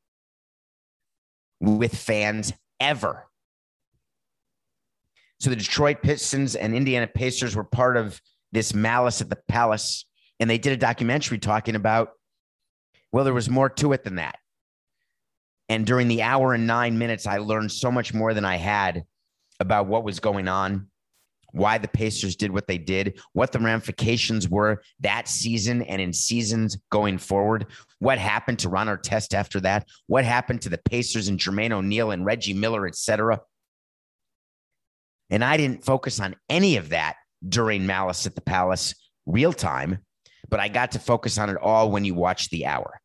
with 1.60 1.94
fans 1.94 2.52
ever. 2.80 3.26
So 5.40 5.50
the 5.50 5.56
Detroit 5.56 6.02
Pistons 6.02 6.54
and 6.54 6.74
Indiana 6.74 7.06
Pacers 7.06 7.54
were 7.54 7.64
part 7.64 7.96
of 7.96 8.20
this 8.52 8.74
malice 8.74 9.20
at 9.20 9.28
the 9.28 9.38
palace. 9.48 10.06
And 10.40 10.48
they 10.48 10.58
did 10.58 10.72
a 10.72 10.76
documentary 10.76 11.38
talking 11.38 11.76
about, 11.76 12.10
well, 13.12 13.24
there 13.24 13.34
was 13.34 13.50
more 13.50 13.68
to 13.68 13.92
it 13.92 14.04
than 14.04 14.16
that. 14.16 14.36
And 15.68 15.86
during 15.86 16.08
the 16.08 16.22
hour 16.22 16.52
and 16.54 16.66
nine 16.66 16.98
minutes, 16.98 17.26
I 17.26 17.38
learned 17.38 17.72
so 17.72 17.90
much 17.90 18.12
more 18.12 18.34
than 18.34 18.44
I 18.44 18.56
had 18.56 19.04
about 19.60 19.86
what 19.86 20.04
was 20.04 20.20
going 20.20 20.46
on, 20.46 20.88
why 21.52 21.78
the 21.78 21.88
Pacers 21.88 22.36
did 22.36 22.50
what 22.50 22.66
they 22.66 22.78
did, 22.78 23.20
what 23.32 23.52
the 23.52 23.60
ramifications 23.60 24.48
were 24.48 24.82
that 25.00 25.28
season 25.28 25.82
and 25.82 26.02
in 26.02 26.12
seasons 26.12 26.76
going 26.90 27.16
forward, 27.16 27.66
what 28.00 28.18
happened 28.18 28.58
to 28.58 28.68
Ron 28.68 28.88
Artest 28.88 29.32
after 29.32 29.60
that, 29.60 29.88
what 30.06 30.24
happened 30.24 30.60
to 30.62 30.68
the 30.68 30.78
Pacers 30.78 31.28
and 31.28 31.38
Jermaine 31.38 31.72
O'Neal 31.72 32.10
and 32.10 32.24
Reggie 32.26 32.54
Miller, 32.54 32.86
et 32.86 32.96
cetera. 32.96 33.40
And 35.30 35.42
I 35.42 35.56
didn't 35.56 35.84
focus 35.84 36.20
on 36.20 36.36
any 36.50 36.76
of 36.76 36.90
that 36.90 37.16
during 37.48 37.86
Malice 37.86 38.26
at 38.26 38.34
the 38.34 38.42
Palace 38.42 38.94
real 39.24 39.52
time, 39.52 40.00
but 40.50 40.60
I 40.60 40.68
got 40.68 40.92
to 40.92 40.98
focus 40.98 41.38
on 41.38 41.48
it 41.48 41.56
all 41.56 41.90
when 41.90 42.04
you 42.04 42.14
watch 42.14 42.50
the 42.50 42.66
hour. 42.66 43.00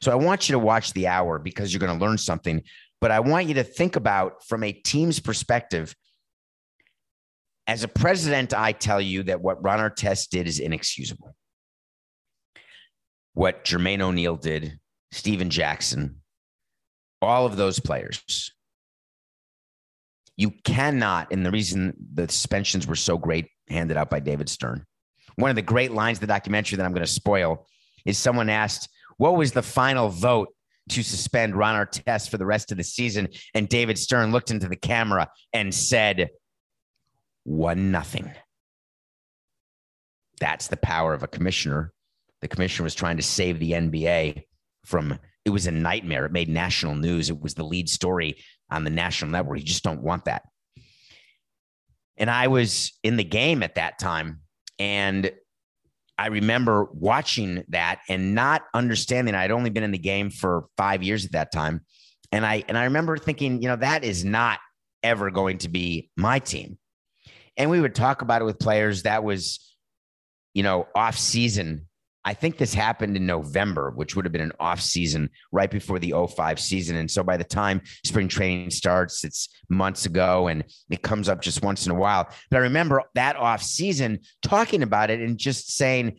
So 0.00 0.12
I 0.12 0.16
want 0.16 0.48
you 0.48 0.54
to 0.54 0.58
watch 0.58 0.92
the 0.92 1.08
hour 1.08 1.38
because 1.38 1.72
you're 1.72 1.80
going 1.80 1.98
to 1.98 2.04
learn 2.04 2.18
something, 2.18 2.62
but 3.00 3.10
I 3.10 3.20
want 3.20 3.46
you 3.46 3.54
to 3.54 3.64
think 3.64 3.96
about 3.96 4.44
from 4.46 4.62
a 4.62 4.72
team's 4.72 5.20
perspective 5.20 5.94
as 7.68 7.84
a 7.84 7.88
president, 7.88 8.54
I 8.54 8.72
tell 8.72 9.00
you 9.00 9.24
that 9.24 9.42
what 9.42 9.62
Ron 9.62 9.78
Artest 9.78 10.30
did 10.30 10.48
is 10.48 10.58
inexcusable. 10.58 11.36
What 13.34 13.62
Jermaine 13.62 14.00
O'Neal 14.00 14.36
did, 14.36 14.80
Stephen 15.12 15.50
Jackson, 15.50 16.22
all 17.20 17.44
of 17.44 17.56
those 17.56 17.78
players. 17.78 18.52
You 20.38 20.50
cannot, 20.64 21.30
and 21.30 21.44
the 21.44 21.50
reason 21.50 21.94
the 22.14 22.26
suspensions 22.28 22.86
were 22.86 22.96
so 22.96 23.18
great, 23.18 23.48
handed 23.68 23.98
out 23.98 24.08
by 24.08 24.20
David 24.20 24.48
Stern. 24.48 24.86
One 25.36 25.50
of 25.50 25.56
the 25.56 25.62
great 25.62 25.92
lines 25.92 26.16
of 26.16 26.20
the 26.22 26.26
documentary 26.26 26.76
that 26.76 26.86
I'm 26.86 26.94
going 26.94 27.04
to 27.04 27.12
spoil 27.12 27.66
is 28.06 28.16
someone 28.16 28.48
asked, 28.48 28.88
What 29.18 29.36
was 29.36 29.52
the 29.52 29.62
final 29.62 30.08
vote 30.08 30.48
to 30.90 31.02
suspend 31.02 31.54
Ron 31.54 31.74
Artest 31.74 32.30
for 32.30 32.38
the 32.38 32.46
rest 32.46 32.72
of 32.72 32.78
the 32.78 32.84
season? 32.84 33.28
And 33.54 33.68
David 33.68 33.98
Stern 33.98 34.32
looked 34.32 34.50
into 34.50 34.68
the 34.68 34.76
camera 34.76 35.28
and 35.52 35.74
said, 35.74 36.30
one 37.44 37.90
nothing. 37.90 38.30
That's 40.40 40.68
the 40.68 40.76
power 40.76 41.14
of 41.14 41.22
a 41.22 41.28
commissioner. 41.28 41.92
The 42.40 42.48
commissioner 42.48 42.84
was 42.84 42.94
trying 42.94 43.16
to 43.16 43.22
save 43.22 43.58
the 43.58 43.72
NBA 43.72 44.44
from 44.84 45.18
it 45.44 45.50
was 45.50 45.66
a 45.66 45.72
nightmare. 45.72 46.26
It 46.26 46.32
made 46.32 46.50
national 46.50 46.94
news. 46.94 47.30
It 47.30 47.40
was 47.40 47.54
the 47.54 47.64
lead 47.64 47.88
story 47.88 48.36
on 48.70 48.84
the 48.84 48.90
national 48.90 49.30
network. 49.30 49.58
You 49.58 49.64
just 49.64 49.82
don't 49.82 50.02
want 50.02 50.26
that. 50.26 50.42
And 52.18 52.30
I 52.30 52.48
was 52.48 52.92
in 53.02 53.16
the 53.16 53.24
game 53.24 53.62
at 53.62 53.76
that 53.76 53.98
time. 53.98 54.40
And 54.78 55.32
I 56.18 56.26
remember 56.26 56.88
watching 56.92 57.64
that 57.68 58.00
and 58.08 58.34
not 58.34 58.62
understanding. 58.74 59.34
I'd 59.34 59.52
only 59.52 59.70
been 59.70 59.84
in 59.84 59.92
the 59.92 59.98
game 59.98 60.30
for 60.30 60.66
five 60.76 61.02
years 61.02 61.24
at 61.24 61.32
that 61.32 61.52
time. 61.52 61.82
And 62.32 62.44
I 62.44 62.64
and 62.68 62.76
I 62.76 62.84
remember 62.84 63.16
thinking, 63.16 63.62
you 63.62 63.68
know, 63.68 63.76
that 63.76 64.04
is 64.04 64.24
not 64.24 64.58
ever 65.02 65.30
going 65.30 65.58
to 65.58 65.68
be 65.68 66.10
my 66.16 66.40
team 66.40 66.76
and 67.58 67.68
we 67.68 67.80
would 67.80 67.94
talk 67.94 68.22
about 68.22 68.40
it 68.40 68.44
with 68.44 68.58
players 68.58 69.02
that 69.02 69.22
was 69.24 69.74
you 70.54 70.62
know 70.62 70.86
off 70.94 71.18
season 71.18 71.86
i 72.24 72.34
think 72.34 72.56
this 72.56 72.74
happened 72.74 73.16
in 73.16 73.26
november 73.26 73.90
which 73.90 74.14
would 74.14 74.24
have 74.24 74.32
been 74.32 74.40
an 74.40 74.52
off 74.60 74.80
season 74.80 75.28
right 75.52 75.70
before 75.70 75.98
the 75.98 76.14
05 76.28 76.60
season. 76.60 76.96
And 76.96 77.10
so 77.10 77.22
by 77.22 77.36
the 77.36 77.44
time 77.44 77.80
spring 78.04 78.28
training 78.28 78.70
starts 78.70 79.24
it's 79.24 79.48
months 79.68 80.06
ago 80.06 80.48
and 80.48 80.64
it 80.90 81.02
comes 81.02 81.28
up 81.28 81.40
just 81.40 81.62
once 81.62 81.86
in 81.86 81.92
a 81.92 81.94
while. 81.94 82.28
But 82.50 82.58
i 82.58 82.60
remember 82.60 83.02
that 83.14 83.36
off 83.36 83.62
season 83.62 84.20
talking 84.42 84.82
about 84.82 85.10
it 85.10 85.20
and 85.20 85.38
just 85.38 85.76
saying 85.76 86.18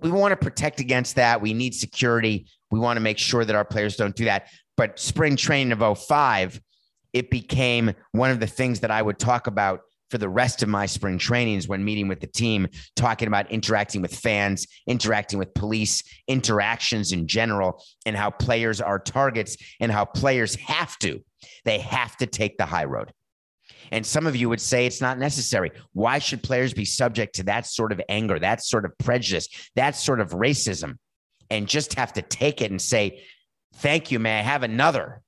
we 0.00 0.10
want 0.10 0.30
to 0.30 0.36
protect 0.36 0.78
against 0.78 1.16
that. 1.16 1.40
We 1.40 1.54
need 1.54 1.74
security. 1.74 2.46
We 2.70 2.78
want 2.78 2.98
to 2.98 3.00
make 3.00 3.18
sure 3.18 3.44
that 3.44 3.56
our 3.56 3.64
players 3.64 3.96
don't 3.96 4.14
do 4.14 4.26
that. 4.26 4.48
But 4.76 5.00
spring 5.00 5.34
training 5.34 5.72
of 5.72 5.98
05 5.98 6.60
it 7.12 7.30
became 7.30 7.92
one 8.12 8.30
of 8.30 8.40
the 8.40 8.46
things 8.46 8.80
that 8.80 8.90
i 8.90 9.02
would 9.02 9.18
talk 9.18 9.46
about 9.46 9.80
for 10.12 10.18
the 10.18 10.28
rest 10.28 10.62
of 10.62 10.68
my 10.68 10.84
spring 10.84 11.16
trainings 11.16 11.66
when 11.66 11.82
meeting 11.82 12.06
with 12.06 12.20
the 12.20 12.26
team, 12.26 12.68
talking 12.96 13.28
about 13.28 13.50
interacting 13.50 14.02
with 14.02 14.14
fans, 14.14 14.66
interacting 14.86 15.38
with 15.38 15.54
police, 15.54 16.02
interactions 16.28 17.12
in 17.12 17.26
general, 17.26 17.82
and 18.04 18.14
how 18.14 18.28
players 18.28 18.82
are 18.82 18.98
targets 18.98 19.56
and 19.80 19.90
how 19.90 20.04
players 20.04 20.54
have 20.56 20.98
to. 20.98 21.18
They 21.64 21.78
have 21.78 22.14
to 22.18 22.26
take 22.26 22.58
the 22.58 22.66
high 22.66 22.84
road. 22.84 23.10
And 23.90 24.04
some 24.04 24.26
of 24.26 24.36
you 24.36 24.50
would 24.50 24.60
say 24.60 24.84
it's 24.84 25.00
not 25.00 25.18
necessary. 25.18 25.70
Why 25.94 26.18
should 26.18 26.42
players 26.42 26.74
be 26.74 26.84
subject 26.84 27.36
to 27.36 27.44
that 27.44 27.66
sort 27.66 27.90
of 27.90 28.00
anger, 28.10 28.38
that 28.38 28.62
sort 28.62 28.84
of 28.84 28.92
prejudice, 28.98 29.48
that 29.76 29.96
sort 29.96 30.20
of 30.20 30.32
racism, 30.32 30.98
and 31.48 31.66
just 31.66 31.94
have 31.94 32.12
to 32.14 32.22
take 32.22 32.60
it 32.60 32.70
and 32.70 32.80
say, 32.80 33.22
Thank 33.76 34.10
you, 34.10 34.18
may 34.18 34.38
I 34.38 34.42
have 34.42 34.62
another? 34.62 35.22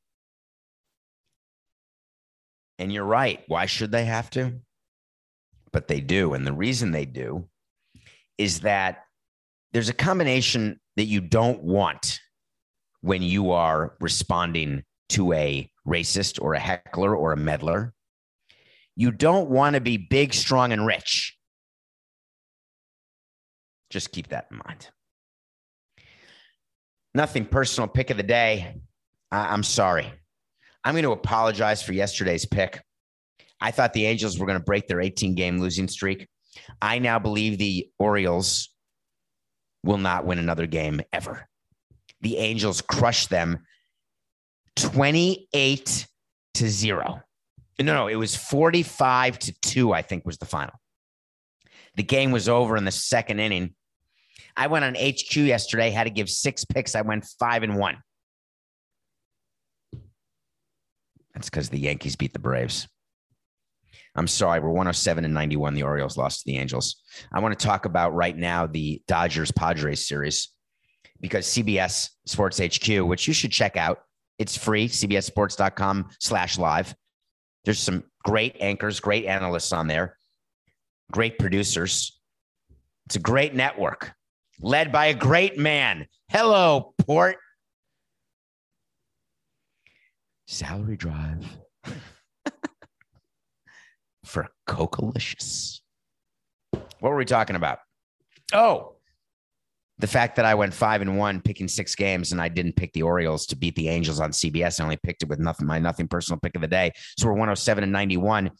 And 2.78 2.92
you're 2.92 3.04
right. 3.04 3.42
Why 3.46 3.64
should 3.64 3.90
they 3.90 4.04
have 4.04 4.28
to? 4.30 4.60
But 5.74 5.88
they 5.88 6.00
do. 6.00 6.32
And 6.32 6.46
the 6.46 6.52
reason 6.52 6.92
they 6.92 7.04
do 7.04 7.48
is 8.38 8.60
that 8.60 9.02
there's 9.72 9.88
a 9.90 9.94
combination 9.94 10.80
that 10.96 11.04
you 11.04 11.20
don't 11.20 11.62
want 11.64 12.20
when 13.02 13.20
you 13.20 13.50
are 13.50 13.96
responding 14.00 14.84
to 15.10 15.32
a 15.32 15.68
racist 15.86 16.40
or 16.40 16.54
a 16.54 16.60
heckler 16.60 17.14
or 17.14 17.32
a 17.32 17.36
meddler. 17.36 17.92
You 18.96 19.10
don't 19.10 19.50
want 19.50 19.74
to 19.74 19.80
be 19.80 19.96
big, 19.96 20.32
strong, 20.32 20.72
and 20.72 20.86
rich. 20.86 21.36
Just 23.90 24.12
keep 24.12 24.28
that 24.28 24.46
in 24.52 24.58
mind. 24.64 24.88
Nothing 27.14 27.46
personal. 27.46 27.88
Pick 27.88 28.10
of 28.10 28.16
the 28.16 28.22
day. 28.22 28.80
I- 29.32 29.52
I'm 29.52 29.64
sorry. 29.64 30.10
I'm 30.84 30.94
going 30.94 31.02
to 31.02 31.12
apologize 31.12 31.82
for 31.82 31.92
yesterday's 31.92 32.46
pick. 32.46 32.80
I 33.64 33.70
thought 33.70 33.94
the 33.94 34.04
Angels 34.04 34.38
were 34.38 34.44
going 34.44 34.58
to 34.58 34.64
break 34.64 34.88
their 34.88 35.00
18 35.00 35.34
game 35.34 35.58
losing 35.58 35.88
streak. 35.88 36.28
I 36.82 36.98
now 36.98 37.18
believe 37.18 37.56
the 37.56 37.88
Orioles 37.98 38.68
will 39.82 39.96
not 39.96 40.26
win 40.26 40.38
another 40.38 40.66
game 40.66 41.00
ever. 41.14 41.48
The 42.20 42.36
Angels 42.36 42.82
crushed 42.82 43.30
them 43.30 43.60
28 44.76 46.06
to 46.54 46.68
0. 46.68 47.22
No, 47.80 47.94
no, 47.94 48.06
it 48.06 48.16
was 48.16 48.36
45 48.36 49.38
to 49.38 49.54
2, 49.62 49.94
I 49.94 50.02
think 50.02 50.26
was 50.26 50.36
the 50.36 50.44
final. 50.44 50.74
The 51.96 52.02
game 52.02 52.32
was 52.32 52.50
over 52.50 52.76
in 52.76 52.84
the 52.84 52.90
second 52.90 53.40
inning. 53.40 53.74
I 54.58 54.66
went 54.66 54.84
on 54.84 54.94
HQ 54.94 55.36
yesterday, 55.36 55.88
had 55.88 56.04
to 56.04 56.10
give 56.10 56.28
six 56.28 56.66
picks. 56.66 56.94
I 56.94 57.00
went 57.00 57.24
five 57.40 57.62
and 57.62 57.78
one. 57.78 57.96
That's 61.32 61.48
because 61.48 61.70
the 61.70 61.80
Yankees 61.80 62.14
beat 62.14 62.34
the 62.34 62.38
Braves. 62.38 62.88
I'm 64.16 64.26
sorry, 64.26 64.60
we're 64.60 64.68
107 64.68 65.24
and 65.24 65.34
91. 65.34 65.74
The 65.74 65.82
Orioles 65.82 66.16
lost 66.16 66.40
to 66.40 66.46
the 66.46 66.58
Angels. 66.58 67.02
I 67.32 67.40
want 67.40 67.58
to 67.58 67.66
talk 67.66 67.84
about 67.84 68.14
right 68.14 68.36
now 68.36 68.66
the 68.66 69.02
Dodgers 69.06 69.50
Padres 69.50 70.06
series 70.06 70.50
because 71.20 71.46
CBS 71.46 72.10
Sports 72.26 72.58
HQ, 72.58 73.06
which 73.06 73.26
you 73.26 73.34
should 73.34 73.52
check 73.52 73.76
out, 73.76 74.00
it's 74.38 74.56
free, 74.56 74.88
cbssports.com 74.88 76.10
slash 76.20 76.58
live. 76.58 76.94
There's 77.64 77.78
some 77.78 78.04
great 78.24 78.56
anchors, 78.60 79.00
great 79.00 79.24
analysts 79.24 79.72
on 79.72 79.86
there, 79.86 80.18
great 81.12 81.38
producers. 81.38 82.20
It's 83.06 83.16
a 83.16 83.20
great 83.20 83.54
network 83.54 84.12
led 84.60 84.92
by 84.92 85.06
a 85.06 85.14
great 85.14 85.58
man. 85.58 86.06
Hello, 86.28 86.94
Port. 86.98 87.36
Salary 90.46 90.96
Drive 90.96 91.44
for 94.24 94.48
Cocolicious. 94.66 95.80
What 96.72 97.10
were 97.10 97.16
we 97.16 97.24
talking 97.24 97.56
about? 97.56 97.78
Oh, 98.52 98.94
the 99.98 100.06
fact 100.06 100.36
that 100.36 100.44
I 100.44 100.54
went 100.54 100.74
five 100.74 101.02
and 101.02 101.16
one 101.16 101.40
picking 101.40 101.68
six 101.68 101.94
games 101.94 102.32
and 102.32 102.40
I 102.40 102.48
didn't 102.48 102.76
pick 102.76 102.92
the 102.92 103.02
Orioles 103.02 103.46
to 103.46 103.56
beat 103.56 103.76
the 103.76 103.88
Angels 103.88 104.20
on 104.20 104.32
CBS. 104.32 104.80
I 104.80 104.84
only 104.84 104.96
picked 104.96 105.22
it 105.22 105.28
with 105.28 105.38
nothing, 105.38 105.66
my 105.66 105.78
nothing 105.78 106.08
personal 106.08 106.40
pick 106.40 106.54
of 106.56 106.62
the 106.62 106.68
day. 106.68 106.92
So 107.16 107.26
we're 107.26 107.34
107 107.34 107.84
and 107.84 107.92
91. 107.92 108.50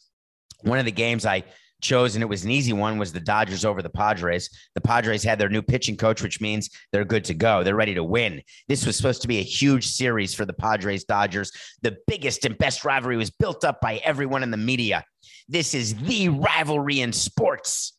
One 0.62 0.78
of 0.78 0.84
the 0.84 0.92
games 0.92 1.26
I 1.26 1.42
chose, 1.82 2.14
and 2.14 2.22
it 2.22 2.28
was 2.28 2.44
an 2.44 2.50
easy 2.50 2.72
one, 2.72 2.98
was 2.98 3.12
the 3.12 3.20
Dodgers 3.20 3.64
over 3.64 3.82
the 3.82 3.90
Padres. 3.90 4.48
The 4.74 4.80
Padres 4.80 5.24
had 5.24 5.38
their 5.38 5.48
new 5.48 5.60
pitching 5.60 5.96
coach, 5.96 6.22
which 6.22 6.40
means 6.40 6.70
they're 6.92 7.04
good 7.04 7.24
to 7.24 7.34
go. 7.34 7.62
They're 7.62 7.74
ready 7.74 7.94
to 7.94 8.04
win. 8.04 8.40
This 8.68 8.86
was 8.86 8.96
supposed 8.96 9.22
to 9.22 9.28
be 9.28 9.38
a 9.38 9.42
huge 9.42 9.88
series 9.88 10.34
for 10.34 10.44
the 10.44 10.52
Padres 10.52 11.04
Dodgers. 11.04 11.50
The 11.82 11.96
biggest 12.06 12.44
and 12.44 12.56
best 12.56 12.84
rivalry 12.84 13.16
was 13.16 13.30
built 13.30 13.64
up 13.64 13.80
by 13.80 13.96
everyone 13.96 14.44
in 14.44 14.52
the 14.52 14.56
media. 14.56 15.04
This 15.48 15.74
is 15.74 15.94
the 15.94 16.30
rivalry 16.30 17.00
in 17.00 17.12
sports. 17.12 17.96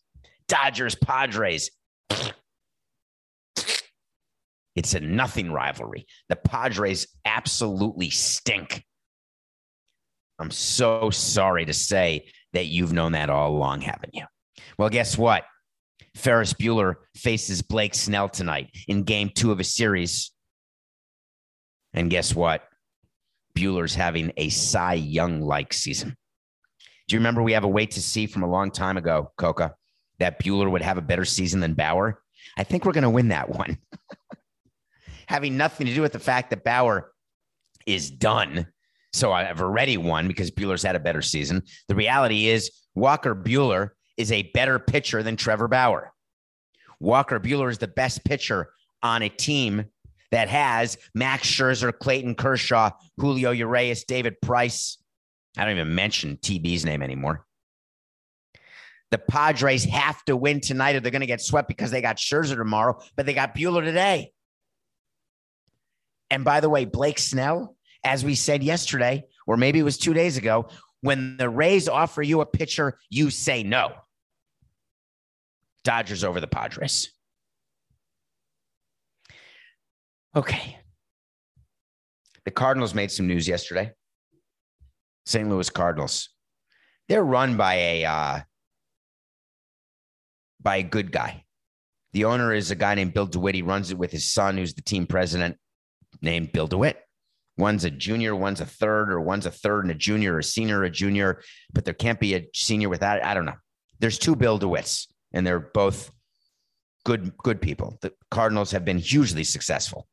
Dodgers 0.47 0.95
Padres. 0.95 1.71
It's 4.75 4.93
a 4.93 4.99
nothing 4.99 5.51
rivalry. 5.51 6.05
The 6.27 6.35
Padres 6.35 7.07
absolutely 7.23 8.09
stink. 8.09 8.83
I'm 10.37 10.51
so 10.51 11.09
sorry 11.09 11.65
to 11.65 11.73
say 11.73 12.27
that 12.53 12.65
you've 12.65 12.91
known 12.91 13.13
that 13.13 13.29
all 13.29 13.51
along, 13.51 13.81
haven't 13.81 14.13
you? 14.13 14.25
Well, 14.77 14.89
guess 14.89 15.17
what? 15.17 15.45
Ferris 16.15 16.53
Bueller 16.53 16.95
faces 17.15 17.61
Blake 17.61 17.93
Snell 17.93 18.29
tonight 18.29 18.69
in 18.87 19.03
game 19.03 19.29
two 19.33 19.51
of 19.51 19.59
a 19.59 19.63
series. 19.63 20.31
And 21.93 22.09
guess 22.09 22.35
what? 22.35 22.63
Buehler's 23.57 23.95
having 23.95 24.33
a 24.35 24.49
Cy 24.49 24.95
Young 24.95 25.41
like 25.41 25.73
season. 25.73 26.15
Do 27.07 27.15
you 27.15 27.19
remember 27.19 27.41
we 27.41 27.53
have 27.53 27.63
a 27.63 27.69
wait 27.69 27.91
to 27.91 28.01
see 28.01 28.25
from 28.25 28.43
a 28.43 28.49
long 28.49 28.71
time 28.71 28.97
ago, 28.97 29.31
Coca, 29.37 29.75
that 30.19 30.39
Buehler 30.39 30.71
would 30.71 30.81
have 30.81 30.97
a 30.97 31.01
better 31.01 31.25
season 31.25 31.59
than 31.59 31.73
Bauer? 31.73 32.21
I 32.57 32.63
think 32.63 32.85
we're 32.85 32.93
going 32.93 33.03
to 33.03 33.09
win 33.09 33.29
that 33.29 33.49
one. 33.49 33.77
Having 35.27 35.57
nothing 35.57 35.87
to 35.87 35.93
do 35.93 36.01
with 36.01 36.13
the 36.13 36.19
fact 36.19 36.49
that 36.51 36.63
Bauer 36.63 37.11
is 37.85 38.09
done. 38.09 38.67
So 39.13 39.31
I've 39.31 39.61
already 39.61 39.97
won 39.97 40.27
because 40.27 40.51
Buehler's 40.51 40.83
had 40.83 40.95
a 40.95 40.99
better 40.99 41.21
season. 41.21 41.63
The 41.87 41.95
reality 41.95 42.47
is 42.47 42.71
Walker 42.95 43.35
Buehler 43.35 43.91
is 44.17 44.31
a 44.31 44.43
better 44.53 44.79
pitcher 44.79 45.23
than 45.23 45.35
Trevor 45.35 45.67
Bauer. 45.67 46.11
Walker 46.99 47.39
Buehler 47.39 47.69
is 47.69 47.77
the 47.77 47.87
best 47.87 48.23
pitcher 48.23 48.69
on 49.03 49.21
a 49.21 49.29
team 49.29 49.85
that 50.31 50.49
has 50.49 50.97
Max 51.13 51.47
Scherzer, 51.47 51.97
Clayton 51.97 52.35
Kershaw, 52.35 52.91
Julio 53.17 53.51
Urias, 53.51 54.03
David 54.03 54.39
Price. 54.41 54.97
I 55.57 55.63
don't 55.63 55.75
even 55.75 55.95
mention 55.95 56.37
TB's 56.37 56.85
name 56.85 57.01
anymore. 57.01 57.45
The 59.11 59.17
Padres 59.17 59.85
have 59.85 60.23
to 60.25 60.35
win 60.35 60.59
tonight 60.59 60.95
or 60.95 60.99
they're 60.99 61.11
going 61.11 61.21
to 61.21 61.27
get 61.27 61.41
swept 61.41 61.67
because 61.67 61.91
they 61.91 62.01
got 62.01 62.17
Scherzer 62.17 62.55
tomorrow, 62.55 62.99
but 63.15 63.25
they 63.25 63.33
got 63.33 63.55
Buehler 63.55 63.83
today. 63.83 64.31
And 66.29 66.43
by 66.43 66.59
the 66.59 66.69
way, 66.69 66.85
Blake 66.85 67.19
Snell, 67.19 67.75
as 68.03 68.25
we 68.25 68.35
said 68.35 68.63
yesterday, 68.63 69.23
or 69.47 69.57
maybe 69.57 69.79
it 69.79 69.83
was 69.83 69.97
two 69.97 70.13
days 70.13 70.37
ago, 70.37 70.67
when 71.01 71.37
the 71.37 71.49
Rays 71.49 71.87
offer 71.87 72.21
you 72.21 72.41
a 72.41 72.45
pitcher, 72.45 72.97
you 73.09 73.29
say 73.29 73.63
no. 73.63 73.93
Dodgers 75.83 76.23
over 76.23 76.41
the 76.41 76.47
Padres. 76.47 77.11
Okay. 80.35 80.77
The 82.43 82.51
Cardinals 82.51 82.93
made 82.93 83.11
some 83.11 83.27
news 83.27 83.47
yesterday. 83.47 83.91
St. 85.25 85.49
Louis 85.49 85.69
Cardinals. 85.69 86.29
They're 87.07 87.23
run 87.23 87.57
by 87.57 87.75
a 87.75 88.05
uh, 88.05 88.39
by 90.61 90.77
a 90.77 90.83
good 90.83 91.11
guy. 91.11 91.43
The 92.13 92.25
owner 92.25 92.53
is 92.53 92.71
a 92.71 92.75
guy 92.75 92.95
named 92.95 93.13
Bill 93.13 93.25
DeWitt. 93.25 93.55
He 93.55 93.61
runs 93.61 93.91
it 93.91 93.97
with 93.97 94.11
his 94.11 94.31
son, 94.31 94.57
who's 94.57 94.73
the 94.73 94.81
team 94.81 95.05
president, 95.05 95.57
named 96.21 96.51
Bill 96.51 96.67
DeWitt. 96.67 97.01
One's 97.57 97.85
a 97.85 97.91
junior, 97.91 98.35
one's 98.35 98.61
a 98.61 98.65
third, 98.65 99.11
or 99.11 99.21
one's 99.21 99.45
a 99.45 99.51
third 99.51 99.85
and 99.85 99.91
a 99.91 99.95
junior, 99.95 100.33
or 100.33 100.39
a 100.39 100.43
senior, 100.43 100.79
or 100.79 100.83
a 100.85 100.89
junior. 100.89 101.41
But 101.73 101.85
there 101.85 101.93
can't 101.93 102.19
be 102.19 102.35
a 102.35 102.47
senior 102.53 102.89
without. 102.89 103.23
I 103.23 103.33
don't 103.33 103.45
know. 103.45 103.55
There's 103.99 104.17
two 104.17 104.35
Bill 104.35 104.59
DeWitts, 104.59 105.07
and 105.33 105.45
they're 105.45 105.59
both 105.59 106.11
good 107.03 107.37
good 107.37 107.61
people. 107.61 107.97
The 108.01 108.13
Cardinals 108.31 108.71
have 108.71 108.85
been 108.85 108.97
hugely 108.97 109.43
successful 109.43 110.07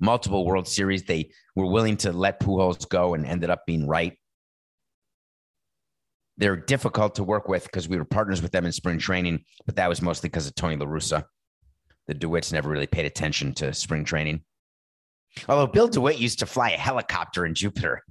multiple 0.00 0.44
World 0.44 0.68
Series. 0.68 1.04
They 1.04 1.30
were 1.54 1.66
willing 1.66 1.96
to 1.98 2.12
let 2.12 2.40
Pujols 2.40 2.88
go 2.88 3.14
and 3.14 3.26
ended 3.26 3.50
up 3.50 3.66
being 3.66 3.86
right. 3.86 4.16
They're 6.38 6.56
difficult 6.56 7.14
to 7.14 7.24
work 7.24 7.48
with 7.48 7.64
because 7.64 7.88
we 7.88 7.96
were 7.96 8.04
partners 8.04 8.42
with 8.42 8.52
them 8.52 8.66
in 8.66 8.72
spring 8.72 8.98
training, 8.98 9.44
but 9.64 9.76
that 9.76 9.88
was 9.88 10.02
mostly 10.02 10.28
because 10.28 10.46
of 10.46 10.54
Tony 10.54 10.76
La 10.76 10.86
Russa. 10.86 11.24
The 12.08 12.14
DeWitts 12.14 12.52
never 12.52 12.68
really 12.68 12.86
paid 12.86 13.06
attention 13.06 13.54
to 13.54 13.72
spring 13.72 14.04
training. 14.04 14.42
Although 15.48 15.66
Bill 15.66 15.88
DeWitt 15.88 16.18
used 16.18 16.38
to 16.40 16.46
fly 16.46 16.70
a 16.70 16.78
helicopter 16.78 17.46
in 17.46 17.54
Jupiter 17.54 18.02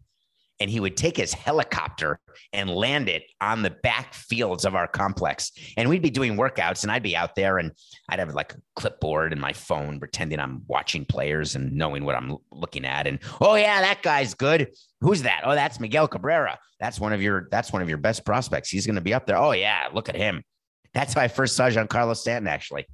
and 0.60 0.70
he 0.70 0.80
would 0.80 0.95
take 0.95 1.18
his 1.18 1.34
helicopter 1.34 2.20
and 2.53 2.70
land 2.70 3.10
it 3.10 3.24
on 3.41 3.62
the 3.62 3.70
back 3.70 4.14
fields 4.14 4.66
of 4.66 4.76
our 4.76 4.88
complex. 4.88 5.51
And 5.78 5.89
we'd 5.89 6.01
be 6.01 6.10
doing 6.10 6.38
workouts, 6.38 6.84
and 6.84 6.91
I'd 6.91 7.03
be 7.03 7.16
out 7.16 7.36
there, 7.36 7.58
and 7.58 7.72
I'd 8.10 8.20
have 8.20 8.34
like 8.34 8.53
a 8.53 8.58
clipboard 8.76 9.32
and 9.32 9.41
my 9.41 9.53
phone, 9.53 9.99
pretending 9.99 10.39
I'm 10.39 10.64
watching 10.68 11.06
players 11.06 11.56
and 11.56 11.74
knowing 11.74 12.06
what 12.06 12.16
I'm 12.16 12.38
looking 12.51 12.86
at. 12.86 13.08
And 13.08 13.20
oh 13.41 13.56
yeah, 13.56 13.82
that 13.82 14.01
guy's 14.01 14.34
good. 14.34 14.72
Who's 15.01 15.24
that? 15.24 15.41
Oh, 15.43 15.56
that's 15.56 15.80
Miguel 15.80 16.08
Cabrera. 16.08 16.58
That's 16.80 16.99
one 16.99 17.14
of 17.14 17.22
your 17.22 17.47
that's 17.51 17.72
one 17.72 17.82
of 17.82 17.89
your 17.89 17.97
best 17.97 18.26
prospects. 18.26 18.70
He's 18.70 18.86
going 18.86 18.95
to 18.95 19.01
be 19.01 19.14
up 19.14 19.26
there. 19.26 19.38
Oh 19.38 19.51
yeah, 19.51 19.89
look 19.93 20.10
at 20.10 20.16
him. 20.16 20.43
That's 20.93 21.14
how 21.14 21.22
I 21.22 21.28
first 21.28 21.56
saw 21.56 21.70
Giancarlo 21.70 22.16
Stanton, 22.16 22.47
actually. 22.47 22.86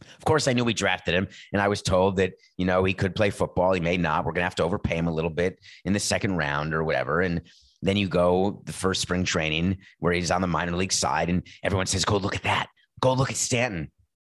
Of 0.00 0.24
course, 0.24 0.48
I 0.48 0.52
knew 0.52 0.64
we 0.64 0.74
drafted 0.74 1.14
him, 1.14 1.28
and 1.52 1.62
I 1.62 1.68
was 1.68 1.82
told 1.82 2.16
that 2.16 2.34
you 2.56 2.64
know 2.64 2.84
he 2.84 2.94
could 2.94 3.14
play 3.14 3.30
football. 3.30 3.72
He 3.72 3.80
may 3.80 3.96
not. 3.96 4.24
We're 4.24 4.32
gonna 4.32 4.44
have 4.44 4.54
to 4.56 4.64
overpay 4.64 4.96
him 4.96 5.08
a 5.08 5.12
little 5.12 5.30
bit 5.30 5.58
in 5.84 5.92
the 5.92 6.00
second 6.00 6.36
round 6.36 6.74
or 6.74 6.84
whatever. 6.84 7.20
And 7.20 7.42
then 7.82 7.96
you 7.96 8.08
go 8.08 8.62
the 8.64 8.72
first 8.72 9.00
spring 9.00 9.24
training 9.24 9.78
where 9.98 10.12
he's 10.12 10.30
on 10.30 10.40
the 10.40 10.46
minor 10.46 10.76
league 10.76 10.92
side, 10.92 11.28
and 11.28 11.42
everyone 11.62 11.86
says, 11.86 12.04
"Go 12.04 12.16
look 12.16 12.36
at 12.36 12.42
that. 12.44 12.68
Go 13.00 13.12
look 13.12 13.30
at 13.30 13.36
Stanton." 13.36 13.90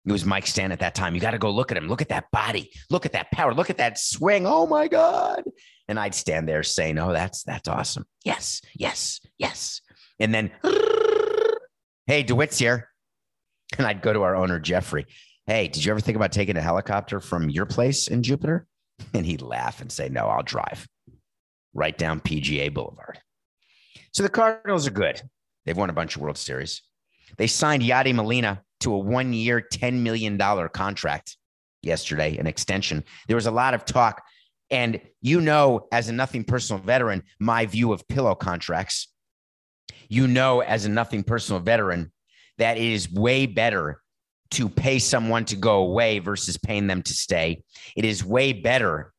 It 0.05 0.11
was 0.11 0.25
Mike 0.25 0.47
Stanton 0.47 0.71
at 0.71 0.79
that 0.79 0.95
time. 0.95 1.13
You 1.13 1.21
got 1.21 1.31
to 1.31 1.37
go 1.37 1.51
look 1.51 1.71
at 1.71 1.77
him. 1.77 1.87
Look 1.87 2.01
at 2.01 2.09
that 2.09 2.31
body. 2.31 2.71
Look 2.89 3.05
at 3.05 3.11
that 3.11 3.31
power. 3.31 3.53
Look 3.53 3.69
at 3.69 3.77
that 3.77 3.99
swing. 3.99 4.47
Oh 4.47 4.65
my 4.65 4.87
God! 4.87 5.43
And 5.87 5.99
I'd 5.99 6.15
stand 6.15 6.47
there 6.47 6.63
saying, 6.63 6.97
"Oh, 6.97 7.11
that's 7.11 7.43
that's 7.43 7.67
awesome. 7.67 8.05
Yes, 8.23 8.61
yes, 8.75 9.19
yes." 9.37 9.81
And 10.19 10.33
then, 10.33 10.51
hey, 12.07 12.23
DeWitt's 12.23 12.57
here. 12.57 12.89
And 13.77 13.85
I'd 13.85 14.01
go 14.01 14.11
to 14.11 14.23
our 14.23 14.35
owner, 14.35 14.59
Jeffrey. 14.59 15.05
Hey, 15.49 15.67
did 15.67 15.83
you 15.83 15.89
ever 15.89 15.99
think 15.99 16.15
about 16.15 16.31
taking 16.31 16.57
a 16.57 16.61
helicopter 16.61 17.19
from 17.19 17.49
your 17.49 17.65
place 17.65 18.07
in 18.07 18.21
Jupiter? 18.21 18.67
And 19.15 19.25
he'd 19.25 19.41
laugh 19.41 19.81
and 19.81 19.91
say, 19.91 20.07
No, 20.07 20.27
I'll 20.27 20.43
drive 20.43 20.87
right 21.73 21.97
down 21.97 22.19
PGA 22.19 22.71
Boulevard. 22.71 23.17
So 24.13 24.21
the 24.21 24.29
Cardinals 24.29 24.85
are 24.85 24.91
good. 24.91 25.19
They've 25.65 25.75
won 25.75 25.89
a 25.89 25.93
bunch 25.93 26.15
of 26.15 26.21
World 26.21 26.37
Series. 26.37 26.83
They 27.37 27.47
signed 27.47 27.81
Yadi 27.81 28.13
Molina 28.13 28.61
to 28.81 28.93
a 28.93 28.99
one 28.99 29.33
year, 29.33 29.65
$10 29.73 30.01
million 30.01 30.37
contract 30.69 31.35
yesterday, 31.81 32.37
an 32.37 32.45
extension. 32.45 33.03
There 33.27 33.35
was 33.35 33.47
a 33.47 33.51
lot 33.51 33.73
of 33.73 33.85
talk. 33.85 34.21
And 34.69 35.01
you 35.19 35.41
know, 35.41 35.87
as 35.91 36.09
a 36.09 36.13
nothing 36.13 36.43
personal 36.43 36.79
veteran, 36.83 37.23
my 37.39 37.65
view 37.65 37.91
of 37.91 38.07
pillow 38.07 38.35
contracts. 38.35 39.07
You 40.09 40.27
know, 40.27 40.59
as 40.59 40.85
a 40.85 40.89
nothing 40.89 41.23
personal 41.23 41.59
veteran, 41.59 42.11
that 42.59 42.77
it 42.77 42.83
is 42.83 43.11
way 43.11 43.47
better 43.47 44.03
to 44.51 44.67
pay 44.69 44.99
someone 44.99 45.45
to 45.45 45.55
go 45.55 45.79
away 45.79 46.19
versus 46.19 46.57
paying 46.57 46.87
them 46.87 47.01
to 47.03 47.13
stay. 47.13 47.63
It 47.95 48.05
is 48.05 48.23
way 48.23 48.53
better 48.53 49.13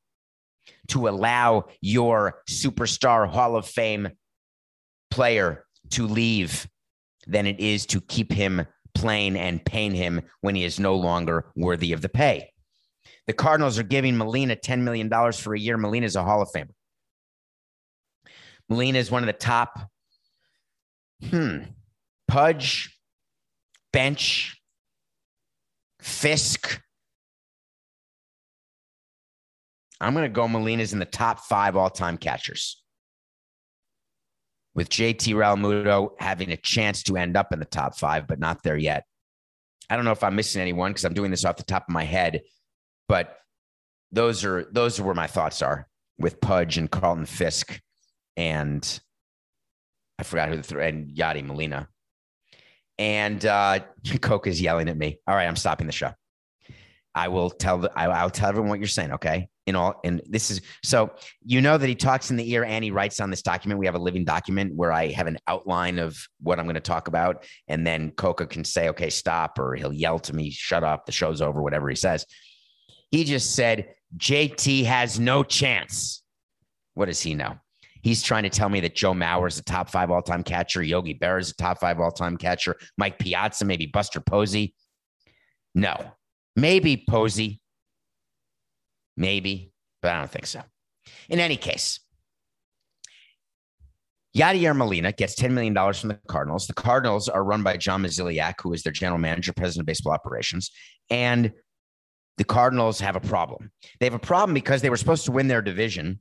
to 0.88 1.08
allow 1.08 1.66
your 1.80 2.42
superstar 2.48 3.28
Hall 3.28 3.56
of 3.56 3.66
Fame 3.66 4.08
player 5.10 5.64
to 5.90 6.06
leave 6.06 6.68
than 7.26 7.46
it 7.46 7.60
is 7.60 7.86
to 7.86 8.00
keep 8.00 8.32
him 8.32 8.66
playing 8.94 9.36
and 9.36 9.64
paying 9.64 9.94
him 9.94 10.20
when 10.40 10.54
he 10.54 10.64
is 10.64 10.80
no 10.80 10.96
longer 10.96 11.46
worthy 11.56 11.92
of 11.92 12.02
the 12.02 12.08
pay. 12.08 12.50
The 13.26 13.32
Cardinals 13.32 13.78
are 13.78 13.84
giving 13.84 14.16
Molina 14.16 14.56
$10 14.56 14.80
million 14.80 15.08
for 15.32 15.54
a 15.54 15.58
year. 15.58 15.76
Molina 15.76 16.06
is 16.06 16.16
a 16.16 16.24
Hall 16.24 16.42
of 16.42 16.50
Famer. 16.50 16.70
Molina 18.68 18.98
is 18.98 19.10
one 19.10 19.22
of 19.22 19.26
the 19.26 19.32
top, 19.32 19.90
hmm, 21.28 21.58
Pudge, 22.28 22.96
bench, 23.92 24.59
Fisk. 26.00 26.80
I'm 30.00 30.14
going 30.14 30.24
to 30.24 30.28
go 30.28 30.48
Molina's 30.48 30.92
in 30.92 30.98
the 30.98 31.04
top 31.04 31.40
five 31.40 31.76
all 31.76 31.90
time 31.90 32.16
catchers. 32.16 32.82
With 34.74 34.88
JT 34.88 35.34
Realmuto 35.34 36.10
having 36.18 36.52
a 36.52 36.56
chance 36.56 37.02
to 37.04 37.16
end 37.16 37.36
up 37.36 37.52
in 37.52 37.58
the 37.58 37.64
top 37.64 37.96
five, 37.98 38.26
but 38.26 38.38
not 38.38 38.62
there 38.62 38.76
yet. 38.76 39.04
I 39.90 39.96
don't 39.96 40.04
know 40.04 40.12
if 40.12 40.22
I'm 40.22 40.36
missing 40.36 40.62
anyone 40.62 40.92
because 40.92 41.04
I'm 41.04 41.14
doing 41.14 41.30
this 41.30 41.44
off 41.44 41.56
the 41.56 41.64
top 41.64 41.88
of 41.88 41.92
my 41.92 42.04
head, 42.04 42.42
but 43.08 43.36
those 44.12 44.44
are 44.44 44.68
those 44.70 45.00
are 45.00 45.04
where 45.04 45.14
my 45.14 45.26
thoughts 45.26 45.60
are 45.62 45.88
with 46.18 46.40
Pudge 46.40 46.78
and 46.78 46.90
Carlton 46.90 47.26
Fisk 47.26 47.80
and 48.36 49.00
I 50.18 50.22
forgot 50.22 50.48
who 50.50 50.56
the 50.56 50.62
th- 50.62 50.80
and 50.80 51.08
Yadi 51.08 51.44
Molina. 51.44 51.88
And 53.00 53.44
uh, 53.46 53.80
Coke 54.20 54.46
is 54.46 54.60
yelling 54.60 54.88
at 54.88 54.96
me. 54.96 55.18
All 55.26 55.34
right, 55.34 55.48
I'm 55.48 55.56
stopping 55.56 55.88
the 55.88 55.92
show. 55.92 56.12
I 57.12 57.26
will 57.26 57.50
tell 57.50 57.78
the, 57.78 57.90
I, 57.96 58.22
will 58.22 58.30
tell 58.30 58.48
everyone 58.50 58.68
what 58.68 58.78
you're 58.78 58.86
saying. 58.86 59.12
Okay. 59.14 59.48
In 59.66 59.74
all, 59.74 60.00
and 60.04 60.20
this 60.26 60.50
is 60.50 60.60
so 60.82 61.12
you 61.44 61.60
know 61.60 61.78
that 61.78 61.86
he 61.86 61.94
talks 61.94 62.30
in 62.30 62.36
the 62.36 62.50
ear 62.50 62.64
and 62.64 62.82
he 62.82 62.90
writes 62.90 63.20
on 63.20 63.30
this 63.30 63.42
document. 63.42 63.78
We 63.78 63.86
have 63.86 63.94
a 63.94 64.00
living 64.00 64.24
document 64.24 64.74
where 64.74 64.92
I 64.92 65.08
have 65.08 65.26
an 65.26 65.38
outline 65.46 65.98
of 65.98 66.18
what 66.40 66.58
I'm 66.58 66.66
going 66.66 66.74
to 66.74 66.80
talk 66.80 67.08
about, 67.08 67.44
and 67.68 67.86
then 67.86 68.10
Coca 68.12 68.46
can 68.46 68.64
say, 68.64 68.88
"Okay, 68.88 69.10
stop," 69.10 69.58
or 69.60 69.76
he'll 69.76 69.92
yell 69.92 70.18
to 70.20 70.34
me, 70.34 70.50
"Shut 70.50 70.82
up! 70.82 71.06
The 71.06 71.12
show's 71.12 71.40
over." 71.40 71.62
Whatever 71.62 71.88
he 71.88 71.94
says. 71.94 72.26
He 73.12 73.22
just 73.24 73.54
said 73.54 73.94
JT 74.16 74.84
has 74.86 75.20
no 75.20 75.44
chance. 75.44 76.22
What 76.94 77.06
does 77.06 77.20
he 77.20 77.34
know? 77.34 77.58
He's 78.02 78.22
trying 78.22 78.44
to 78.44 78.50
tell 78.50 78.68
me 78.68 78.80
that 78.80 78.94
Joe 78.94 79.12
Mauer 79.12 79.48
is 79.48 79.58
a 79.58 79.64
top 79.64 79.90
five 79.90 80.10
all 80.10 80.22
time 80.22 80.42
catcher. 80.42 80.82
Yogi 80.82 81.14
Berra 81.14 81.40
is 81.40 81.50
a 81.50 81.54
top 81.54 81.80
five 81.80 82.00
all 82.00 82.10
time 82.10 82.36
catcher. 82.36 82.76
Mike 82.96 83.18
Piazza, 83.18 83.64
maybe 83.64 83.86
Buster 83.86 84.20
Posey. 84.20 84.74
No, 85.74 85.94
maybe 86.56 87.04
Posey. 87.08 87.60
Maybe, 89.16 89.72
but 90.00 90.12
I 90.12 90.18
don't 90.18 90.30
think 90.30 90.46
so. 90.46 90.62
In 91.28 91.40
any 91.40 91.56
case, 91.56 92.00
Yadier 94.36 94.76
Molina 94.76 95.12
gets 95.12 95.34
$10 95.34 95.50
million 95.50 95.74
from 95.92 96.08
the 96.08 96.20
Cardinals. 96.28 96.66
The 96.66 96.74
Cardinals 96.74 97.28
are 97.28 97.42
run 97.42 97.62
by 97.62 97.76
John 97.76 98.02
Mozeliak, 98.02 98.54
who 98.62 98.72
is 98.72 98.82
their 98.82 98.92
general 98.92 99.18
manager, 99.18 99.52
president 99.52 99.82
of 99.82 99.86
baseball 99.86 100.12
operations. 100.12 100.70
And 101.10 101.52
the 102.38 102.44
Cardinals 102.44 103.00
have 103.00 103.16
a 103.16 103.20
problem. 103.20 103.72
They 103.98 104.06
have 104.06 104.14
a 104.14 104.20
problem 104.20 104.54
because 104.54 104.82
they 104.82 104.90
were 104.90 104.96
supposed 104.96 105.24
to 105.26 105.32
win 105.32 105.48
their 105.48 105.62
division 105.62 106.20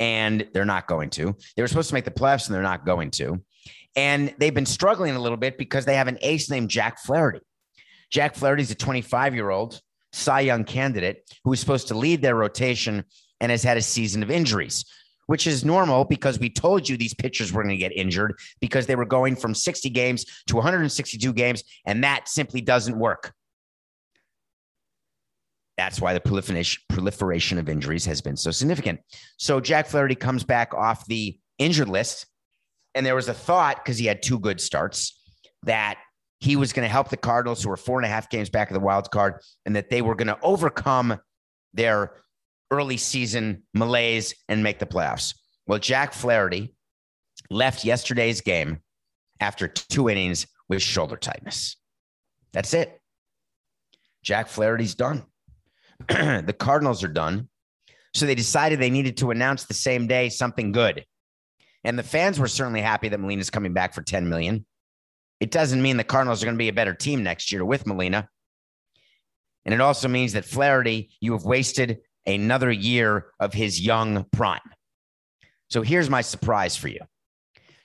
and 0.00 0.46
they're 0.52 0.64
not 0.64 0.86
going 0.86 1.10
to. 1.10 1.36
They 1.56 1.62
were 1.62 1.68
supposed 1.68 1.88
to 1.88 1.94
make 1.94 2.04
the 2.04 2.10
playoffs 2.10 2.46
and 2.46 2.54
they're 2.54 2.62
not 2.62 2.84
going 2.84 3.10
to. 3.12 3.42
And 3.96 4.34
they've 4.38 4.54
been 4.54 4.66
struggling 4.66 5.14
a 5.14 5.20
little 5.20 5.36
bit 5.36 5.56
because 5.56 5.84
they 5.84 5.96
have 5.96 6.08
an 6.08 6.18
ace 6.20 6.50
named 6.50 6.68
Jack 6.68 6.98
Flaherty. 7.00 7.40
Jack 8.10 8.34
Flaherty's 8.34 8.70
a 8.70 8.74
25 8.74 9.34
year 9.34 9.50
old 9.50 9.80
Cy 10.12 10.40
Young 10.40 10.64
candidate 10.64 11.28
who 11.44 11.50
was 11.50 11.60
supposed 11.60 11.88
to 11.88 11.94
lead 11.94 12.22
their 12.22 12.34
rotation 12.34 13.04
and 13.40 13.50
has 13.50 13.62
had 13.62 13.76
a 13.76 13.82
season 13.82 14.22
of 14.22 14.30
injuries, 14.30 14.84
which 15.26 15.46
is 15.46 15.64
normal 15.64 16.04
because 16.04 16.38
we 16.38 16.50
told 16.50 16.88
you 16.88 16.96
these 16.96 17.14
pitchers 17.14 17.52
were 17.52 17.62
going 17.62 17.74
to 17.74 17.80
get 17.80 17.96
injured 17.96 18.38
because 18.60 18.86
they 18.86 18.96
were 18.96 19.04
going 19.04 19.36
from 19.36 19.54
60 19.54 19.90
games 19.90 20.24
to 20.46 20.56
162 20.56 21.32
games, 21.32 21.64
and 21.84 22.04
that 22.04 22.28
simply 22.28 22.60
doesn't 22.60 22.98
work. 22.98 23.32
That's 25.76 26.00
why 26.00 26.14
the 26.14 26.20
proliferation, 26.20 27.58
of 27.58 27.68
injuries 27.68 28.04
has 28.04 28.20
been 28.20 28.36
so 28.36 28.50
significant. 28.50 29.00
So 29.38 29.60
Jack 29.60 29.86
Flaherty 29.86 30.14
comes 30.14 30.44
back 30.44 30.72
off 30.72 31.04
the 31.06 31.38
injured 31.58 31.88
list. 31.88 32.26
And 32.94 33.04
there 33.04 33.16
was 33.16 33.28
a 33.28 33.34
thought, 33.34 33.84
because 33.84 33.98
he 33.98 34.06
had 34.06 34.22
two 34.22 34.38
good 34.38 34.60
starts, 34.60 35.20
that 35.64 35.98
he 36.38 36.54
was 36.54 36.72
going 36.72 36.86
to 36.86 36.92
help 36.92 37.08
the 37.08 37.16
Cardinals, 37.16 37.62
who 37.62 37.70
were 37.70 37.76
four 37.76 37.98
and 37.98 38.06
a 38.06 38.08
half 38.08 38.30
games 38.30 38.50
back 38.50 38.70
of 38.70 38.74
the 38.74 38.80
wild 38.80 39.10
card, 39.10 39.40
and 39.66 39.74
that 39.74 39.90
they 39.90 40.00
were 40.00 40.14
going 40.14 40.28
to 40.28 40.38
overcome 40.42 41.18
their 41.72 42.12
early 42.70 42.96
season 42.96 43.64
malaise 43.74 44.34
and 44.48 44.62
make 44.62 44.78
the 44.78 44.86
playoffs. 44.86 45.34
Well, 45.66 45.80
Jack 45.80 46.12
Flaherty 46.12 46.76
left 47.50 47.84
yesterday's 47.84 48.40
game 48.40 48.80
after 49.40 49.66
two 49.66 50.08
innings 50.08 50.46
with 50.68 50.82
shoulder 50.82 51.16
tightness. 51.16 51.76
That's 52.52 52.74
it. 52.74 53.00
Jack 54.22 54.46
Flaherty's 54.46 54.94
done. 54.94 55.24
the 56.08 56.54
Cardinals 56.58 57.02
are 57.04 57.08
done. 57.08 57.48
So 58.14 58.26
they 58.26 58.34
decided 58.34 58.78
they 58.78 58.90
needed 58.90 59.16
to 59.18 59.30
announce 59.30 59.64
the 59.64 59.74
same 59.74 60.06
day 60.06 60.28
something 60.28 60.72
good. 60.72 61.04
And 61.82 61.98
the 61.98 62.02
fans 62.02 62.38
were 62.38 62.48
certainly 62.48 62.80
happy 62.80 63.08
that 63.08 63.20
Molina's 63.20 63.50
coming 63.50 63.74
back 63.74 63.92
for 63.92 64.02
10 64.02 64.28
million. 64.28 64.64
It 65.40 65.50
doesn't 65.50 65.82
mean 65.82 65.96
the 65.96 66.04
Cardinals 66.04 66.42
are 66.42 66.46
going 66.46 66.56
to 66.56 66.58
be 66.58 66.68
a 66.68 66.72
better 66.72 66.94
team 66.94 67.22
next 67.22 67.52
year 67.52 67.64
with 67.64 67.86
Molina. 67.86 68.28
And 69.64 69.74
it 69.74 69.80
also 69.80 70.08
means 70.08 70.34
that 70.34 70.44
Flaherty, 70.44 71.10
you 71.20 71.32
have 71.32 71.44
wasted 71.44 71.98
another 72.26 72.70
year 72.70 73.26
of 73.40 73.52
his 73.52 73.80
young 73.80 74.24
prime. 74.32 74.60
So 75.68 75.82
here's 75.82 76.08
my 76.08 76.20
surprise 76.20 76.76
for 76.76 76.88
you 76.88 77.00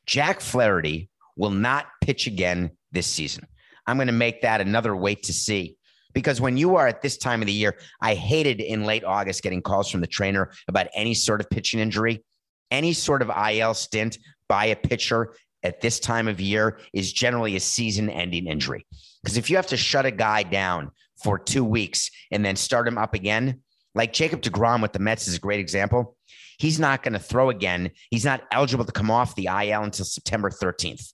Jack 0.06 0.42
Flaherty 0.42 1.10
will 1.36 1.52
not 1.52 1.88
pitch 2.02 2.28
again 2.28 2.72
this 2.92 3.08
season. 3.08 3.48
I'm 3.88 3.98
going 3.98 4.08
to 4.08 4.14
make 4.14 4.42
that 4.44 4.62
another 4.62 4.96
wait 4.96 5.24
to 5.24 5.34
see 5.34 5.78
because 6.14 6.42
when 6.42 6.58
you 6.58 6.76
are 6.76 6.88
at 6.88 7.02
this 7.02 7.18
time 7.18 7.42
of 7.42 7.48
the 7.48 7.54
year, 7.54 7.78
I 8.02 8.16
hated 8.16 8.62
in 8.62 8.86
late 8.86 9.04
August 9.04 9.44
getting 9.44 9.62
calls 9.62 9.90
from 9.90 10.02
the 10.02 10.08
trainer 10.08 10.52
about 10.68 10.88
any 10.94 11.14
sort 11.14 11.42
of 11.42 11.50
pitching 11.50 11.80
injury. 11.80 12.24
Any 12.72 12.94
sort 12.94 13.22
of 13.22 13.32
IL 13.32 13.74
stint 13.74 14.18
by 14.48 14.66
a 14.66 14.76
pitcher 14.76 15.34
at 15.64 15.82
this 15.82 16.00
time 16.00 16.28
of 16.28 16.40
year 16.40 16.80
is 16.94 17.12
generally 17.12 17.56
a 17.56 17.60
season 17.60 18.10
ending 18.10 18.48
injury. 18.48 18.86
Because 19.24 19.38
if 19.38 19.50
you 19.50 19.56
have 19.56 19.68
to 19.68 19.78
shut 19.78 20.06
a 20.06 20.12
guy 20.12 20.44
down 20.44 20.92
for 21.22 21.38
two 21.38 21.64
weeks 21.64 22.10
and 22.32 22.46
then 22.46 22.56
start 22.56 22.88
him 22.88 22.98
up 22.98 23.14
again, 23.14 23.62
like 23.96 24.14
Jacob 24.14 24.42
DeGrom 24.42 24.82
with 24.82 24.94
the 24.94 25.00
Mets 25.00 25.28
is 25.28 25.36
a 25.36 25.40
great 25.40 25.60
example. 25.60 26.16
He's 26.60 26.80
not 26.80 27.04
going 27.04 27.14
to 27.14 27.20
throw 27.20 27.50
again. 27.50 27.92
He's 28.12 28.26
not 28.26 28.44
eligible 28.52 28.86
to 28.86 28.92
come 28.92 29.10
off 29.10 29.36
the 29.36 29.48
IL 29.48 29.84
until 29.84 30.06
September 30.06 30.50
13th. 30.50 31.14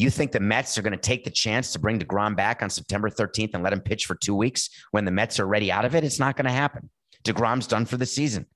You 0.00 0.08
think 0.08 0.32
the 0.32 0.40
Mets 0.40 0.78
are 0.78 0.82
going 0.82 0.94
to 0.94 0.98
take 0.98 1.24
the 1.24 1.30
chance 1.30 1.74
to 1.74 1.78
bring 1.78 1.98
DeGrom 1.98 2.34
back 2.34 2.62
on 2.62 2.70
September 2.70 3.10
13th 3.10 3.50
and 3.52 3.62
let 3.62 3.74
him 3.74 3.82
pitch 3.82 4.06
for 4.06 4.14
two 4.14 4.34
weeks 4.34 4.70
when 4.92 5.04
the 5.04 5.10
Mets 5.10 5.38
are 5.38 5.46
ready 5.46 5.70
out 5.70 5.84
of 5.84 5.94
it? 5.94 6.04
It's 6.04 6.18
not 6.18 6.38
going 6.38 6.46
to 6.46 6.50
happen. 6.50 6.88
DeGrom's 7.22 7.66
done 7.66 7.84
for 7.84 7.98
the 7.98 8.06
season. 8.06 8.46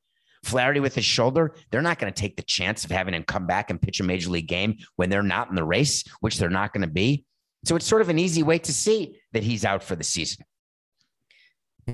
Flaherty 0.42 0.80
with 0.80 0.94
his 0.94 1.04
shoulder, 1.04 1.54
they're 1.70 1.82
not 1.82 1.98
going 1.98 2.10
to 2.10 2.18
take 2.18 2.36
the 2.36 2.42
chance 2.42 2.86
of 2.86 2.90
having 2.90 3.12
him 3.12 3.24
come 3.24 3.46
back 3.46 3.68
and 3.68 3.78
pitch 3.78 4.00
a 4.00 4.04
major 4.04 4.30
league 4.30 4.48
game 4.48 4.78
when 4.96 5.10
they're 5.10 5.22
not 5.22 5.50
in 5.50 5.54
the 5.54 5.64
race, 5.64 6.02
which 6.20 6.38
they're 6.38 6.48
not 6.48 6.72
going 6.72 6.80
to 6.80 6.90
be. 6.90 7.26
So 7.66 7.76
it's 7.76 7.86
sort 7.86 8.00
of 8.00 8.08
an 8.08 8.18
easy 8.18 8.42
way 8.42 8.58
to 8.60 8.72
see 8.72 9.20
that 9.34 9.42
he's 9.42 9.66
out 9.66 9.82
for 9.82 9.96
the 9.96 10.02
season. 10.02 10.46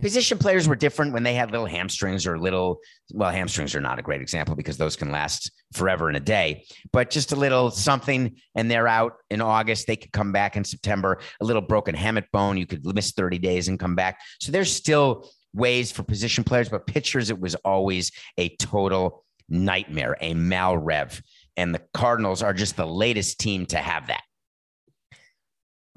Position 0.01 0.39
players 0.39 0.69
were 0.69 0.77
different 0.77 1.13
when 1.13 1.23
they 1.23 1.35
had 1.35 1.51
little 1.51 1.67
hamstrings 1.67 2.27
or 2.27 2.39
little, 2.39 2.81
well, 3.13 3.31
hamstrings 3.31 3.75
are 3.75 3.81
not 3.81 3.99
a 3.99 4.03
great 4.03 4.21
example 4.21 4.55
because 4.55 4.77
those 4.77 4.97
can 4.97 5.11
last 5.11 5.51
forever 5.73 6.09
in 6.09 6.17
a 6.17 6.21
day, 6.21 6.65
but 6.93 7.11
just 7.11 7.33
a 7.33 7.37
little 7.37 7.71
something 7.71 8.37
and 8.55 8.71
they're 8.71 8.89
out 8.89 9.15
in 9.31 9.41
August. 9.41 9.87
They 9.87 9.97
could 9.97 10.13
come 10.13 10.33
back 10.33 10.57
in 10.57 10.65
September, 10.65 11.21
a 11.41 11.45
little 11.45 11.63
broken 11.63 11.95
hamate 11.95 12.31
bone. 12.33 12.57
You 12.57 12.67
could 12.67 12.85
miss 12.95 13.13
30 13.13 13.39
days 13.39 13.69
and 13.69 13.79
come 13.79 13.95
back. 13.95 14.21
So 14.41 14.53
there's 14.53 14.73
still 14.73 15.29
ways 15.53 15.91
for 15.91 16.03
position 16.03 16.45
players, 16.45 16.69
but 16.69 16.87
pitchers, 16.87 17.31
it 17.31 17.41
was 17.41 17.55
always 17.57 18.13
a 18.39 18.55
total 18.57 19.25
nightmare, 19.49 20.17
a 20.21 20.35
mal 20.35 20.79
rev. 20.79 21.21
And 21.57 21.75
the 21.75 21.83
Cardinals 21.93 22.43
are 22.43 22.55
just 22.55 22.77
the 22.77 22.87
latest 22.87 23.41
team 23.41 23.67
to 23.67 23.79
have 23.79 24.07
that. 24.07 24.23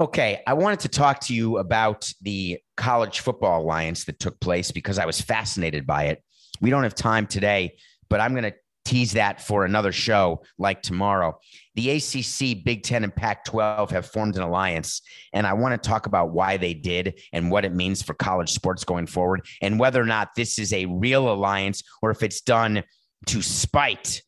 Okay, 0.03 0.41
I 0.45 0.51
wanted 0.51 0.81
to 0.81 0.89
talk 0.89 1.21
to 1.21 1.33
you 1.33 1.59
about 1.59 2.11
the 2.21 2.59
College 2.75 3.21
Football 3.21 3.61
Alliance 3.61 4.03
that 4.03 4.19
took 4.19 4.37
place 4.41 4.69
because 4.69 4.99
I 4.99 5.05
was 5.05 5.21
fascinated 5.21 5.87
by 5.87 6.07
it. 6.07 6.21
We 6.59 6.69
don't 6.69 6.83
have 6.83 6.93
time 6.93 7.25
today, 7.25 7.77
but 8.09 8.19
I'm 8.19 8.33
going 8.33 8.43
to 8.43 8.53
tease 8.83 9.13
that 9.13 9.41
for 9.41 9.63
another 9.63 9.93
show 9.93 10.43
like 10.57 10.81
tomorrow. 10.81 11.39
The 11.75 11.91
ACC, 11.91 12.65
Big 12.65 12.83
Ten, 12.83 13.05
and 13.05 13.15
Pac 13.15 13.45
12 13.45 13.91
have 13.91 14.05
formed 14.05 14.35
an 14.35 14.41
alliance. 14.41 15.01
And 15.31 15.47
I 15.47 15.53
want 15.53 15.81
to 15.81 15.89
talk 15.89 16.05
about 16.05 16.33
why 16.33 16.57
they 16.57 16.73
did 16.73 17.21
and 17.31 17.49
what 17.49 17.63
it 17.63 17.73
means 17.73 18.01
for 18.01 18.13
college 18.13 18.51
sports 18.51 18.83
going 18.83 19.07
forward, 19.07 19.45
and 19.61 19.79
whether 19.79 20.01
or 20.01 20.05
not 20.05 20.35
this 20.35 20.59
is 20.59 20.73
a 20.73 20.85
real 20.85 21.31
alliance 21.31 21.81
or 22.01 22.11
if 22.11 22.23
it's 22.23 22.41
done 22.41 22.83
to 23.27 23.41
spite 23.41 24.21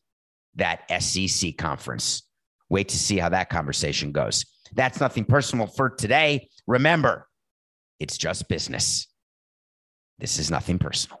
that 0.54 0.90
SEC 1.02 1.54
conference. 1.58 2.22
Wait 2.70 2.88
to 2.88 2.96
see 2.96 3.18
how 3.18 3.28
that 3.28 3.50
conversation 3.50 4.10
goes. 4.10 4.46
That's 4.74 5.00
nothing 5.00 5.24
personal 5.24 5.66
for 5.66 5.90
today. 5.90 6.48
Remember, 6.66 7.28
it's 8.00 8.18
just 8.18 8.48
business. 8.48 9.06
This 10.18 10.38
is 10.38 10.50
nothing 10.50 10.78
personal. 10.78 11.20